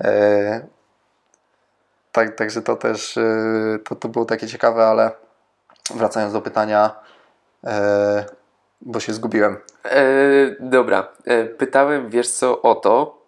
E, 0.00 0.66
tak, 2.12 2.36
także 2.36 2.62
to 2.62 2.76
też 2.76 3.18
e, 3.18 3.78
to, 3.84 3.96
to 3.96 4.08
było 4.08 4.24
takie 4.24 4.46
ciekawe, 4.46 4.86
ale 4.86 5.10
wracając 5.94 6.32
do 6.32 6.40
pytania, 6.40 6.94
e, 7.64 8.24
bo 8.80 9.00
się 9.00 9.12
zgubiłem. 9.12 9.56
E, 9.84 10.04
dobra, 10.60 11.08
e, 11.24 11.44
pytałem 11.44 12.10
wiesz 12.10 12.30
co 12.30 12.62
o 12.62 12.74
to, 12.74 13.21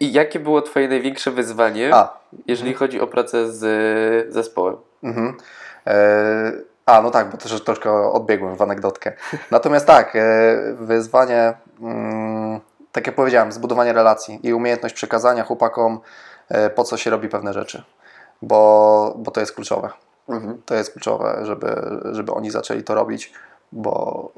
i 0.00 0.12
jakie 0.12 0.40
było 0.40 0.62
Twoje 0.62 0.88
największe 0.88 1.30
wyzwanie, 1.30 1.94
A. 1.94 2.18
jeżeli 2.46 2.70
mhm. 2.70 2.78
chodzi 2.78 3.00
o 3.00 3.06
pracę 3.06 3.52
z 3.52 4.34
zespołem? 4.34 4.76
Mhm. 5.02 5.36
E, 5.86 6.52
a, 6.86 7.02
no 7.02 7.10
tak, 7.10 7.30
bo 7.30 7.36
też 7.36 7.64
troszkę 7.64 7.92
odbiegłem 8.12 8.56
w 8.56 8.62
anegdotkę. 8.62 9.12
Natomiast 9.50 9.86
tak, 9.86 10.16
e, 10.16 10.56
wyzwanie, 10.74 11.54
mm, 11.80 12.60
tak 12.92 13.06
jak 13.06 13.16
powiedziałem, 13.16 13.52
zbudowanie 13.52 13.92
relacji 13.92 14.40
i 14.42 14.54
umiejętność 14.54 14.94
przekazania 14.94 15.44
chłopakom, 15.44 16.00
e, 16.48 16.70
po 16.70 16.84
co 16.84 16.96
się 16.96 17.10
robi 17.10 17.28
pewne 17.28 17.52
rzeczy, 17.52 17.84
bo, 18.42 19.14
bo 19.18 19.30
to 19.30 19.40
jest 19.40 19.52
kluczowe. 19.54 19.90
Mhm. 20.28 20.62
To 20.66 20.74
jest 20.74 20.92
kluczowe, 20.92 21.40
żeby, 21.42 22.00
żeby 22.12 22.32
oni 22.32 22.50
zaczęli 22.50 22.82
to 22.82 22.94
robić, 22.94 23.32
bo 23.72 24.32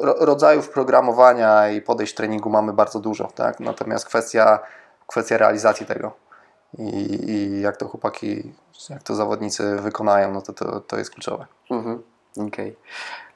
rodzajów 0.00 0.68
programowania 0.68 1.70
i 1.70 1.80
podejść 1.80 2.14
treningu 2.14 2.50
mamy 2.50 2.72
bardzo 2.72 3.00
dużo, 3.00 3.28
tak? 3.34 3.60
natomiast 3.60 4.06
kwestia, 4.06 4.58
kwestia 5.06 5.38
realizacji 5.38 5.86
tego 5.86 6.12
i, 6.78 7.30
i 7.30 7.60
jak 7.60 7.76
to 7.76 7.88
chłopaki, 7.88 8.52
jak 8.90 9.02
to 9.02 9.14
zawodnicy 9.14 9.76
wykonają, 9.76 10.32
no 10.32 10.42
to, 10.42 10.52
to, 10.52 10.80
to 10.80 10.98
jest 10.98 11.10
kluczowe. 11.10 11.46
Mhm. 11.70 12.02
Okej. 12.36 12.46
Okay. 12.48 12.76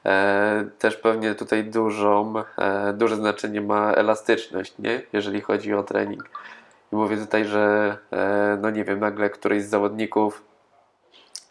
E, 0.05 0.65
też 0.79 0.97
pewnie 0.97 1.35
tutaj 1.35 1.63
dużą, 1.63 2.33
e, 2.57 2.93
duże 2.93 3.15
znaczenie 3.15 3.61
ma 3.61 3.91
elastyczność, 3.91 4.73
nie? 4.79 5.01
jeżeli 5.13 5.41
chodzi 5.41 5.73
o 5.73 5.83
trening. 5.83 6.29
I 6.93 6.95
mówię 6.95 7.17
tutaj, 7.17 7.45
że 7.45 7.97
e, 8.11 8.57
no 8.61 8.69
nie 8.69 8.83
wiem, 8.83 8.99
nagle 8.99 9.29
któryś 9.29 9.63
z 9.63 9.69
zawodników 9.69 10.43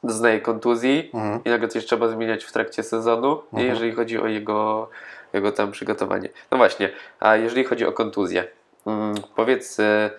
doznaje 0.06 0.40
kontuzji 0.40 1.10
mhm. 1.14 1.40
i 1.44 1.50
nagle 1.50 1.68
coś 1.68 1.86
trzeba 1.86 2.08
zmieniać 2.08 2.44
w 2.44 2.52
trakcie 2.52 2.82
sezonu, 2.82 3.42
mhm. 3.52 3.68
jeżeli 3.68 3.92
chodzi 3.92 4.18
o 4.18 4.26
jego, 4.26 4.90
jego 5.32 5.52
tam 5.52 5.72
przygotowanie. 5.72 6.28
No 6.50 6.58
właśnie, 6.58 6.90
a 7.20 7.36
jeżeli 7.36 7.64
chodzi 7.64 7.86
o 7.86 7.92
kontuzję, 7.92 8.44
mm, 8.86 9.14
powiedz, 9.34 9.80
e, 9.80 10.10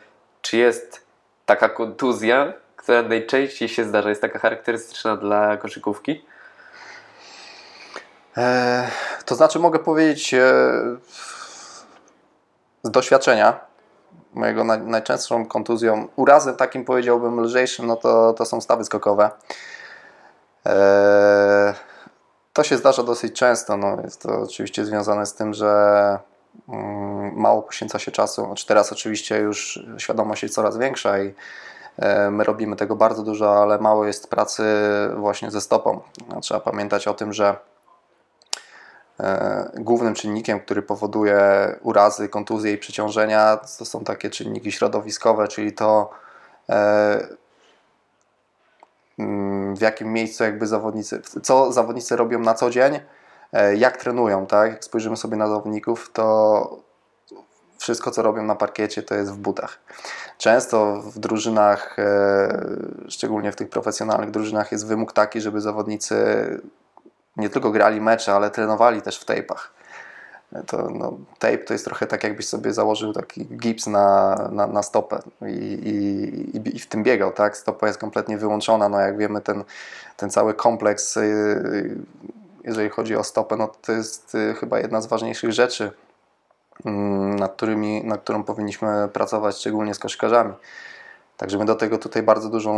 czy 0.42 0.58
jest 0.58 1.06
taka 1.46 1.70
kontuzja, 1.70 2.54
która 2.76 3.02
najczęściej 3.02 3.70
się 3.70 3.84
zdarza, 3.84 4.10
jest 4.10 4.22
taka 4.22 4.40
charakterystyczna 4.40 5.18
dla 5.18 5.58
koszykówki? 5.58 6.26
E, 8.38 8.88
to 9.26 9.36
znaczy 9.36 9.60
mogę 9.60 9.80
powiedzieć 9.80 10.34
e, 10.34 10.40
z 12.84 12.92
doświadczenia, 12.92 13.67
mojego 14.34 14.64
najczęstszą 14.64 15.46
kontuzją, 15.46 16.08
urazem 16.16 16.56
takim 16.56 16.86
powiedziałbym 16.86 17.40
lżejszym, 17.40 17.88
no 17.88 17.96
to, 17.96 18.34
to 18.34 18.46
są 18.46 18.62
stawy 18.62 18.86
skokowe. 18.86 19.32
Eee, 20.66 21.74
to 22.54 22.64
się 22.64 22.78
zdarza 22.78 23.04
dosyć 23.04 23.34
często. 23.34 23.78
No, 23.78 23.98
jest 24.04 24.22
to 24.22 24.42
oczywiście 24.42 24.86
związane 24.86 25.26
z 25.26 25.34
tym, 25.34 25.54
że 25.54 25.70
mm, 26.70 27.34
mało 27.36 27.62
poświęca 27.62 28.00
się 28.00 28.12
czasu. 28.12 28.46
Znaczy 28.46 28.68
teraz 28.68 28.92
oczywiście 28.92 29.38
już 29.38 29.86
świadomość 29.98 30.44
jest 30.44 30.56
coraz 30.56 30.78
większa 30.78 31.20
i 31.20 31.34
e, 32.00 32.32
my 32.32 32.44
robimy 32.44 32.76
tego 32.76 32.96
bardzo 32.96 33.24
dużo, 33.24 33.62
ale 33.62 33.78
mało 33.78 34.06
jest 34.06 34.30
pracy 34.30 34.64
właśnie 35.16 35.52
ze 35.52 35.62
stopą. 35.62 36.00
No, 36.30 36.42
trzeba 36.42 36.60
pamiętać 36.60 37.08
o 37.08 37.14
tym, 37.14 37.34
że 37.34 37.56
głównym 39.76 40.14
czynnikiem, 40.14 40.60
który 40.60 40.82
powoduje 40.82 41.40
urazy, 41.82 42.30
kontuzje 42.30 42.74
i 42.74 42.78
przeciążenia, 42.78 43.58
to 43.78 43.86
są 43.86 44.04
takie 44.04 44.30
czynniki 44.30 44.72
środowiskowe, 44.72 45.48
czyli 45.48 45.74
to 45.74 46.10
e, 46.70 47.28
Mm, 49.20 49.76
w 49.76 49.82
jakim 49.82 50.14
miejscu 50.14 50.44
jakby 50.44 50.68
zawodnicy, 50.68 51.22
co 51.44 51.72
zawodnicy 51.72 52.16
robią 52.16 52.40
na 52.40 52.54
co 52.54 52.70
dzień, 52.70 53.00
e, 53.54 53.76
jak 53.76 53.98
trenują, 53.98 54.48
tak? 54.48 54.72
Jak 54.72 54.84
spojrzymy 54.84 55.18
sobie 55.18 55.38
na 55.38 55.48
zawodników, 55.48 56.10
to 56.14 56.80
wszystko 57.78 58.12
co 58.12 58.22
robią 58.22 58.44
na 58.44 58.56
parkiecie 58.56 59.04
to 59.04 59.16
jest 59.16 59.32
w 59.32 59.38
butach. 59.38 59.80
Często 60.38 61.02
w 61.02 61.20
drużynach, 61.20 62.00
e, 62.00 62.50
szczególnie 63.08 63.52
w 63.52 63.56
tych 63.56 63.70
profesjonalnych 63.70 64.32
drużynach 64.32 64.72
jest 64.72 64.88
wymóg 64.88 65.14
taki, 65.14 65.42
żeby 65.42 65.62
zawodnicy 65.62 66.16
nie 67.38 67.50
tylko 67.50 67.72
grali 67.72 68.02
mecze, 68.02 68.34
ale 68.34 68.52
trenowali 68.52 69.02
też 69.02 69.20
w 69.20 69.26
tejpach. 69.26 69.78
To, 70.68 70.90
no, 70.90 71.18
tape 71.40 71.58
to 71.58 71.74
jest 71.74 71.86
trochę 71.86 72.08
tak, 72.08 72.24
jakbyś 72.24 72.48
sobie 72.48 72.74
założył 72.74 73.14
taki 73.14 73.46
gips 73.46 73.88
na, 73.88 74.36
na, 74.52 74.68
na 74.68 74.84
stopę 74.84 75.20
i, 75.48 75.80
i, 76.54 76.76
i 76.76 76.80
w 76.80 76.88
tym 76.88 77.04
biegał, 77.04 77.32
tak? 77.32 77.58
Stopa 77.58 77.88
jest 77.88 78.00
kompletnie 78.00 78.38
wyłączona. 78.38 78.90
No, 78.90 79.00
jak 79.00 79.18
wiemy, 79.18 79.42
ten, 79.42 79.64
ten 80.18 80.30
cały 80.30 80.54
kompleks, 80.54 81.18
y, 81.18 81.98
jeżeli 82.64 82.90
chodzi 82.90 83.16
o 83.16 83.24
stopę, 83.24 83.56
no, 83.56 83.68
to 83.82 83.92
jest 83.92 84.36
y, 84.36 84.54
chyba 84.54 84.80
jedna 84.80 85.02
z 85.02 85.08
ważniejszych 85.08 85.52
rzeczy, 85.52 85.92
mm, 86.86 87.36
nad, 87.36 87.56
którymi, 87.56 88.04
nad 88.04 88.22
którą 88.22 88.44
powinniśmy 88.44 89.10
pracować, 89.14 89.58
szczególnie 89.58 89.94
z 89.94 90.00
koszykarzami. 90.00 90.54
Także 91.38 91.58
my 91.58 91.66
do 91.66 91.76
tego 91.76 91.98
tutaj 91.98 92.24
bardzo 92.24 92.50
dużą 92.50 92.74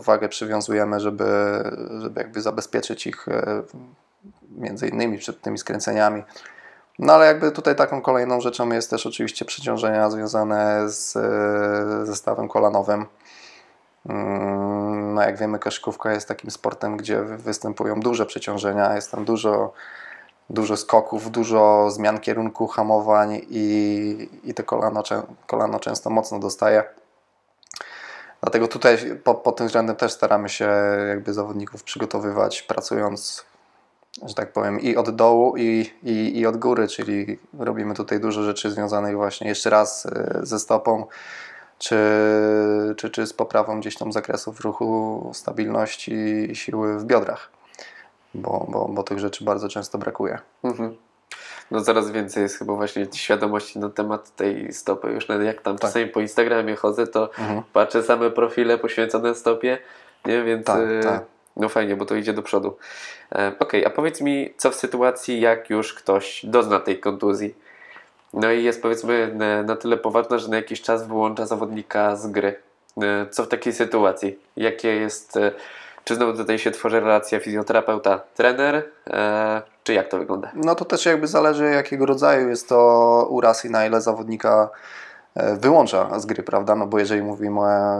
wagę 0.00 0.28
przywiązujemy, 0.28 1.00
żeby, 1.00 1.24
żeby 2.00 2.20
jakby 2.20 2.40
zabezpieczyć 2.40 3.06
ich 3.06 3.28
y, 3.28 3.32
między 4.50 4.88
innymi 4.88 5.18
przed 5.18 5.40
tymi 5.40 5.58
skręceniami. 5.58 6.22
No 6.98 7.12
ale 7.12 7.26
jakby 7.26 7.52
tutaj 7.52 7.76
taką 7.76 8.02
kolejną 8.02 8.40
rzeczą 8.40 8.72
jest 8.72 8.90
też 8.90 9.06
oczywiście 9.06 9.44
przeciążenia 9.44 10.10
związane 10.10 10.90
z 10.90 11.16
e, 11.16 12.06
zestawem 12.06 12.48
kolanowym. 12.48 13.06
Mm, 14.08 15.14
no 15.14 15.22
jak 15.22 15.38
wiemy, 15.38 15.58
koszykówka 15.58 16.12
jest 16.12 16.28
takim 16.28 16.50
sportem, 16.50 16.96
gdzie 16.96 17.22
występują 17.22 18.00
duże 18.00 18.26
przeciążenia, 18.26 18.94
jest 18.94 19.10
tam 19.10 19.24
dużo, 19.24 19.72
dużo 20.50 20.76
skoków, 20.76 21.30
dużo 21.30 21.90
zmian 21.90 22.20
kierunku, 22.20 22.66
hamowań 22.66 23.40
i, 23.48 24.28
i 24.44 24.54
to 24.54 24.64
kolano, 24.64 25.02
kolano 25.46 25.80
często 25.80 26.10
mocno 26.10 26.38
dostaje. 26.38 26.84
Dlatego 28.40 28.68
tutaj 28.68 28.98
pod, 29.24 29.38
pod 29.42 29.56
tym 29.56 29.66
względem 29.66 29.96
też 29.96 30.12
staramy 30.12 30.48
się 30.48 30.70
jakby 31.08 31.32
zawodników 31.34 31.82
przygotowywać, 31.82 32.62
pracując 32.62 33.48
że 34.26 34.34
tak 34.34 34.52
powiem, 34.52 34.80
i 34.80 34.96
od 34.96 35.16
dołu, 35.16 35.56
i, 35.56 35.90
i, 36.02 36.38
i 36.38 36.46
od 36.46 36.56
góry, 36.56 36.88
czyli 36.88 37.38
robimy 37.58 37.94
tutaj 37.94 38.20
dużo 38.20 38.42
rzeczy 38.42 38.70
związanych 38.70 39.16
właśnie 39.16 39.48
jeszcze 39.48 39.70
raz 39.70 40.06
e, 40.06 40.40
ze 40.42 40.58
stopą, 40.58 41.06
czy, 41.78 41.96
czy, 42.96 43.10
czy 43.10 43.26
z 43.26 43.32
poprawą 43.32 43.80
gdzieś 43.80 43.96
tam 43.96 44.12
zakresów 44.12 44.60
ruchu, 44.60 45.30
stabilności 45.34 46.12
i 46.50 46.56
siły 46.56 46.98
w 46.98 47.04
biodrach, 47.04 47.50
bo, 48.34 48.66
bo, 48.68 48.88
bo 48.88 49.02
tych 49.02 49.18
rzeczy 49.18 49.44
bardzo 49.44 49.68
często 49.68 49.98
brakuje. 49.98 50.38
Mhm. 50.64 50.96
No 51.70 51.80
coraz 51.80 52.10
więcej 52.10 52.42
jest 52.42 52.58
chyba 52.58 52.74
właśnie 52.74 53.06
świadomości 53.14 53.78
na 53.78 53.88
temat 53.88 54.36
tej 54.36 54.72
stopy. 54.72 55.08
Już 55.12 55.28
nawet 55.28 55.46
jak 55.46 55.62
tam 55.62 55.78
tak. 55.78 55.80
czasami 55.80 56.06
po 56.06 56.20
Instagramie 56.20 56.76
chodzę, 56.76 57.06
to 57.06 57.30
mhm. 57.38 57.62
patrzę 57.72 58.02
same 58.02 58.30
profile 58.30 58.78
poświęcone 58.78 59.34
stopie, 59.34 59.78
nie? 60.26 60.42
Więc 60.42 60.66
tak, 60.66 60.80
y, 60.80 61.00
tak. 61.02 61.24
no 61.56 61.68
fajnie, 61.68 61.96
bo 61.96 62.04
to 62.06 62.14
idzie 62.14 62.32
do 62.32 62.42
przodu. 62.42 62.76
E, 63.34 63.52
ok, 63.58 63.72
a 63.86 63.90
powiedz 63.90 64.20
mi, 64.20 64.54
co 64.56 64.70
w 64.70 64.74
sytuacji, 64.74 65.40
jak 65.40 65.70
już 65.70 65.94
ktoś 65.94 66.40
dozna 66.44 66.80
tej 66.80 67.00
kontuzji? 67.00 67.54
No 68.32 68.52
i 68.52 68.64
jest 68.64 68.82
powiedzmy 68.82 69.34
na 69.66 69.76
tyle 69.76 69.96
poważna, 69.96 70.38
że 70.38 70.48
na 70.48 70.56
jakiś 70.56 70.82
czas 70.82 71.06
wyłącza 71.06 71.46
zawodnika 71.46 72.16
z 72.16 72.26
gry. 72.26 72.56
E, 73.02 73.26
co 73.30 73.44
w 73.44 73.48
takiej 73.48 73.72
sytuacji? 73.72 74.38
Jakie 74.56 74.88
jest, 74.88 75.36
e, 75.36 75.52
czy 76.04 76.14
znowu 76.14 76.32
tutaj 76.32 76.58
się 76.58 76.70
tworzy 76.70 77.00
relacja 77.00 77.40
fizjoterapeuta-trener, 77.40 78.82
czy 79.84 79.94
jak 79.94 80.08
to 80.08 80.18
wygląda? 80.18 80.50
No 80.54 80.74
to 80.74 80.84
też 80.84 81.06
jakby 81.06 81.26
zależy 81.26 81.64
jakiego 81.64 82.06
rodzaju 82.06 82.48
jest 82.48 82.68
to 82.68 83.26
uraz 83.30 83.64
i 83.64 83.70
na 83.70 83.86
ile 83.86 84.00
zawodnika 84.00 84.68
wyłącza 85.36 86.20
z 86.20 86.26
gry, 86.26 86.42
prawda? 86.42 86.76
No 86.76 86.86
bo 86.86 86.98
jeżeli 86.98 87.22
mówimy 87.22 87.60
o 87.60 87.98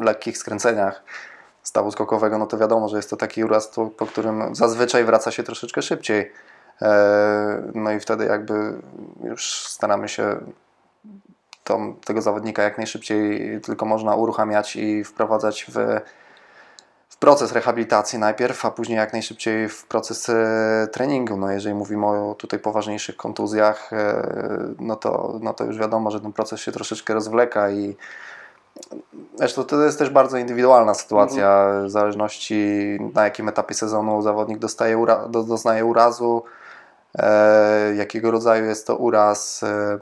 lekkich 0.00 0.38
skręceniach, 0.38 1.02
stawu 1.62 1.90
skokowego, 1.90 2.38
no 2.38 2.46
to 2.46 2.58
wiadomo, 2.58 2.88
że 2.88 2.96
jest 2.96 3.10
to 3.10 3.16
taki 3.16 3.44
uraz, 3.44 3.70
po 3.96 4.06
którym 4.06 4.54
zazwyczaj 4.54 5.04
wraca 5.04 5.30
się 5.30 5.42
troszeczkę 5.42 5.82
szybciej. 5.82 6.32
E, 6.82 7.62
no 7.74 7.92
i 7.92 8.00
wtedy 8.00 8.24
jakby 8.24 8.74
już 9.24 9.66
staramy 9.68 10.08
się 10.08 10.36
tą, 11.64 11.94
tego 11.94 12.22
zawodnika 12.22 12.62
jak 12.62 12.78
najszybciej 12.78 13.60
tylko 13.60 13.86
można 13.86 14.14
uruchamiać 14.14 14.76
i 14.76 15.04
wprowadzać 15.04 15.66
w, 15.68 16.00
w 17.14 17.16
proces 17.16 17.52
rehabilitacji 17.52 18.18
najpierw, 18.18 18.64
a 18.64 18.70
później 18.70 18.96
jak 18.96 19.12
najszybciej 19.12 19.68
w 19.68 19.84
proces 19.86 20.28
e, 20.28 20.88
treningu. 20.92 21.36
No 21.36 21.50
jeżeli 21.50 21.74
mówimy 21.74 22.06
o 22.06 22.34
tutaj 22.38 22.58
poważniejszych 22.58 23.16
kontuzjach, 23.16 23.92
e, 23.92 24.22
no 24.78 24.96
to, 24.96 25.38
no 25.42 25.54
to 25.54 25.64
już 25.64 25.78
wiadomo, 25.78 26.10
że 26.10 26.20
ten 26.20 26.32
proces 26.32 26.60
się 26.60 26.72
troszeczkę 26.72 27.14
rozwleka 27.14 27.70
i 27.70 27.96
Zresztą 29.34 29.64
to 29.64 29.84
jest 29.84 29.98
też 29.98 30.10
bardzo 30.10 30.38
indywidualna 30.38 30.94
sytuacja, 30.94 31.64
mhm. 31.64 31.86
w 31.86 31.90
zależności 31.90 32.64
na 33.14 33.24
jakim 33.24 33.48
etapie 33.48 33.74
sezonu 33.74 34.22
zawodnik 34.22 34.58
dostaje 34.58 34.98
ura, 34.98 35.28
do, 35.28 35.42
doznaje 35.42 35.84
urazu, 35.84 36.42
e, 37.18 37.94
jakiego 37.94 38.30
rodzaju 38.30 38.64
jest 38.64 38.86
to 38.86 38.96
uraz, 38.96 39.62
e, 39.62 39.98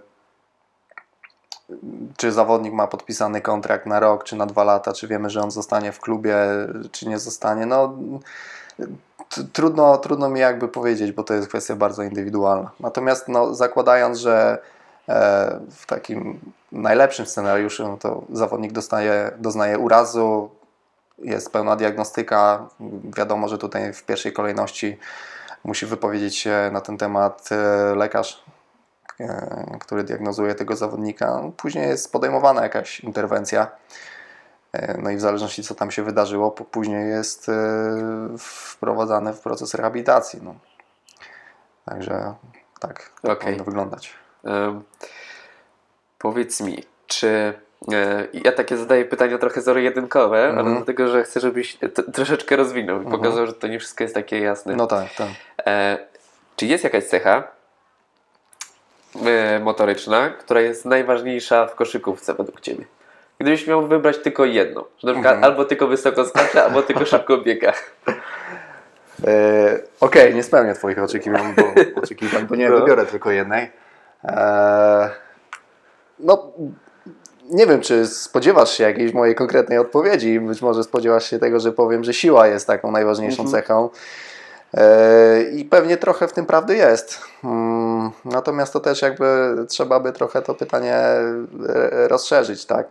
czy 2.17 2.33
zawodnik 2.33 2.73
ma 2.73 2.87
podpisany 2.87 3.41
kontrakt 3.41 3.87
na 3.87 4.01
rok, 4.01 4.25
czy 4.25 4.37
na 4.37 4.47
dwa 4.47 4.65
lata, 4.65 4.93
czy 4.93 5.09
wiemy, 5.09 5.31
że 5.31 5.41
on 5.41 5.51
zostanie 5.51 5.93
w 5.93 6.01
klubie, 6.01 6.37
czy 6.93 7.09
nie 7.09 7.19
zostanie. 7.19 7.67
No, 7.67 7.95
trudno, 9.53 9.99
trudno 9.99 10.29
mi 10.29 10.41
jakby 10.41 10.69
powiedzieć, 10.69 11.13
bo 11.13 11.25
to 11.25 11.35
jest 11.35 11.49
kwestia 11.49 11.77
bardzo 11.77 12.03
indywidualna. 12.03 12.71
Natomiast 12.81 13.29
no, 13.29 13.55
zakładając, 13.55 14.19
że 14.19 14.59
E, 15.09 15.61
w 15.71 15.87
takim 15.87 16.41
najlepszym 16.73 17.27
scenariuszu 17.27 17.89
no 17.89 17.97
to 17.97 18.23
zawodnik 18.33 18.73
dostaje, 18.73 19.31
doznaje 19.39 19.79
urazu, 19.79 20.51
jest 21.19 21.53
pełna 21.53 21.77
diagnostyka. 21.77 22.69
Wiadomo, 23.17 23.49
że 23.49 23.59
tutaj 23.59 23.93
w 23.93 24.05
pierwszej 24.05 24.33
kolejności 24.33 24.99
musi 25.65 25.87
wypowiedzieć 25.87 26.37
się 26.37 26.71
na 26.73 26.81
ten 26.81 26.99
temat 26.99 27.49
e, 27.53 27.95
lekarz, 27.95 28.45
który 29.81 30.05
diagnozuje 30.05 30.55
tego 30.55 30.77
zawodnika. 30.77 31.43
Później 31.57 31.89
jest 31.89 32.13
podejmowana 32.13 32.63
jakaś 32.63 33.01
interwencja. 33.01 33.71
No 34.99 35.11
i 35.11 35.17
w 35.17 35.21
zależności 35.21 35.63
co 35.63 35.75
tam 35.75 35.91
się 35.91 36.03
wydarzyło, 36.03 36.51
później 36.51 37.09
jest 37.09 37.51
wprowadzane 38.39 39.33
w 39.33 39.41
proces 39.41 39.75
rehabilitacji. 39.75 40.41
No. 40.43 40.55
Także 41.85 42.35
tak 42.81 43.11
okay. 43.23 43.37
powinno 43.37 43.65
wyglądać. 43.65 44.15
Powiedz 46.19 46.61
mi, 46.61 46.85
czy 47.07 47.55
e, 47.93 48.27
ja 48.33 48.53
takie 48.53 48.77
zadaję 48.77 49.05
pytania 49.05 49.39
trochę 49.39 49.63
zero-jedynkowe, 49.63 50.39
mm 50.39 50.51
-hmm. 50.51 50.59
ale 50.59 50.61
mhm. 50.61 50.77
dlatego, 50.77 51.09
że 51.09 51.25
chcę, 51.25 51.41
żebyś 51.41 51.79
troszeczkę 52.13 52.57
rozwinął 52.57 52.97
i 52.97 53.01
mm 53.01 53.13
-hmm. 53.13 53.17
pokazał, 53.17 53.47
że 53.47 53.53
to 53.53 53.67
nie 53.67 53.79
wszystko 53.79 54.05
jest 54.05 54.15
takie 54.15 54.41
jasne. 54.41 54.77
No 54.77 54.87
tak, 54.87 55.15
tak. 55.15 55.29
E, 55.67 55.99
czy 56.57 56.67
jest 56.67 56.85
jakaś 56.85 57.05
cecha 57.05 57.37
e, 57.39 57.45
motoryczna, 59.61 60.31
która 60.31 60.61
jest 60.61 60.85
najważniejsza 60.85 61.67
w 61.67 61.75
koszykówce 61.75 62.35
według 62.35 62.61
Ciebie? 62.61 62.85
Gdybyś 63.39 63.67
miał 63.67 63.87
wybrać 63.87 64.19
tylko 64.19 64.45
jedną, 64.45 64.85
że 64.99 65.09
na 65.09 65.13
przykład 65.13 65.41
-hmm. 65.41 65.45
albo 65.45 65.65
tylko 65.65 65.87
wysoko 65.87 66.25
skacze, 66.25 66.65
albo 66.65 66.83
tylko 66.83 67.07
szybko 67.07 67.39
biega. 67.39 67.73
E, 69.27 69.75
Okej, 70.01 70.23
okay, 70.23 70.35
nie 70.35 70.43
spełnię 70.43 70.75
Twoich 70.75 70.99
oczekiwań, 70.99 71.55
bo, 71.57 71.63
oczekiwań, 72.03 72.47
bo 72.47 72.57
nie 72.57 72.71
no. 72.71 72.81
wybiorę 72.81 73.07
tylko 73.07 73.31
jednej. 73.31 73.71
E, 74.25 75.11
no, 76.19 76.53
nie 77.51 77.67
wiem, 77.67 77.81
czy 77.81 78.07
spodziewasz 78.07 78.73
się 78.73 78.85
jakiejś 78.85 79.13
mojej 79.13 79.35
konkretnej 79.35 79.79
odpowiedzi. 79.79 80.41
Być 80.41 80.63
może 80.63 80.85
spodziewasz 80.85 81.31
się 81.31 81.39
tego, 81.39 81.61
że 81.61 81.73
powiem, 81.73 82.05
że 82.05 82.15
siła 82.15 82.47
jest 82.47 82.67
taką 82.67 82.91
najważniejszą 82.91 83.43
mhm. 83.43 83.63
cechą. 83.63 83.91
E, 84.75 85.43
I 85.43 85.65
pewnie 85.65 85.97
trochę 85.97 86.29
w 86.29 86.33
tym 86.33 86.47
prawdy 86.47 86.77
jest. 86.77 87.21
Mm, 87.45 88.11
natomiast 88.25 88.73
to 88.73 88.81
też 88.81 89.03
jakby 89.03 89.57
trzeba 89.69 90.01
by 90.01 90.13
trochę 90.13 90.43
to 90.43 90.55
pytanie 90.55 90.99
rozszerzyć, 92.09 92.67
tak? 92.67 92.89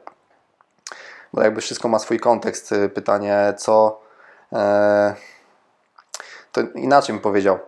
Bo 1.34 1.42
jakby 1.42 1.62
wszystko 1.62 1.88
ma 1.88 2.00
swój 2.00 2.20
kontekst. 2.20 2.74
Pytanie, 2.94 3.54
co. 3.58 4.02
E, 4.54 5.16
to 6.52 6.62
inaczej 6.62 7.14
bym 7.14 7.22
powiedział 7.22 7.60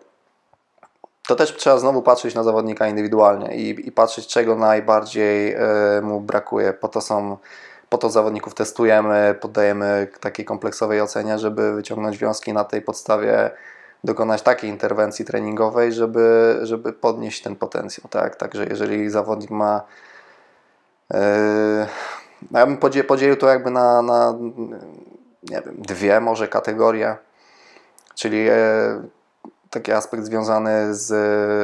to 1.28 1.36
też 1.36 1.56
trzeba 1.56 1.78
znowu 1.78 2.02
patrzeć 2.02 2.36
na 2.36 2.44
zawodnika 2.44 2.88
indywidualnie 2.88 3.56
i, 3.56 3.88
i 3.88 3.92
patrzeć, 3.92 4.28
czego 4.28 4.56
najbardziej 4.56 5.56
mu 6.02 6.20
brakuje. 6.20 6.74
Po 6.74 6.88
to 6.88 7.02
są, 7.02 7.38
po 7.90 7.98
to 7.98 8.10
zawodników 8.10 8.54
testujemy, 8.54 9.36
poddajemy 9.42 10.08
takiej 10.20 10.46
kompleksowej 10.46 11.02
ocenie, 11.02 11.40
żeby 11.40 11.74
wyciągnąć 11.74 12.18
wnioski 12.18 12.54
na 12.54 12.64
tej 12.64 12.82
podstawie, 12.82 13.52
dokonać 14.04 14.41
takiej 14.41 14.70
interwencji 14.70 15.26
treningowej, 15.26 15.93
żeby, 15.93 16.60
żeby 16.62 16.93
podnieść 16.93 17.41
ten 17.41 17.56
potencjał. 17.56 18.08
Tak? 18.10 18.36
Także 18.36 18.66
jeżeli 18.66 19.10
zawodnik 19.10 19.49
ma. 19.49 19.82
Yy, 21.12 21.20
ja 22.51 22.66
bym 22.66 22.78
podzielił, 23.08 23.36
to 23.36 23.47
jakby 23.47 23.72
na, 23.72 24.01
na 24.01 24.34
nie 25.49 25.62
wiem, 25.62 25.76
dwie 25.78 26.20
może 26.20 26.47
kategorie, 26.47 27.16
czyli 28.16 28.47
taki 29.70 29.91
aspekt 29.91 30.24
związany 30.24 30.95
z 30.95 31.12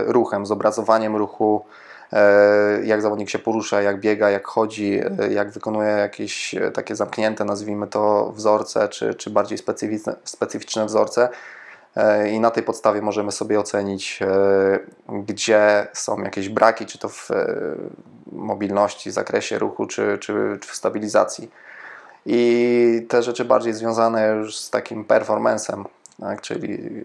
ruchem, 0.08 0.46
z 0.46 0.52
obrazowaniem 0.52 1.16
ruchu, 1.16 1.66
e, 2.14 2.80
jak 2.84 3.02
zawodnik 3.02 3.30
się 3.30 3.40
porusza, 3.40 3.82
jak 3.82 4.00
biega, 4.00 4.30
jak 4.30 4.48
chodzi, 4.48 5.02
jak 5.30 5.52
wykonuje 5.52 5.90
jakieś 5.90 6.56
takie 6.74 6.96
zamknięte, 6.96 7.46
nazwijmy 7.46 7.88
to, 7.88 8.32
wzorce, 8.32 8.90
czy, 8.90 9.14
czy 9.14 9.30
bardziej 9.30 9.58
specyficzne, 9.58 10.16
specyficzne 10.24 10.86
wzorce. 10.86 11.30
I 12.32 12.40
na 12.40 12.52
tej 12.52 12.64
podstawie 12.64 13.02
możemy 13.02 13.32
sobie 13.32 13.60
ocenić, 13.60 14.20
gdzie 15.10 15.88
są 15.94 16.22
jakieś 16.22 16.50
braki, 16.50 16.86
czy 16.86 16.98
to 16.98 17.10
w 17.10 17.30
mobilności, 18.32 19.12
zakresie 19.12 19.60
ruchu, 19.60 19.86
czy, 19.86 20.18
czy, 20.18 20.58
czy 20.62 20.72
w 20.72 20.76
stabilizacji. 20.76 21.52
I 22.26 23.06
te 23.10 23.24
rzeczy 23.24 23.46
bardziej 23.46 23.74
związane 23.74 24.28
już 24.28 24.58
z 24.58 24.70
takim 24.70 25.06
performancem, 25.06 25.86
tak? 26.20 26.42
czyli 26.42 27.04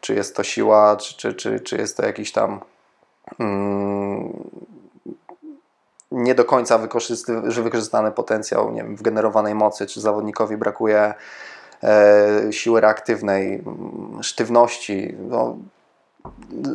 czy 0.00 0.14
jest 0.14 0.36
to 0.36 0.42
siła, 0.42 0.96
czy, 0.96 1.16
czy, 1.16 1.34
czy, 1.34 1.60
czy 1.60 1.76
jest 1.76 1.96
to 1.96 2.06
jakiś 2.06 2.32
tam 2.32 2.60
mm, 3.38 4.32
nie 6.10 6.34
do 6.34 6.44
końca 6.44 6.78
wykorzystany 7.62 8.12
potencjał 8.12 8.72
nie 8.72 8.82
wiem, 8.82 8.96
w 8.96 9.02
generowanej 9.02 9.54
mocy, 9.54 9.86
czy 9.86 10.00
zawodnikowi 10.00 10.56
brakuje 10.56 11.00
e, 11.00 11.14
siły 12.50 12.80
reaktywnej, 12.80 13.54
mm, 13.54 14.22
sztywności. 14.22 15.14
No, 15.28 15.56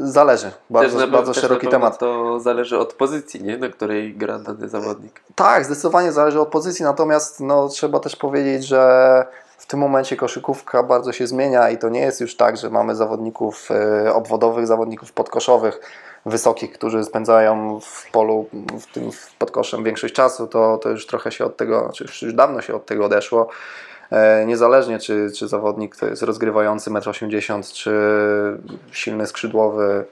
Zależy. 0.04 0.52
Bardzo, 0.70 1.08
bardzo 1.08 1.34
szeroki 1.34 1.68
temat. 1.68 1.98
To 1.98 2.40
zależy 2.40 2.80
od 2.80 2.94
pozycji, 2.94 3.44
nie? 3.44 3.58
na 3.58 3.70
której 3.70 4.16
gra 4.16 4.40
dany 4.40 4.70
zawodnik. 4.70 5.22
Tak, 5.36 5.66
zdecydowanie 5.66 6.12
zależy 6.12 6.40
od 6.40 6.48
pozycji, 6.48 6.86
natomiast 6.86 7.40
no, 7.40 7.68
trzeba 7.68 8.00
też 8.00 8.16
powiedzieć, 8.16 8.68
że 8.68 9.26
w 9.58 9.66
tym 9.66 9.80
momencie 9.80 10.18
koszykówka 10.18 10.84
bardzo 10.84 11.12
się 11.12 11.28
zmienia 11.28 11.70
i 11.70 11.78
to 11.78 11.90
nie 11.90 12.00
jest 12.00 12.22
już 12.22 12.38
tak, 12.38 12.58
że 12.58 12.70
mamy 12.70 12.96
zawodników 12.96 13.70
e, 13.72 14.14
obwodowych, 14.14 14.68
zawodników 14.68 15.12
podkoszowych, 15.12 15.80
wysokich, 16.26 16.74
którzy 16.74 17.04
spędzają 17.04 17.80
w 17.80 18.12
polu, 18.12 18.46
w 18.82 18.94
tym 18.94 19.10
pod 19.40 19.52
koszem 19.52 19.84
większość 19.84 20.14
czasu, 20.14 20.48
to, 20.48 20.78
to 20.78 20.90
już 20.90 21.08
trochę 21.08 21.32
się 21.32 21.46
od 21.46 21.58
tego, 21.58 21.84
znaczy 21.84 22.04
już 22.04 22.34
dawno 22.34 22.62
się 22.62 22.76
od 22.76 22.86
tego 22.86 23.06
odeszło. 23.06 23.50
E, 24.16 24.46
niezależnie 24.46 25.00
czy, 25.00 25.32
czy 25.32 25.48
zawodnik 25.48 25.96
to 25.96 26.06
jest 26.06 26.24
rozgrywający 26.24 26.90
1,80 26.90 27.56
m, 27.56 27.64
czy 27.64 27.92
silny 28.92 29.28
skrzydłowy 29.28 30.06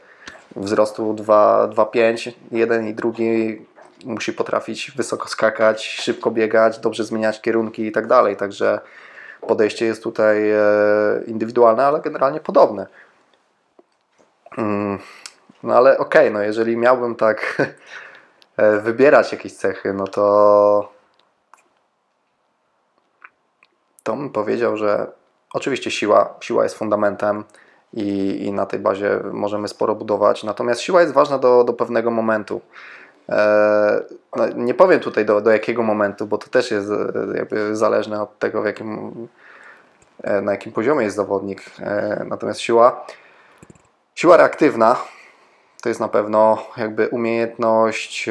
wzrostu 0.55 1.13
2,5 1.13 2.31
jeden 2.51 2.87
i 2.87 2.93
drugi 2.93 3.61
musi 4.05 4.33
potrafić 4.33 4.91
wysoko 4.91 5.27
skakać, 5.27 5.85
szybko 5.85 6.31
biegać, 6.31 6.79
dobrze 6.79 7.03
zmieniać 7.03 7.41
kierunki 7.41 7.85
i 7.85 7.91
tak 7.91 8.07
dalej. 8.07 8.37
Także 8.37 8.79
podejście 9.47 9.85
jest 9.85 10.03
tutaj 10.03 10.51
e, 10.51 10.59
indywidualne, 11.27 11.85
ale 11.85 12.01
generalnie 12.01 12.39
podobne. 12.39 12.87
Mm, 14.57 14.99
no 15.63 15.75
ale 15.75 15.97
okej, 15.97 16.27
okay, 16.27 16.31
no 16.31 16.41
jeżeli 16.41 16.77
miałbym 16.77 17.15
tak 17.15 17.57
e, 18.57 18.79
wybierać 18.79 19.31
jakieś 19.31 19.53
cechy, 19.53 19.93
no 19.93 20.07
to 20.07 20.92
to 24.03 24.15
bym 24.15 24.29
powiedział, 24.29 24.77
że 24.77 25.07
oczywiście 25.53 25.91
siła, 25.91 26.33
siła 26.41 26.63
jest 26.63 26.77
fundamentem 26.77 27.43
i, 27.93 28.37
i 28.45 28.53
na 28.53 28.65
tej 28.65 28.79
bazie 28.79 29.19
możemy 29.31 29.67
sporo 29.67 29.95
budować, 29.95 30.43
natomiast 30.43 30.81
siła 30.81 31.01
jest 31.01 31.13
ważna 31.13 31.37
do, 31.37 31.63
do 31.63 31.73
pewnego 31.73 32.11
momentu. 32.11 32.61
E, 33.29 34.01
no, 34.35 34.47
nie 34.47 34.73
powiem 34.73 34.99
tutaj 34.99 35.25
do, 35.25 35.41
do 35.41 35.51
jakiego 35.51 35.83
momentu, 35.83 36.27
bo 36.27 36.37
to 36.37 36.49
też 36.49 36.71
jest 36.71 36.89
e, 36.91 37.75
zależne 37.75 38.21
od 38.21 38.39
tego, 38.39 38.65
jakim, 38.65 39.27
e, 40.23 40.41
na 40.41 40.51
jakim 40.51 40.71
poziomie 40.71 41.03
jest 41.03 41.15
zawodnik. 41.15 41.63
Natomiast 42.25 42.59
siła, 42.59 43.05
siła 44.15 44.37
reaktywna 44.37 44.95
to 45.81 45.89
jest 45.89 46.01
na 46.01 46.07
pewno 46.07 46.65
jakby 46.77 47.07
umiejętność 47.07 48.29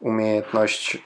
umiejętność 0.00 1.05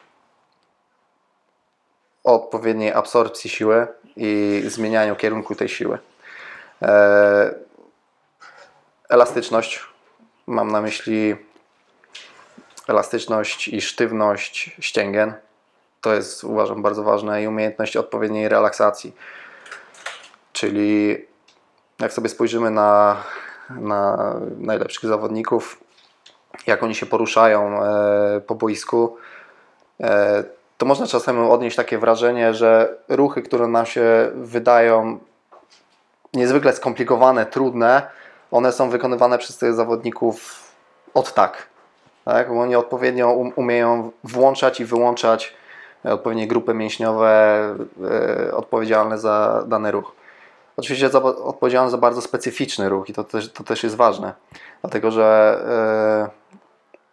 odpowiedniej 2.24 2.92
absorpcji 2.92 3.50
siły 3.50 3.86
i 4.16 4.62
zmienianiu 4.66 5.16
kierunku 5.16 5.54
tej 5.54 5.68
siły. 5.68 5.98
Elastyczność 9.08 9.90
Mam 10.50 10.72
na 10.72 10.80
myśli 10.80 11.36
elastyczność 12.88 13.68
i 13.68 13.80
sztywność 13.80 14.76
ścięgien. 14.80 15.34
To 16.00 16.14
jest 16.14 16.44
uważam 16.44 16.82
bardzo 16.82 17.02
ważne 17.02 17.42
i 17.42 17.48
umiejętność 17.48 17.96
odpowiedniej 17.96 18.48
relaksacji. 18.48 19.14
Czyli 20.52 21.18
jak 21.98 22.12
sobie 22.12 22.28
spojrzymy 22.28 22.70
na, 22.70 23.16
na 23.70 24.34
najlepszych 24.58 25.10
zawodników, 25.10 25.80
jak 26.66 26.82
oni 26.82 26.94
się 26.94 27.06
poruszają 27.06 27.84
e, 27.84 28.40
po 28.40 28.54
boisku, 28.54 29.16
e, 30.00 30.44
to 30.80 30.86
można 30.86 31.06
czasem 31.06 31.50
odnieść 31.50 31.76
takie 31.76 31.98
wrażenie, 31.98 32.54
że 32.54 32.96
ruchy, 33.08 33.42
które 33.42 33.66
nam 33.66 33.86
się 33.86 34.30
wydają 34.34 35.18
niezwykle 36.34 36.72
skomplikowane, 36.72 37.46
trudne, 37.46 38.02
one 38.50 38.72
są 38.72 38.90
wykonywane 38.90 39.38
przez 39.38 39.58
tych 39.58 39.74
zawodników 39.74 40.62
od 41.14 41.34
tak. 41.34 41.66
tak? 42.24 42.50
Oni 42.50 42.76
odpowiednio 42.76 43.32
um, 43.32 43.52
umieją 43.56 44.10
włączać 44.24 44.80
i 44.80 44.84
wyłączać 44.84 45.54
e, 46.04 46.12
odpowiednie 46.12 46.48
grupy 46.48 46.74
mięśniowe 46.74 47.28
e, 48.48 48.54
odpowiedzialne 48.54 49.18
za 49.18 49.64
dany 49.66 49.90
ruch. 49.90 50.12
Oczywiście 50.76 51.08
za, 51.08 51.22
za 51.88 51.98
bardzo 51.98 52.22
specyficzny 52.22 52.88
ruch 52.88 53.08
i 53.08 53.12
to 53.12 53.24
też, 53.24 53.52
to 53.52 53.64
też 53.64 53.82
jest 53.82 53.96
ważne, 53.96 54.32
dlatego 54.80 55.10
że 55.10 55.58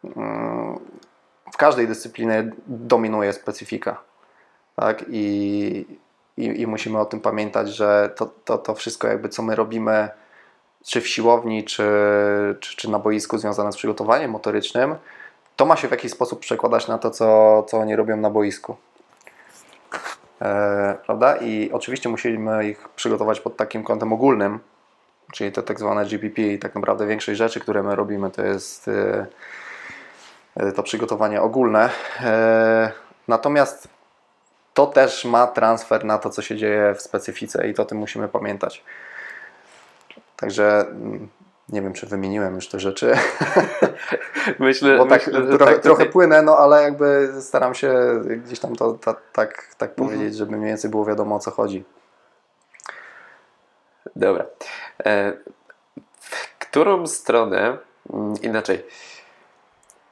e, 0.06 0.20
mm, 0.20 0.80
w 1.58 1.60
każdej 1.60 1.88
dyscyplinie 1.88 2.52
dominuje 2.68 3.34
specyfika. 3.34 4.02
Tak? 4.76 5.06
I, 5.10 5.86
i, 6.38 6.62
I, 6.62 6.68
musimy 6.68 7.00
o 7.00 7.06
tym 7.06 7.20
pamiętać, 7.20 7.70
że 7.70 8.14
to, 8.16 8.30
to, 8.46 8.58
to 8.58 8.76
wszystko, 8.76 9.08
jakby 9.08 9.30
co 9.30 9.44
my 9.44 9.56
robimy, 9.56 10.10
czy 10.86 11.02
w 11.02 11.08
siłowni, 11.08 11.64
czy, 11.64 11.90
czy, 12.60 12.76
czy 12.76 12.90
na 12.90 13.00
boisku 13.00 13.38
związane 13.38 13.72
z 13.72 13.76
przygotowaniem 13.76 14.32
motorycznym, 14.32 14.96
to 15.56 15.66
ma 15.66 15.76
się 15.76 15.88
w 15.88 15.92
jakiś 15.92 16.12
sposób 16.12 16.40
przekładać 16.40 16.88
na 16.88 16.98
to, 16.98 17.12
co, 17.12 17.64
co 17.64 17.78
oni 17.78 17.96
robią 17.96 18.18
na 18.18 18.30
boisku. 18.30 18.78
E, 20.42 20.98
prawda? 21.06 21.36
I 21.36 21.72
oczywiście 21.72 22.10
musimy 22.10 22.70
ich 22.70 22.90
przygotować 22.90 23.40
pod 23.40 23.58
takim 23.58 23.84
kątem 23.84 24.14
ogólnym, 24.14 24.60
czyli 25.34 25.52
te 25.52 25.64
tak 25.64 25.80
zwane 25.80 26.06
GPP 26.06 26.42
i 26.42 26.60
tak 26.60 26.76
naprawdę 26.76 27.08
większość 27.08 27.38
rzeczy, 27.38 27.60
które 27.60 27.84
my 27.84 27.96
robimy, 27.96 28.32
to 28.32 28.42
jest 28.42 28.88
e, 28.88 29.28
to 30.76 30.84
przygotowanie 30.84 31.42
ogólne. 31.42 31.90
E, 32.24 32.92
natomiast 33.28 33.88
to 34.74 34.88
też 34.88 35.26
ma 35.26 35.48
transfer 35.48 36.06
na 36.06 36.18
to, 36.18 36.30
co 36.30 36.42
się 36.42 36.56
dzieje 36.56 36.96
w 36.96 37.02
specyfice 37.02 37.68
i 37.68 37.74
to 37.74 37.84
o 37.84 37.86
tym 37.86 37.98
musimy 37.98 38.28
pamiętać. 38.28 38.84
Także 40.36 40.80
mm, 40.80 41.28
nie 41.70 41.82
wiem, 41.82 41.94
czy 41.94 42.06
wymieniłem 42.06 42.56
już 42.56 42.68
te 42.68 42.80
rzeczy. 42.80 43.14
Myślę, 44.60 44.98
Bo 44.98 45.06
tak, 45.06 45.28
myślę, 45.28 45.58
trochę, 45.58 45.74
tak 45.74 45.84
trochę 45.84 46.06
płynę, 46.06 46.42
no 46.42 46.58
ale 46.58 46.84
jakby 46.84 47.34
staram 47.42 47.76
się 47.76 48.22
gdzieś 48.46 48.60
tam 48.60 48.76
to, 48.76 48.94
to 48.94 49.16
tak, 49.34 49.76
tak 49.78 49.90
mhm. 49.90 50.10
powiedzieć, 50.10 50.38
żeby 50.38 50.58
mniej 50.58 50.68
więcej 50.68 50.92
było 50.92 51.06
wiadomo 51.06 51.36
o 51.36 51.40
co 51.40 51.52
chodzi. 51.52 51.84
Dobra. 54.16 54.46
E, 55.06 55.34
w 56.20 56.58
którą 56.60 57.08
stronę, 57.08 57.78
mm, 58.14 58.34
inaczej, 58.42 58.86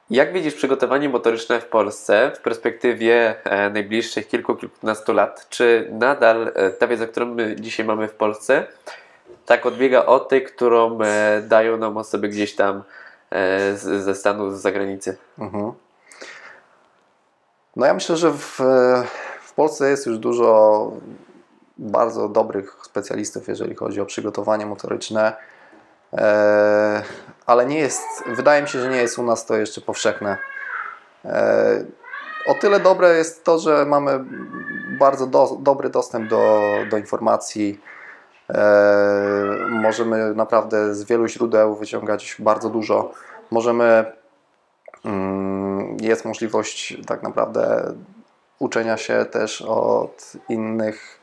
jak 0.10 0.34
widzisz 0.34 0.54
przygotowanie 0.54 1.10
motoryczne 1.10 1.62
w 1.62 1.66
Polsce 1.66 2.32
w 2.36 2.40
perspektywie 2.40 3.36
e, 3.44 3.70
najbliższych 3.70 4.28
kilku, 4.28 4.56
kilkunastu 4.56 5.14
lat? 5.14 5.48
Czy 5.50 5.90
nadal 5.92 6.52
e, 6.56 6.70
ta 6.70 6.88
wiedza, 6.88 7.08
którą 7.08 7.26
my 7.26 7.56
dzisiaj 7.60 7.86
mamy 7.86 8.08
w 8.08 8.14
Polsce, 8.14 8.68
tak 9.46 9.66
odbiega 9.66 10.06
od 10.06 10.30
tej, 10.30 10.44
którą 10.44 11.02
e, 11.02 11.42
dają 11.42 11.78
nam 11.78 11.98
osoby 11.98 12.30
gdzieś 12.30 12.56
tam 12.56 12.84
ze 13.84 14.16
Stanów, 14.16 14.58
z 14.58 14.62
zagranicy. 14.62 15.18
Mhm. 15.40 15.72
No 17.76 17.86
ja 17.86 17.94
myślę, 17.94 18.18
że 18.18 18.32
w, 18.32 18.60
w 19.42 19.54
Polsce 19.56 19.90
jest 19.90 20.06
już 20.06 20.18
dużo 20.18 20.92
bardzo 21.78 22.30
dobrych 22.30 22.78
specjalistów, 22.84 23.48
jeżeli 23.48 23.76
chodzi 23.76 24.02
o 24.02 24.06
przygotowanie 24.06 24.66
motoryczne, 24.66 25.34
ale 27.46 27.66
nie 27.66 27.80
jest, 27.80 28.04
wydaje 28.28 28.62
mi 28.62 28.68
się, 28.68 28.80
że 28.80 28.90
nie 28.90 28.98
jest 28.98 29.20
u 29.20 29.24
nas 29.24 29.46
to 29.46 29.58
jeszcze 29.58 29.82
powszechne. 29.82 30.38
E, 31.26 31.86
o 32.48 32.54
tyle 32.54 32.80
dobre 32.80 33.18
jest 33.18 33.44
to, 33.44 33.60
że 33.60 33.86
mamy 33.86 34.20
bardzo 35.00 35.28
do, 35.28 35.58
dobry 35.60 35.90
dostęp 35.90 36.30
do, 36.30 36.62
do 36.90 36.98
informacji, 36.98 37.80
E, 38.50 39.58
możemy 39.70 40.36
naprawdę 40.36 40.96
z 40.96 41.04
wielu 41.04 41.28
źródeł 41.28 41.76
wyciągać 41.76 42.36
bardzo 42.40 42.70
dużo. 42.70 43.12
Możemy, 43.52 44.06
mm, 45.06 45.98
jest 46.02 46.26
możliwość 46.26 46.98
tak 47.08 47.24
naprawdę 47.24 47.94
uczenia 48.60 48.98
się 48.98 49.26
też 49.26 49.62
od 49.62 50.34
innych, 50.50 51.20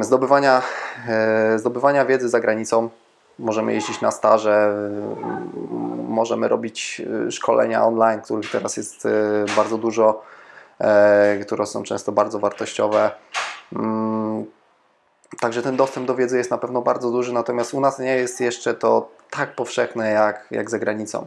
zdobywania, 0.00 0.62
e, 1.08 1.58
zdobywania 1.58 2.04
wiedzy 2.04 2.28
za 2.28 2.40
granicą. 2.40 2.88
możemy 3.38 3.74
jeździć 3.74 4.00
na 4.00 4.10
staże, 4.10 4.74
możemy 6.08 6.48
robić 6.48 7.02
szkolenia 7.30 7.86
online, 7.86 8.20
których 8.20 8.50
teraz 8.50 8.76
jest 8.76 9.08
bardzo 9.56 9.78
dużo, 9.78 10.22
które 11.42 11.66
są 11.66 11.82
często 11.82 12.12
bardzo 12.12 12.38
wartościowe. 12.38 13.10
Mm, 13.72 14.44
także 15.40 15.62
ten 15.62 15.76
dostęp 15.76 16.06
do 16.06 16.14
wiedzy 16.14 16.38
jest 16.38 16.50
na 16.50 16.58
pewno 16.58 16.82
bardzo 16.82 17.10
duży, 17.10 17.32
natomiast 17.32 17.74
u 17.74 17.80
nas 17.80 17.98
nie 17.98 18.16
jest 18.16 18.40
jeszcze 18.40 18.74
to 18.74 19.08
tak 19.30 19.54
powszechne 19.54 20.10
jak, 20.10 20.46
jak 20.50 20.70
za 20.70 20.78
granicą. 20.78 21.26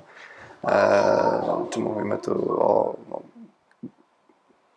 czy 1.70 1.80
mówimy 1.80 2.18
tu 2.18 2.62
o, 2.62 2.96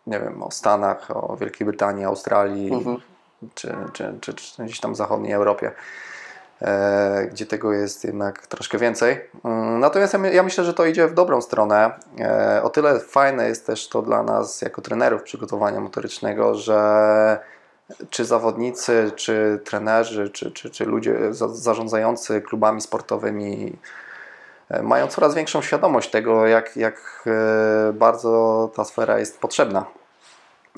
nie 0.07 0.19
wiem, 0.19 0.43
o 0.43 0.51
Stanach, 0.51 1.11
o 1.13 1.37
Wielkiej 1.37 1.67
Brytanii, 1.67 2.05
Australii, 2.05 2.73
mhm. 2.73 3.10
Czy, 3.55 3.75
czy, 3.93 4.13
czy, 4.21 4.33
czy, 4.33 4.63
gdzieś 4.63 4.79
tam 4.79 4.93
w 4.93 4.97
zachodniej 4.97 5.33
Europie, 5.33 5.71
e, 6.61 7.27
gdzie 7.31 7.45
tego 7.45 7.73
jest 7.73 8.03
jednak 8.03 8.47
troszkę 8.47 8.77
więcej. 8.77 9.21
Mm, 9.45 9.79
natomiast 9.79 10.15
ja, 10.33 10.43
myślę, 10.43 10.63
że 10.63 10.73
to 10.73 10.85
idzie 10.85 11.07
w 11.07 11.13
dobrą 11.13 11.41
stronę. 11.41 11.91
E, 12.19 12.63
o 12.63 12.69
tyle 12.69 12.99
fajne 12.99 13.47
jest 13.47 13.65
też 13.65 13.89
to 13.89 14.01
dla 14.01 14.23
nas, 14.23 14.61
jako 14.61 14.81
trenerów 14.81 15.23
przygotowania 15.23 15.79
motorycznego, 15.79 16.55
że 16.55 17.39
czy 18.09 18.25
zawodnicy, 18.25 19.11
czy 19.15 19.59
trenerzy, 19.65 20.29
czy, 20.29 20.51
czy, 20.51 20.69
czy 20.69 20.85
ludzie 20.85 21.33
za, 21.33 21.47
zarządzający 21.47 22.41
klubami 22.41 22.81
sportowymi 22.81 23.77
e, 24.69 24.83
mają 24.83 25.07
coraz 25.07 25.35
większą 25.35 25.61
świadomość 25.61 26.11
tego, 26.11 26.47
jak, 26.47 26.77
jak 26.77 27.25
bardzo 27.93 28.71
ta 28.75 28.83
sfera 28.83 29.19
jest 29.19 29.39
potrzebna. 29.39 30.00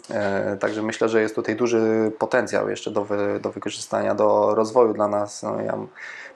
E, 0.09 0.57
także 0.57 0.81
myślę, 0.81 1.09
że 1.09 1.21
jest 1.21 1.35
tutaj 1.35 1.55
duży 1.55 2.11
potencjał 2.19 2.69
jeszcze 2.69 2.91
do, 2.91 3.05
wy, 3.05 3.39
do 3.39 3.51
wykorzystania, 3.51 4.15
do 4.15 4.55
rozwoju 4.55 4.93
dla 4.93 5.07
nas. 5.07 5.43
No, 5.43 5.61
ja 5.61 5.77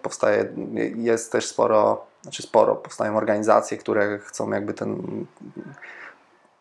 powstaje, 0.01 0.53
jest 0.95 1.31
też 1.31 1.47
sporo, 1.47 2.05
znaczy 2.21 2.43
sporo, 2.43 2.75
powstają 2.75 3.17
organizacje, 3.17 3.77
które 3.77 4.19
chcą 4.19 4.51
jakby 4.51 4.73
ten 4.73 5.25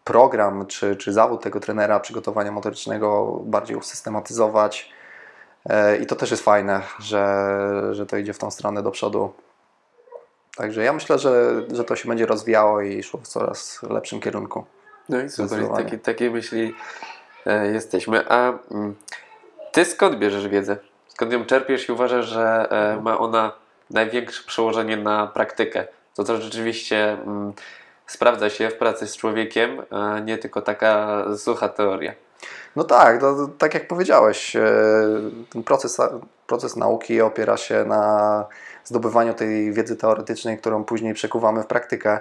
program 0.05 0.67
czy, 0.67 0.97
czy 0.97 1.13
zawód 1.13 1.43
tego 1.43 1.61
trenera 1.61 2.01
przygotowania 2.01 2.53
motorycznego 2.53 3.41
bardziej 3.45 3.77
usystematyzować. 3.77 4.93
E, 5.69 5.97
I 5.97 6.07
to 6.07 6.17
też 6.17 6.31
jest 6.31 6.43
fajne, 6.43 6.83
że, 6.99 7.49
że 7.93 8.07
to 8.07 8.17
idzie 8.17 8.33
w 8.33 8.39
tą 8.39 8.51
stronę 8.51 8.83
do 8.83 8.91
przodu. 8.91 9.33
Także 10.57 10.85
ja 10.85 10.93
myślę, 10.93 11.19
że, 11.19 11.63
że 11.73 11.85
to 11.85 11.97
się 11.97 12.09
będzie 12.09 12.27
rozwijało 12.27 12.81
i 12.81 13.03
szło 13.03 13.21
w 13.21 13.29
coraz 13.29 13.83
lepszym 13.83 14.21
kierunku. 14.21 14.65
No 15.09 15.21
i 15.21 15.29
super, 15.29 15.69
takie, 15.77 15.99
takie 15.99 16.31
myśli 16.31 16.75
e, 17.47 17.67
jesteśmy. 17.67 18.29
A 18.29 18.53
mm, 18.71 18.95
ty 19.73 19.85
skąd 19.85 20.17
bierzesz 20.17 20.49
wiedzę? 20.49 20.77
Skąd 21.09 21.33
ją 21.33 21.45
czerpiesz 21.45 21.89
i 21.89 21.93
uważasz, 21.93 22.27
że 22.27 22.69
e, 22.71 23.01
ma 23.03 23.19
ona 23.19 23.53
największe 23.91 24.43
przełożenie 24.47 24.97
na 24.97 25.27
praktykę? 25.27 25.87
To 26.15 26.25
to 26.25 26.41
rzeczywiście 26.41 27.13
mm, 27.13 27.53
sprawdza 28.07 28.51
się 28.51 28.71
w 28.71 28.75
pracy 28.75 29.07
z 29.07 29.17
człowiekiem, 29.17 29.83
a 29.91 30.19
nie 30.19 30.39
tylko 30.39 30.63
taka 30.63 31.25
sucha 31.37 31.69
teoria. 31.69 32.13
No 32.77 32.85
tak, 32.85 33.21
to, 33.21 33.49
tak 33.59 33.75
jak 33.75 33.89
powiedziałeś, 33.89 34.57
e, 34.57 34.63
ten 35.51 35.63
proces, 35.63 35.99
proces 36.47 36.77
nauki 36.77 37.21
opiera 37.21 37.57
się 37.57 37.85
na 37.85 38.45
zdobywaniu 38.85 39.35
tej 39.35 39.73
wiedzy 39.73 39.97
teoretycznej, 39.97 40.59
którą 40.59 40.85
później 40.85 41.15
przekuwamy 41.15 41.63
w 41.63 41.67
praktykę. 41.67 42.21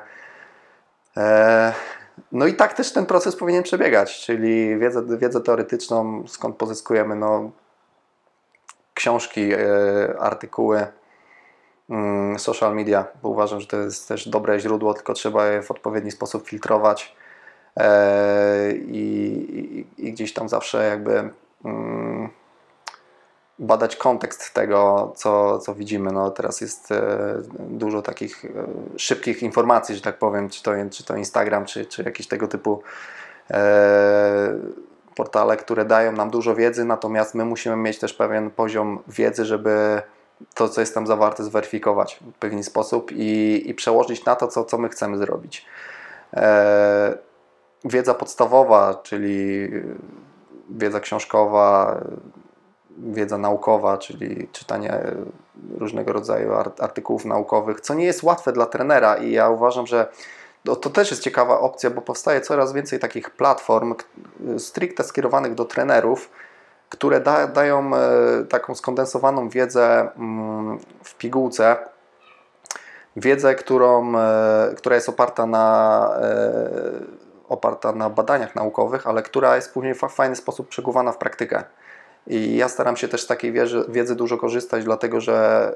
No 2.32 2.48
i 2.48 2.54
tak 2.54 2.74
też 2.74 2.94
ten 2.94 3.06
proces 3.06 3.36
powinien 3.36 3.64
przebiegać, 3.64 4.26
czyli 4.26 4.80
wiedzę, 4.80 5.18
wiedzę 5.18 5.42
teoretyczną, 5.42 6.24
skąd 6.28 6.56
pozyskujemy 6.56 7.16
no, 7.16 7.52
książki, 8.94 9.54
e, 9.54 9.58
artykuły, 10.20 10.88
Mm, 11.90 12.40
social 12.40 12.76
media, 12.76 13.08
bo 13.22 13.30
uważam, 13.30 13.62
że 13.62 13.68
to 13.68 13.78
jest 13.78 14.08
też 14.08 14.30
dobre 14.30 14.60
źródło, 14.60 14.94
tylko 14.94 15.14
trzeba 15.14 15.48
je 15.48 15.62
w 15.62 15.72
odpowiedni 15.72 16.12
sposób 16.12 16.48
filtrować 16.48 17.16
e, 17.78 18.72
i, 18.72 19.86
i, 19.98 20.08
i 20.08 20.12
gdzieś 20.14 20.34
tam 20.34 20.50
zawsze 20.50 20.86
jakby 20.88 21.30
mm, 21.66 22.30
badać 23.60 23.96
kontekst 23.96 24.54
tego, 24.54 25.14
co, 25.16 25.60
co 25.60 25.76
widzimy. 25.76 26.12
No, 26.12 26.32
teraz 26.32 26.62
jest 26.62 26.92
e, 26.92 27.42
dużo 27.60 28.02
takich 28.02 28.46
e, 28.46 28.50
szybkich 28.98 29.44
informacji, 29.44 29.96
że 29.96 30.02
tak 30.02 30.18
powiem, 30.18 30.50
czy 30.50 30.64
to, 30.64 30.72
czy 30.92 31.04
to 31.04 31.16
Instagram, 31.16 31.66
czy, 31.66 31.86
czy 31.86 32.04
jakieś 32.04 32.28
tego 32.28 32.48
typu 32.48 32.82
portale, 35.16 35.58
które 35.58 35.86
dają 35.86 36.12
nam 36.12 36.30
dużo 36.30 36.56
wiedzy, 36.56 36.86
natomiast 36.86 37.36
my 37.36 37.46
musimy 37.46 37.76
mieć 37.76 38.00
też 38.00 38.14
pewien 38.14 38.52
poziom 38.52 39.00
wiedzy, 39.08 39.46
żeby 39.46 40.02
to, 40.54 40.70
co 40.70 40.82
jest 40.82 40.94
tam 40.94 41.08
zawarte, 41.08 41.44
zweryfikować 41.44 42.20
w 42.36 42.40
pewien 42.40 42.64
sposób 42.64 43.12
i, 43.12 43.64
i 43.70 43.74
przełożyć 43.74 44.26
na 44.26 44.36
to, 44.36 44.48
co, 44.48 44.64
co 44.64 44.78
my 44.78 44.90
chcemy 44.90 45.18
zrobić. 45.18 45.66
E, 46.34 47.18
wiedza 47.86 48.14
podstawowa, 48.14 48.96
czyli 49.04 49.70
wiedza 50.70 51.00
książkowa, 51.00 51.98
wiedza 52.98 53.38
naukowa, 53.38 53.98
czyli 53.98 54.48
czytanie 54.52 55.02
różnego 55.78 56.14
rodzaju 56.14 56.54
artykułów 56.80 57.26
naukowych, 57.26 57.82
co 57.82 57.94
nie 57.94 58.06
jest 58.06 58.24
łatwe 58.24 58.54
dla 58.54 58.66
trenera 58.66 59.16
i 59.16 59.32
ja 59.32 59.50
uważam, 59.50 59.88
że 59.88 60.08
to, 60.64 60.76
to 60.76 60.90
też 60.90 61.12
jest 61.12 61.24
ciekawa 61.24 61.60
opcja, 61.60 61.90
bo 61.90 62.02
powstaje 62.02 62.42
coraz 62.42 62.74
więcej 62.74 63.00
takich 63.00 63.30
platform 63.30 63.96
stricte 64.58 65.04
skierowanych 65.04 65.56
do 65.56 65.66
trenerów, 65.66 66.30
które 66.90 67.22
da, 67.22 67.48
dają 67.48 67.96
e, 67.96 68.00
taką 68.50 68.76
skondensowaną 68.76 69.50
wiedzę 69.50 70.10
mm, 70.18 70.80
w 71.04 71.16
pigułce, 71.16 71.76
wiedzę, 73.16 73.56
którą, 73.56 74.18
e, 74.18 74.74
która 74.78 74.96
jest 74.96 75.10
oparta 75.10 75.46
na, 75.46 76.10
e, 76.22 76.70
oparta 77.50 77.92
na 77.92 78.10
badaniach 78.10 78.56
naukowych, 78.56 79.08
ale 79.08 79.24
która 79.24 79.56
jest 79.56 79.74
później 79.74 79.94
w 79.94 80.00
fajny 80.00 80.36
sposób 80.36 80.68
przekuwana 80.68 81.12
w 81.12 81.18
praktykę. 81.18 81.64
I 82.28 82.56
ja 82.56 82.70
staram 82.70 82.98
się 82.98 83.08
też 83.08 83.22
z 83.22 83.28
takiej 83.28 83.52
wiedzy, 83.52 83.86
wiedzy 83.90 84.16
dużo 84.16 84.38
korzystać, 84.38 84.84
dlatego 84.84 85.22
że 85.22 85.72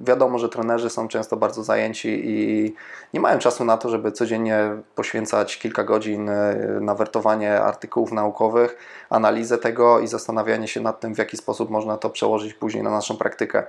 y, 0.00 0.04
wiadomo, 0.04 0.38
że 0.38 0.48
trenerzy 0.48 0.90
są 0.90 1.08
często 1.08 1.36
bardzo 1.36 1.62
zajęci 1.62 2.20
i 2.24 2.74
nie 3.14 3.20
mają 3.20 3.38
czasu 3.38 3.64
na 3.64 3.76
to, 3.76 3.88
żeby 3.88 4.12
codziennie 4.12 4.76
poświęcać 4.94 5.58
kilka 5.58 5.84
godzin 5.84 6.28
y, 6.28 6.78
na 6.80 6.94
wertowanie 6.94 7.60
artykułów 7.60 8.12
naukowych, 8.12 8.76
analizę 9.10 9.58
tego 9.58 10.00
i 10.00 10.06
zastanawianie 10.06 10.68
się 10.68 10.80
nad 10.80 11.00
tym, 11.00 11.14
w 11.14 11.18
jaki 11.18 11.36
sposób 11.36 11.70
można 11.70 11.98
to 11.98 12.10
przełożyć 12.10 12.54
później 12.54 12.82
na 12.82 12.90
naszą 12.90 13.16
praktykę. 13.16 13.64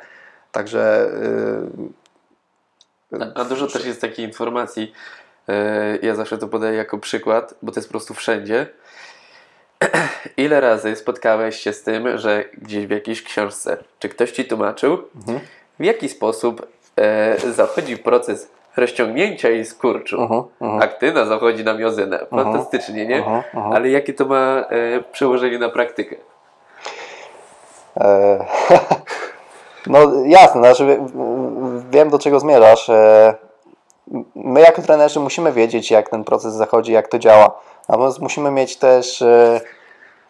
Także. 0.51 1.11
Y, 3.13 3.29
a, 3.35 3.43
dużo 3.43 3.67
też 3.67 3.85
jest 3.85 4.01
takiej 4.01 4.25
informacji. 4.25 4.93
Ja 6.01 6.15
zawsze 6.15 6.37
to 6.37 6.47
podaję 6.47 6.77
jako 6.77 6.97
przykład, 6.97 7.53
bo 7.61 7.71
to 7.71 7.79
jest 7.79 7.87
po 7.87 7.91
prostu 7.91 8.13
wszędzie 8.13 8.67
Ile 10.37 10.61
razy 10.61 10.95
spotkałeś 10.95 11.59
się 11.59 11.73
z 11.73 11.83
tym, 11.83 12.17
że 12.17 12.43
gdzieś 12.53 12.87
w 12.87 12.89
jakiejś 12.89 13.23
książce, 13.23 13.77
czy 13.99 14.09
ktoś 14.09 14.31
ci 14.31 14.45
tłumaczył, 14.45 14.97
mhm. 15.15 15.39
w 15.79 15.83
jaki 15.83 16.09
sposób 16.09 16.67
e, 16.95 17.37
zachodzi 17.51 17.97
proces 17.97 18.51
rozciągnięcia 18.77 19.49
i 19.49 19.65
skurczu. 19.65 20.23
Uh 20.23 20.29
-huh, 20.29 20.43
uh 20.59 20.69
-huh. 20.69 20.83
Aktyna 20.83 21.25
zachodzi 21.25 21.63
na 21.63 21.73
miozynę. 21.73 22.25
Fantastycznie, 22.29 23.05
nie? 23.05 23.21
Uh 23.21 23.27
-huh, 23.27 23.75
Ale 23.75 23.89
jakie 23.89 24.13
to 24.13 24.25
ma 24.25 24.65
e, 24.69 25.03
przełożenie 25.11 25.59
na 25.59 25.69
praktykę? 25.69 26.15
E, 27.99 28.45
no 29.87 29.99
jasne, 30.25 30.61
znaczy, 30.61 30.99
wiem 31.91 32.09
do 32.09 32.19
czego 32.19 32.39
zmierzasz. 32.39 32.89
E, 32.89 33.35
my 34.35 34.61
jako 34.61 34.81
trenerzy 34.81 35.19
musimy 35.19 35.51
wiedzieć, 35.51 35.91
jak 35.91 36.09
ten 36.09 36.23
proces 36.23 36.53
zachodzi, 36.53 36.91
jak 36.91 37.07
to 37.07 37.19
działa. 37.19 37.59
Natomiast 37.89 38.19
musimy 38.19 38.51
mieć 38.51 38.77
też 38.77 39.21
e, 39.21 39.61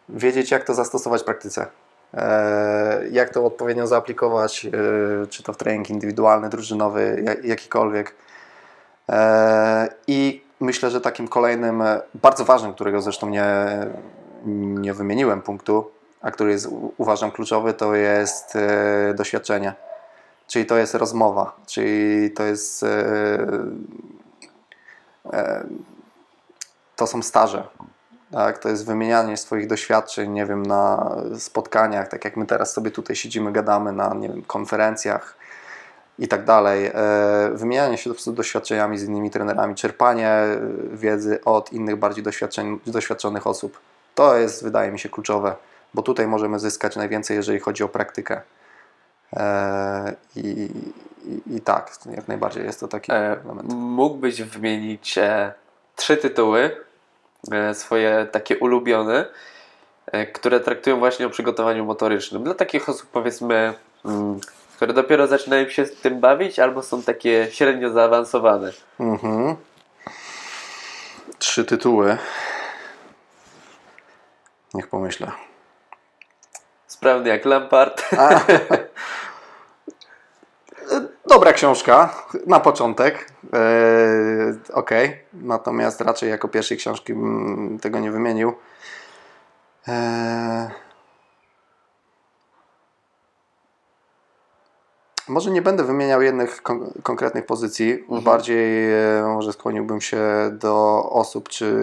wiedzieć, 0.10 0.52
jak 0.52 0.64
to 0.64 0.74
zastosować 0.74 1.22
w 1.22 1.26
praktyce. 1.26 1.66
E, 2.14 3.02
jak 3.12 3.30
to 3.30 3.46
odpowiednio 3.46 3.88
zaaplikować, 3.88 4.66
e, 4.66 5.28
czy 5.28 5.44
to 5.44 5.54
w 5.54 5.58
trening 5.58 5.90
indywidualny, 5.90 6.50
drużynowy, 6.50 7.26
jakikolwiek. 7.44 8.16
I 10.08 10.44
myślę, 10.60 10.92
że 10.92 11.02
takim 11.02 11.28
kolejnym, 11.28 11.84
bardzo 12.14 12.46
ważnym, 12.46 12.74
którego 12.74 13.02
zresztą 13.02 13.30
nie, 13.30 13.46
nie 14.46 14.94
wymieniłem 14.94 15.42
punktu, 15.42 15.92
a 16.22 16.32
który 16.32 16.52
jest 16.52 16.68
uważam 16.98 17.32
kluczowy, 17.32 17.74
to 17.74 17.96
jest 17.96 18.58
doświadczenie. 19.16 19.74
Czyli 20.48 20.66
to 20.66 20.78
jest 20.78 20.96
rozmowa, 20.96 21.56
czyli 21.66 22.32
to 22.32 22.44
jest 22.44 22.86
to 26.98 27.08
są 27.08 27.22
staże. 27.22 27.68
Tak? 28.32 28.58
To 28.58 28.70
jest 28.70 28.86
wymienianie 28.86 29.38
swoich 29.38 29.68
doświadczeń, 29.68 30.32
nie 30.32 30.46
wiem, 30.46 30.66
na 30.66 31.16
spotkaniach, 31.38 32.08
tak 32.08 32.26
jak 32.26 32.38
my 32.38 32.46
teraz 32.46 32.74
sobie 32.74 32.92
tutaj 32.92 33.16
siedzimy, 33.16 33.52
gadamy 33.52 33.92
na 33.92 34.14
nie 34.14 34.30
wiem, 34.30 34.42
konferencjach 34.42 35.38
i 36.20 36.28
tak 36.28 36.46
dalej. 36.46 36.86
E, 36.86 37.50
wymienianie 37.54 37.98
się 37.98 38.10
doświadczeniami 38.28 38.98
z 38.98 39.04
innymi 39.04 39.32
trenerami, 39.32 39.76
czerpanie 39.76 40.32
wiedzy 40.92 41.40
od 41.46 41.74
innych 41.74 41.96
bardziej 41.96 42.24
doświadczonych 42.86 43.48
osób. 43.48 43.80
To 44.16 44.38
jest, 44.38 44.64
wydaje 44.64 44.92
mi 44.92 45.00
się, 45.00 45.10
kluczowe, 45.10 45.56
bo 45.94 46.02
tutaj 46.02 46.28
możemy 46.28 46.60
zyskać 46.60 46.96
najwięcej, 46.96 47.38
jeżeli 47.38 47.60
chodzi 47.60 47.84
o 47.84 47.88
praktykę. 47.90 48.42
E, 49.34 50.16
i, 50.36 50.70
i, 51.26 51.56
I 51.56 51.62
tak, 51.62 51.92
jak 52.16 52.28
najbardziej 52.28 52.64
jest 52.64 52.80
to 52.80 52.88
taki 52.88 53.12
E, 53.12 53.16
element. 53.16 53.74
mógłbyś 53.74 54.42
wymienić 54.42 55.18
e, 55.18 55.54
trzy 55.96 56.18
tytuły, 56.18 56.60
e, 56.62 56.87
swoje 57.74 58.28
takie 58.32 58.58
ulubione, 58.58 59.26
e, 60.12 60.26
które 60.26 60.60
traktują 60.60 61.00
właśnie 61.00 61.28
o 61.28 61.30
przygotowaniu 61.30 61.86
motorycznym. 61.86 62.44
Dla 62.44 62.54
takich 62.54 62.90
osób 62.90 63.10
powiedzmy, 63.12 63.74
mm, 64.06 64.40
które 64.76 64.94
dopiero 64.94 65.28
zaczynają 65.28 65.70
się 65.70 65.86
z 65.86 66.02
tym 66.02 66.20
bawić, 66.20 66.60
albo 66.60 66.84
są 66.84 67.04
takie 67.04 67.48
średnio 67.52 67.90
zaawansowane. 67.90 68.72
Mhm. 69.00 69.56
Trzy 71.40 71.66
tytuły. 71.66 72.18
Niech 74.74 74.88
pomyślę. 74.88 75.32
Sprawny 76.88 77.30
jak 77.30 77.46
Lampard. 77.46 78.04
Dobra 81.30 81.54
książka 81.54 82.16
na 82.48 82.60
początek. 82.60 83.32
Eee, 83.54 84.54
ok, 84.74 84.90
natomiast 85.34 86.02
raczej 86.02 86.30
jako 86.30 86.48
pierwszej 86.48 86.78
książki 86.78 87.14
bym 87.14 87.80
tego 87.82 88.00
nie 88.00 88.12
wymienił. 88.12 88.54
Eee, 89.88 90.68
może 95.28 95.52
nie 95.52 95.62
będę 95.62 95.84
wymieniał 95.84 96.22
jednych 96.22 96.62
kon- 96.64 96.92
konkretnych 97.04 97.46
pozycji. 97.46 98.06
Bardziej 98.10 98.94
e, 98.94 99.24
może 99.24 99.54
skłoniłbym 99.54 100.02
się 100.02 100.22
do 100.52 101.04
osób 101.12 101.50
czy, 101.50 101.76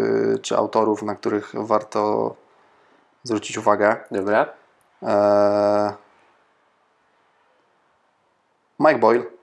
czy 0.43 0.57
autorów, 0.57 1.03
na 1.03 1.15
których 1.15 1.53
warto 1.55 2.35
zwrócić 3.23 3.59
uwagę. 3.59 3.97
Dobra. 4.11 4.47
Eee, 5.03 5.93
Mike 8.79 8.99
Boyle. 8.99 9.34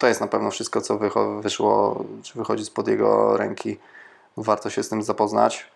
To 0.00 0.06
jest 0.06 0.20
na 0.20 0.26
pewno 0.26 0.50
wszystko, 0.50 0.80
co 0.80 0.98
wyszło, 1.42 2.04
czy 2.22 2.38
wychodzi 2.38 2.64
spod 2.64 2.88
jego 2.88 3.36
ręki. 3.36 3.78
Warto 4.36 4.70
się 4.70 4.82
z 4.82 4.88
tym 4.88 5.02
zapoznać. 5.02 5.70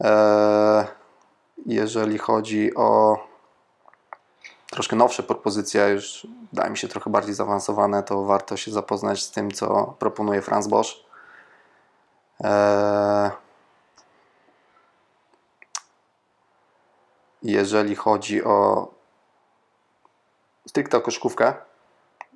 Eee, 0.00 0.86
jeżeli 1.66 2.18
chodzi 2.18 2.74
o 2.74 3.18
troszkę 4.70 4.96
nowsze 4.96 5.22
propozycje, 5.22 5.88
już 5.88 6.26
wydaje 6.52 6.70
mi 6.70 6.78
się 6.78 6.88
trochę 6.88 7.10
bardziej 7.10 7.34
zaawansowane, 7.34 8.02
to 8.02 8.24
warto 8.24 8.56
się 8.56 8.70
zapoznać 8.72 9.22
z 9.22 9.30
tym, 9.30 9.50
co 9.50 9.94
proponuje 9.98 10.42
Franz 10.42 10.68
Bosch. 10.68 10.90
Eee, 12.40 13.30
jeżeli 17.42 17.96
chodzi 17.96 18.44
o 18.44 18.88
stricte 20.68 20.98
o 20.98 21.00
koszkówkę, 21.00 21.54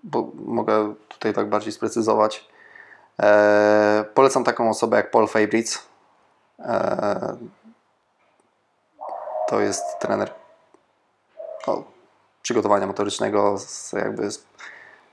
bo 0.02 0.30
mogę 0.34 0.94
tutaj 1.08 1.34
tak 1.34 1.48
bardziej 1.48 1.72
sprecyzować. 1.72 2.48
E, 3.22 4.04
polecam 4.14 4.44
taką 4.44 4.70
osobę 4.70 4.96
jak 4.96 5.10
Paul 5.10 5.28
Fabritz. 5.28 5.82
E, 6.58 7.36
to 9.48 9.60
jest 9.60 9.84
trener 10.00 10.30
no, 11.66 11.84
przygotowania 12.42 12.86
motorycznego, 12.86 13.58
z, 13.58 13.92
jakby 13.92 14.30
z, 14.30 14.46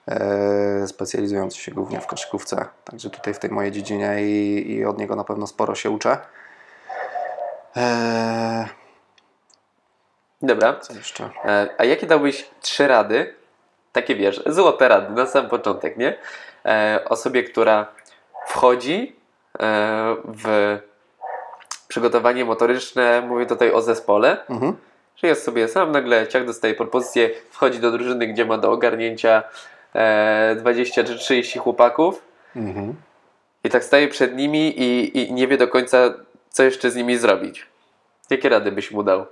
e, 0.07 0.87
specjalizujący 0.87 1.57
się 1.57 1.71
głównie 1.71 2.01
w 2.01 2.07
koszykówce. 2.07 2.65
Także 2.83 3.09
tutaj 3.09 3.33
w 3.33 3.39
tej 3.39 3.49
mojej 3.49 3.71
dziedzinie 3.71 4.15
i, 4.21 4.71
i 4.71 4.85
od 4.85 4.97
niego 4.97 5.15
na 5.15 5.23
pewno 5.23 5.47
sporo 5.47 5.75
się 5.75 5.89
uczę. 5.89 6.17
E, 7.77 8.67
Dobra. 10.41 10.79
co 10.79 10.93
jeszcze? 10.93 11.29
E, 11.45 11.69
A 11.77 11.83
jakie 11.83 12.07
dałbyś 12.07 12.49
trzy 12.61 12.87
rady, 12.87 13.35
takie 13.95 14.15
wiesz, 14.15 14.41
złote 14.45 14.87
rady 14.87 15.13
na 15.13 15.25
sam 15.25 15.49
początek, 15.49 15.97
nie? 15.97 16.17
E, 16.65 16.99
osobie, 17.09 17.43
która 17.43 17.87
wchodzi 18.47 19.15
e, 19.59 20.15
w 20.25 20.77
przygotowanie 21.87 22.45
motoryczne, 22.45 23.21
mówię 23.21 23.45
tutaj 23.45 23.71
o 23.71 23.81
zespole, 23.81 24.37
Mhm. 24.49 24.75
że 25.15 25.27
jest 25.27 25.43
sobie 25.43 25.67
sam, 25.67 25.91
nagle 25.91 26.27
ciak 26.27 26.45
dostaje 26.45 26.73
propozycję, 26.75 27.29
wchodzi 27.49 27.79
do 27.79 27.91
drużyny, 27.91 28.27
gdzie 28.27 28.45
ma 28.45 28.57
do 28.57 28.71
ogarnięcia 28.71 29.43
e, 29.95 30.55
20 30.59 31.03
czy 31.03 31.15
30 31.17 31.59
chłopaków 31.59 32.21
Mhm. 32.55 32.95
i 33.63 33.69
tak 33.69 33.83
staje 33.83 34.07
przed 34.07 34.35
nimi 34.35 34.81
i, 34.81 35.17
i 35.19 35.33
nie 35.33 35.47
wie 35.47 35.57
do 35.57 35.67
końca, 35.67 35.97
co 36.49 36.63
jeszcze 36.63 36.91
z 36.91 36.95
nimi 36.95 37.17
zrobić. 37.17 37.65
Jakie 38.29 38.49
rady 38.49 38.71
byś 38.71 38.91
mu 38.91 39.03
dał? 39.03 39.25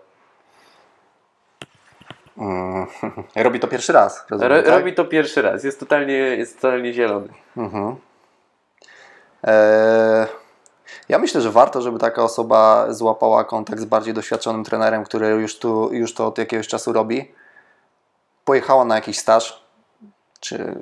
Mm, 2.38 2.88
Robi 3.36 3.59
to 3.59 3.67
pierwszy 3.67 3.93
raz. 3.93 4.25
Rozumiem, 4.29 4.51
Ro, 4.51 4.63
tak? 4.63 4.73
Robi 4.73 4.93
to 4.93 5.05
pierwszy 5.05 5.41
raz, 5.41 5.63
jest 5.63 5.79
totalnie, 5.79 6.13
jest 6.13 6.61
totalnie 6.61 6.93
zielony. 6.93 7.27
Mhm. 7.57 7.95
Eee, 9.43 10.27
ja 11.09 11.19
myślę, 11.19 11.41
że 11.41 11.51
warto, 11.51 11.81
żeby 11.81 11.99
taka 11.99 12.23
osoba 12.23 12.86
złapała 12.93 13.43
kontakt 13.43 13.79
z 13.79 13.86
bardziej 13.86 14.13
doświadczonym 14.13 14.63
trenerem, 14.63 15.03
który 15.03 15.27
już, 15.27 15.59
tu, 15.59 15.93
już 15.93 16.13
to 16.13 16.27
od 16.27 16.38
jakiegoś 16.38 16.67
czasu 16.67 16.93
robi. 16.93 17.31
Pojechała 18.45 18.86
na 18.86 18.95
jakiś 18.95 19.19
staż, 19.19 19.63
czy, 20.39 20.81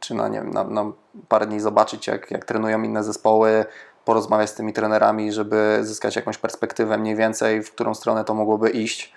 czy 0.00 0.14
na, 0.14 0.28
nie 0.28 0.38
wiem, 0.38 0.50
na, 0.50 0.64
na 0.64 0.92
parę 1.28 1.46
dni 1.46 1.60
zobaczyć, 1.60 2.06
jak, 2.06 2.30
jak 2.30 2.44
trenują 2.44 2.82
inne 2.82 3.04
zespoły, 3.04 3.64
porozmawiać 4.04 4.50
z 4.50 4.54
tymi 4.54 4.72
trenerami, 4.72 5.32
żeby 5.32 5.78
zyskać 5.82 6.16
jakąś 6.16 6.38
perspektywę 6.38 6.98
mniej 6.98 7.16
więcej, 7.16 7.62
w 7.62 7.72
którą 7.72 7.94
stronę 7.94 8.24
to 8.24 8.34
mogłoby 8.34 8.70
iść. 8.70 9.12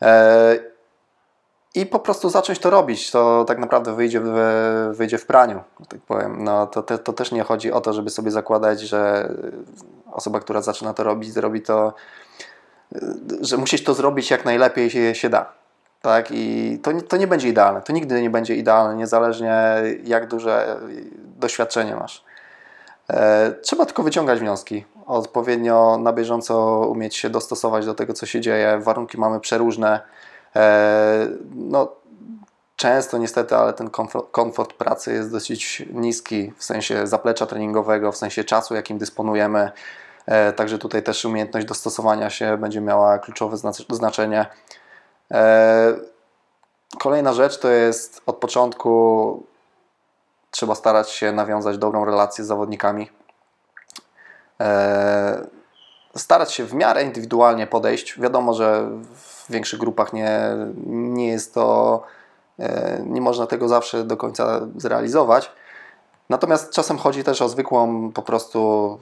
Eee, 0.00 0.60
i 1.76 1.86
po 1.86 1.98
prostu 1.98 2.30
zacząć 2.30 2.58
to 2.58 2.70
robić, 2.70 3.10
to 3.10 3.44
tak 3.44 3.58
naprawdę 3.58 3.94
wyjdzie 3.94 4.20
w, 4.24 4.30
wyjdzie 4.92 5.18
w 5.18 5.26
praniu, 5.26 5.60
tak 5.88 6.00
powiem. 6.00 6.44
No, 6.44 6.66
to, 6.66 6.82
to 6.82 7.12
też 7.12 7.32
nie 7.32 7.42
chodzi 7.42 7.72
o 7.72 7.80
to, 7.80 7.92
żeby 7.92 8.10
sobie 8.10 8.30
zakładać, 8.30 8.80
że 8.80 9.32
osoba, 10.12 10.40
która 10.40 10.62
zaczyna 10.62 10.94
to 10.94 11.04
robić, 11.04 11.32
zrobi 11.32 11.62
to, 11.62 11.94
że 13.40 13.56
musisz 13.56 13.84
to 13.84 13.94
zrobić 13.94 14.30
jak 14.30 14.44
najlepiej 14.44 14.90
się, 14.90 15.14
się 15.14 15.28
da. 15.28 15.52
Tak? 16.02 16.26
I 16.30 16.78
to, 16.82 16.90
to 17.08 17.16
nie 17.16 17.26
będzie 17.26 17.48
idealne. 17.48 17.82
To 17.82 17.92
nigdy 17.92 18.22
nie 18.22 18.30
będzie 18.30 18.56
idealne, 18.56 18.96
niezależnie 18.96 19.82
jak 20.04 20.28
duże 20.28 20.80
doświadczenie 21.38 21.96
masz. 21.96 22.24
E, 23.10 23.52
trzeba 23.62 23.86
tylko 23.86 24.02
wyciągać 24.02 24.40
wnioski. 24.40 24.84
Odpowiednio 25.06 25.98
na 26.02 26.12
bieżąco 26.12 26.78
umieć 26.88 27.16
się 27.16 27.30
dostosować 27.30 27.86
do 27.86 27.94
tego, 27.94 28.12
co 28.12 28.26
się 28.26 28.40
dzieje. 28.40 28.78
Warunki 28.78 29.18
mamy 29.18 29.40
przeróżne. 29.40 30.00
E, 30.56 31.28
no, 31.54 31.92
często 32.76 33.18
niestety, 33.18 33.56
ale 33.56 33.72
ten 33.72 33.90
komfort, 33.90 34.30
komfort 34.30 34.72
pracy 34.72 35.12
jest 35.12 35.32
dosyć 35.32 35.82
niski 35.92 36.52
w 36.56 36.64
sensie 36.64 37.06
zaplecza 37.06 37.46
treningowego, 37.46 38.12
w 38.12 38.16
sensie 38.16 38.44
czasu, 38.44 38.74
jakim 38.74 38.98
dysponujemy. 38.98 39.70
E, 40.26 40.52
Także 40.52 40.78
tutaj 40.78 41.02
też 41.02 41.24
umiejętność 41.24 41.66
dostosowania 41.66 42.30
się 42.30 42.56
będzie 42.58 42.80
miała 42.80 43.18
kluczowe 43.18 43.56
znac- 43.56 43.94
znaczenie. 43.94 44.46
E, 45.30 45.94
Kolejna 46.98 47.32
rzecz 47.32 47.58
to 47.58 47.68
jest 47.70 48.22
od 48.26 48.36
początku 48.36 49.42
trzeba 50.50 50.74
starać 50.74 51.10
się 51.10 51.32
nawiązać 51.32 51.78
dobrą 51.78 52.04
relację 52.04 52.44
z 52.44 52.46
zawodnikami. 52.46 53.10
Starać 56.16 56.52
się 56.52 56.64
w 56.64 56.74
miarę 56.74 57.02
indywidualnie 57.02 57.66
podejść. 57.66 58.20
Wiadomo, 58.20 58.54
że 58.54 58.88
w 59.14 59.35
większych 59.50 59.78
grupach 59.78 60.12
nie, 60.12 60.30
nie 60.86 61.28
jest 61.28 61.54
to, 61.54 62.02
e, 62.58 63.02
nie 63.06 63.20
można 63.20 63.46
tego 63.46 63.68
zawsze 63.68 64.04
do 64.04 64.16
końca 64.16 64.60
zrealizować. 64.76 65.52
Natomiast 66.28 66.72
czasem 66.72 66.98
chodzi 66.98 67.24
też 67.24 67.42
o 67.42 67.48
zwykłą, 67.48 68.12
po 68.12 68.22
prostu 68.22 68.98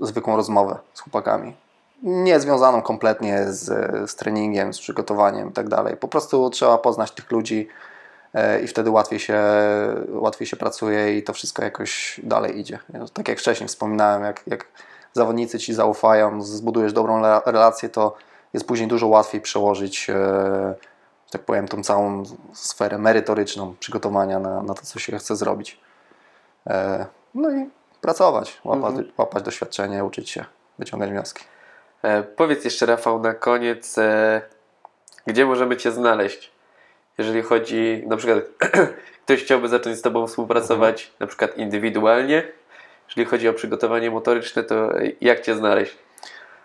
zwykłą 0.00 0.36
rozmowę 0.36 0.78
z 0.94 1.00
chłopakami. 1.00 1.56
Nie 2.02 2.40
związaną 2.40 2.82
kompletnie 2.82 3.44
z, 3.48 3.64
z 4.10 4.16
treningiem, 4.16 4.74
z 4.74 4.78
przygotowaniem 4.78 5.50
i 5.50 5.52
tak. 5.52 5.66
Po 6.00 6.08
prostu 6.08 6.50
trzeba 6.50 6.78
poznać 6.78 7.10
tych 7.10 7.30
ludzi 7.30 7.68
e, 8.34 8.60
i 8.60 8.66
wtedy 8.68 8.90
łatwiej 8.90 9.20
się, 9.20 9.40
łatwiej 10.08 10.46
się 10.46 10.56
pracuje 10.56 11.18
i 11.18 11.22
to 11.22 11.32
wszystko 11.32 11.62
jakoś 11.62 12.20
dalej 12.24 12.58
idzie. 12.58 12.78
Tak 13.12 13.28
jak 13.28 13.38
wcześniej 13.38 13.68
wspominałem, 13.68 14.22
jak, 14.22 14.42
jak 14.46 14.66
zawodnicy 15.12 15.58
ci 15.58 15.74
zaufają, 15.74 16.42
zbudujesz 16.42 16.92
dobrą 16.92 17.22
relację, 17.46 17.88
to 17.88 18.16
jest 18.54 18.66
później 18.66 18.88
dużo 18.88 19.06
łatwiej 19.06 19.40
przełożyć, 19.40 20.10
e, 20.10 20.74
tak 21.30 21.42
powiem, 21.42 21.68
tą 21.68 21.82
całą 21.82 22.22
sferę 22.52 22.98
merytoryczną 22.98 23.74
przygotowania 23.80 24.38
na, 24.38 24.62
na 24.62 24.74
to, 24.74 24.82
co 24.82 24.98
się 24.98 25.18
chce 25.18 25.36
zrobić. 25.36 25.80
E, 26.66 27.06
No 27.34 27.50
i 27.50 27.70
pracować, 28.00 28.60
łapać, 28.64 28.94
łapać 29.18 29.42
doświadczenie, 29.42 30.04
uczyć 30.04 30.30
się, 30.30 30.44
wyciągać 30.78 31.10
wnioski. 31.10 31.44
E, 32.02 32.22
powiedz 32.22 32.64
jeszcze, 32.64 32.86
Rafał, 32.86 33.20
na 33.20 33.34
koniec, 33.34 33.98
e, 33.98 34.42
gdzie 35.26 35.46
możemy 35.46 35.76
Cię 35.76 35.92
znaleźć? 35.92 36.52
Jeżeli 37.18 37.42
chodzi, 37.42 38.04
na 38.06 38.16
przykład, 38.16 38.38
ktoś 39.24 39.42
chciałby 39.44 39.68
zacząć 39.68 39.98
z 39.98 40.02
Tobą 40.02 40.26
współpracować, 40.26 41.12
na 41.20 41.26
przykład 41.26 41.58
indywidualnie. 41.58 42.48
Jeżeli 43.08 43.24
chodzi 43.24 43.48
o 43.48 43.52
przygotowanie 43.52 44.10
motoryczne, 44.10 44.64
to 44.64 44.90
jak 45.20 45.40
Cię 45.40 45.54
znaleźć? 45.54 45.98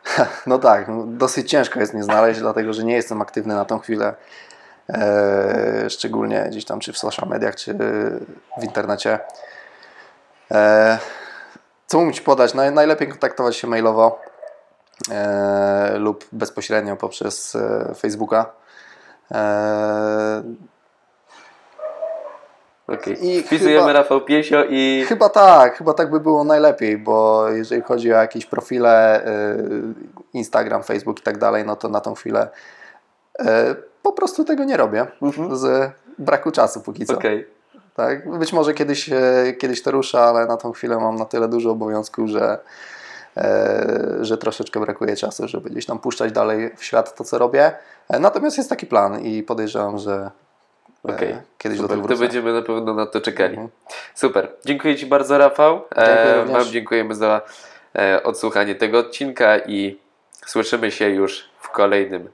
No 0.48 0.58
tak, 0.58 0.88
no 0.88 1.04
dosyć 1.08 1.50
ciężko 1.50 1.80
jest 1.80 1.94
mnie 1.94 2.04
znaleźć, 2.04 2.40
dlatego 2.40 2.74
że 2.74 2.84
nie 2.84 2.94
jestem 2.94 3.22
aktywny 3.22 3.56
na 3.56 3.66
tą 3.66 3.80
chwilę 3.80 4.14
e, 4.90 5.90
szczególnie 5.90 6.46
gdzieś 6.50 6.66
tam 6.66 6.80
czy 6.80 6.94
w 6.94 6.98
social 6.98 7.30
mediach, 7.30 7.56
czy 7.56 7.74
w 8.58 8.64
internecie. 8.64 9.20
E, 10.52 11.00
co 11.88 12.12
Ci 12.12 12.22
podać? 12.22 12.54
Naj, 12.54 12.72
najlepiej 12.72 13.08
kontaktować 13.08 13.56
się 13.56 13.68
mailowo 13.68 14.22
e, 15.12 15.98
lub 15.98 16.26
bezpośrednio 16.32 16.96
poprzez 16.96 17.56
e, 17.56 17.96
Facebooka. 17.96 18.54
Okej. 22.94 23.28
I 23.28 23.42
Wpisujemy 23.44 23.80
chyba- 23.80 23.94
Rafał 23.94 24.22
Piesio 24.22 24.64
i 24.70 25.06
Chyba 25.08 25.30
tak, 25.30 25.78
chyba 25.78 25.94
tak 25.94 26.12
by 26.12 26.20
było 26.20 26.44
najlepiej, 26.44 26.98
bo 26.98 27.50
jeżeli 27.50 27.82
chodzi 27.82 28.14
o 28.14 28.16
jakieś 28.18 28.46
profile, 28.46 29.26
y, 29.28 29.64
Instagram, 30.34 30.84
Facebook 30.84 31.20
i 31.20 31.24
tak 31.24 31.38
dalej, 31.38 31.66
no 31.66 31.76
to 31.76 31.90
na 31.90 32.02
tą 32.02 32.14
chwilę 32.14 32.48
y, 33.42 33.46
po 34.04 34.12
prostu 34.12 34.44
tego 34.46 34.64
nie 34.64 34.78
robię 34.78 35.08
z 35.54 35.92
braku 36.20 36.52
czasu 36.52 36.82
póki 36.82 37.06
co. 37.06 37.14
okej. 37.14 37.48
Tak? 37.96 38.38
Być 38.40 38.54
może 38.54 38.74
kiedyś, 38.74 39.10
y, 39.10 39.56
kiedyś 39.60 39.82
to 39.82 39.92
rusza, 39.92 40.22
ale 40.22 40.46
na 40.46 40.58
tą 40.58 40.72
chwilę 40.72 40.98
mam 40.98 41.16
na 41.16 41.26
tyle 41.26 41.48
dużo 41.48 41.72
obowiązków, 41.72 42.30
że, 42.30 42.58
że 44.22 44.38
troszeczkę 44.38 44.80
brakuje 44.80 45.16
czasu, 45.16 45.48
żeby 45.48 45.70
gdzieś 45.70 45.86
tam 45.86 46.00
puszczać 46.00 46.32
dalej 46.32 46.72
w 46.78 46.84
świat 46.84 47.16
to, 47.16 47.24
co 47.24 47.38
robię. 47.38 47.72
E, 48.10 48.20
Natomiast 48.20 48.58
jest 48.58 48.70
taki 48.70 48.86
plan 48.86 49.20
i 49.20 49.44
podejrzewam, 49.44 49.98
że 49.98 50.32
e, 51.10 51.16
Okej. 51.16 51.36
kiedyś 51.58 51.78
do 51.78 51.84
Super, 51.84 51.98
tego 51.98 52.02
to 52.02 52.08
wrócę. 52.08 52.24
będziemy 52.24 52.54
na 52.54 52.62
pewno 52.62 52.94
na 52.94 53.06
to 53.06 53.22
czekali. 53.22 53.50
Mhm. 53.54 53.70
Super. 54.16 54.48
Dziękuję 54.66 54.96
Ci 54.96 55.06
bardzo, 55.06 55.38
Rafał. 55.38 55.82
Dziękuję 55.96 56.18
E, 56.18 56.42
również. 56.42 56.64
Wam 56.64 56.72
dziękujemy 56.74 57.16
za 57.16 57.42
e, 57.96 58.24
odsłuchanie 58.24 58.76
tego 58.76 59.00
odcinka 59.00 59.58
i 59.60 59.98
słyszymy 60.46 60.92
się 60.92 61.10
już 61.10 61.50
w 61.60 61.70
kolejnym 61.70 62.30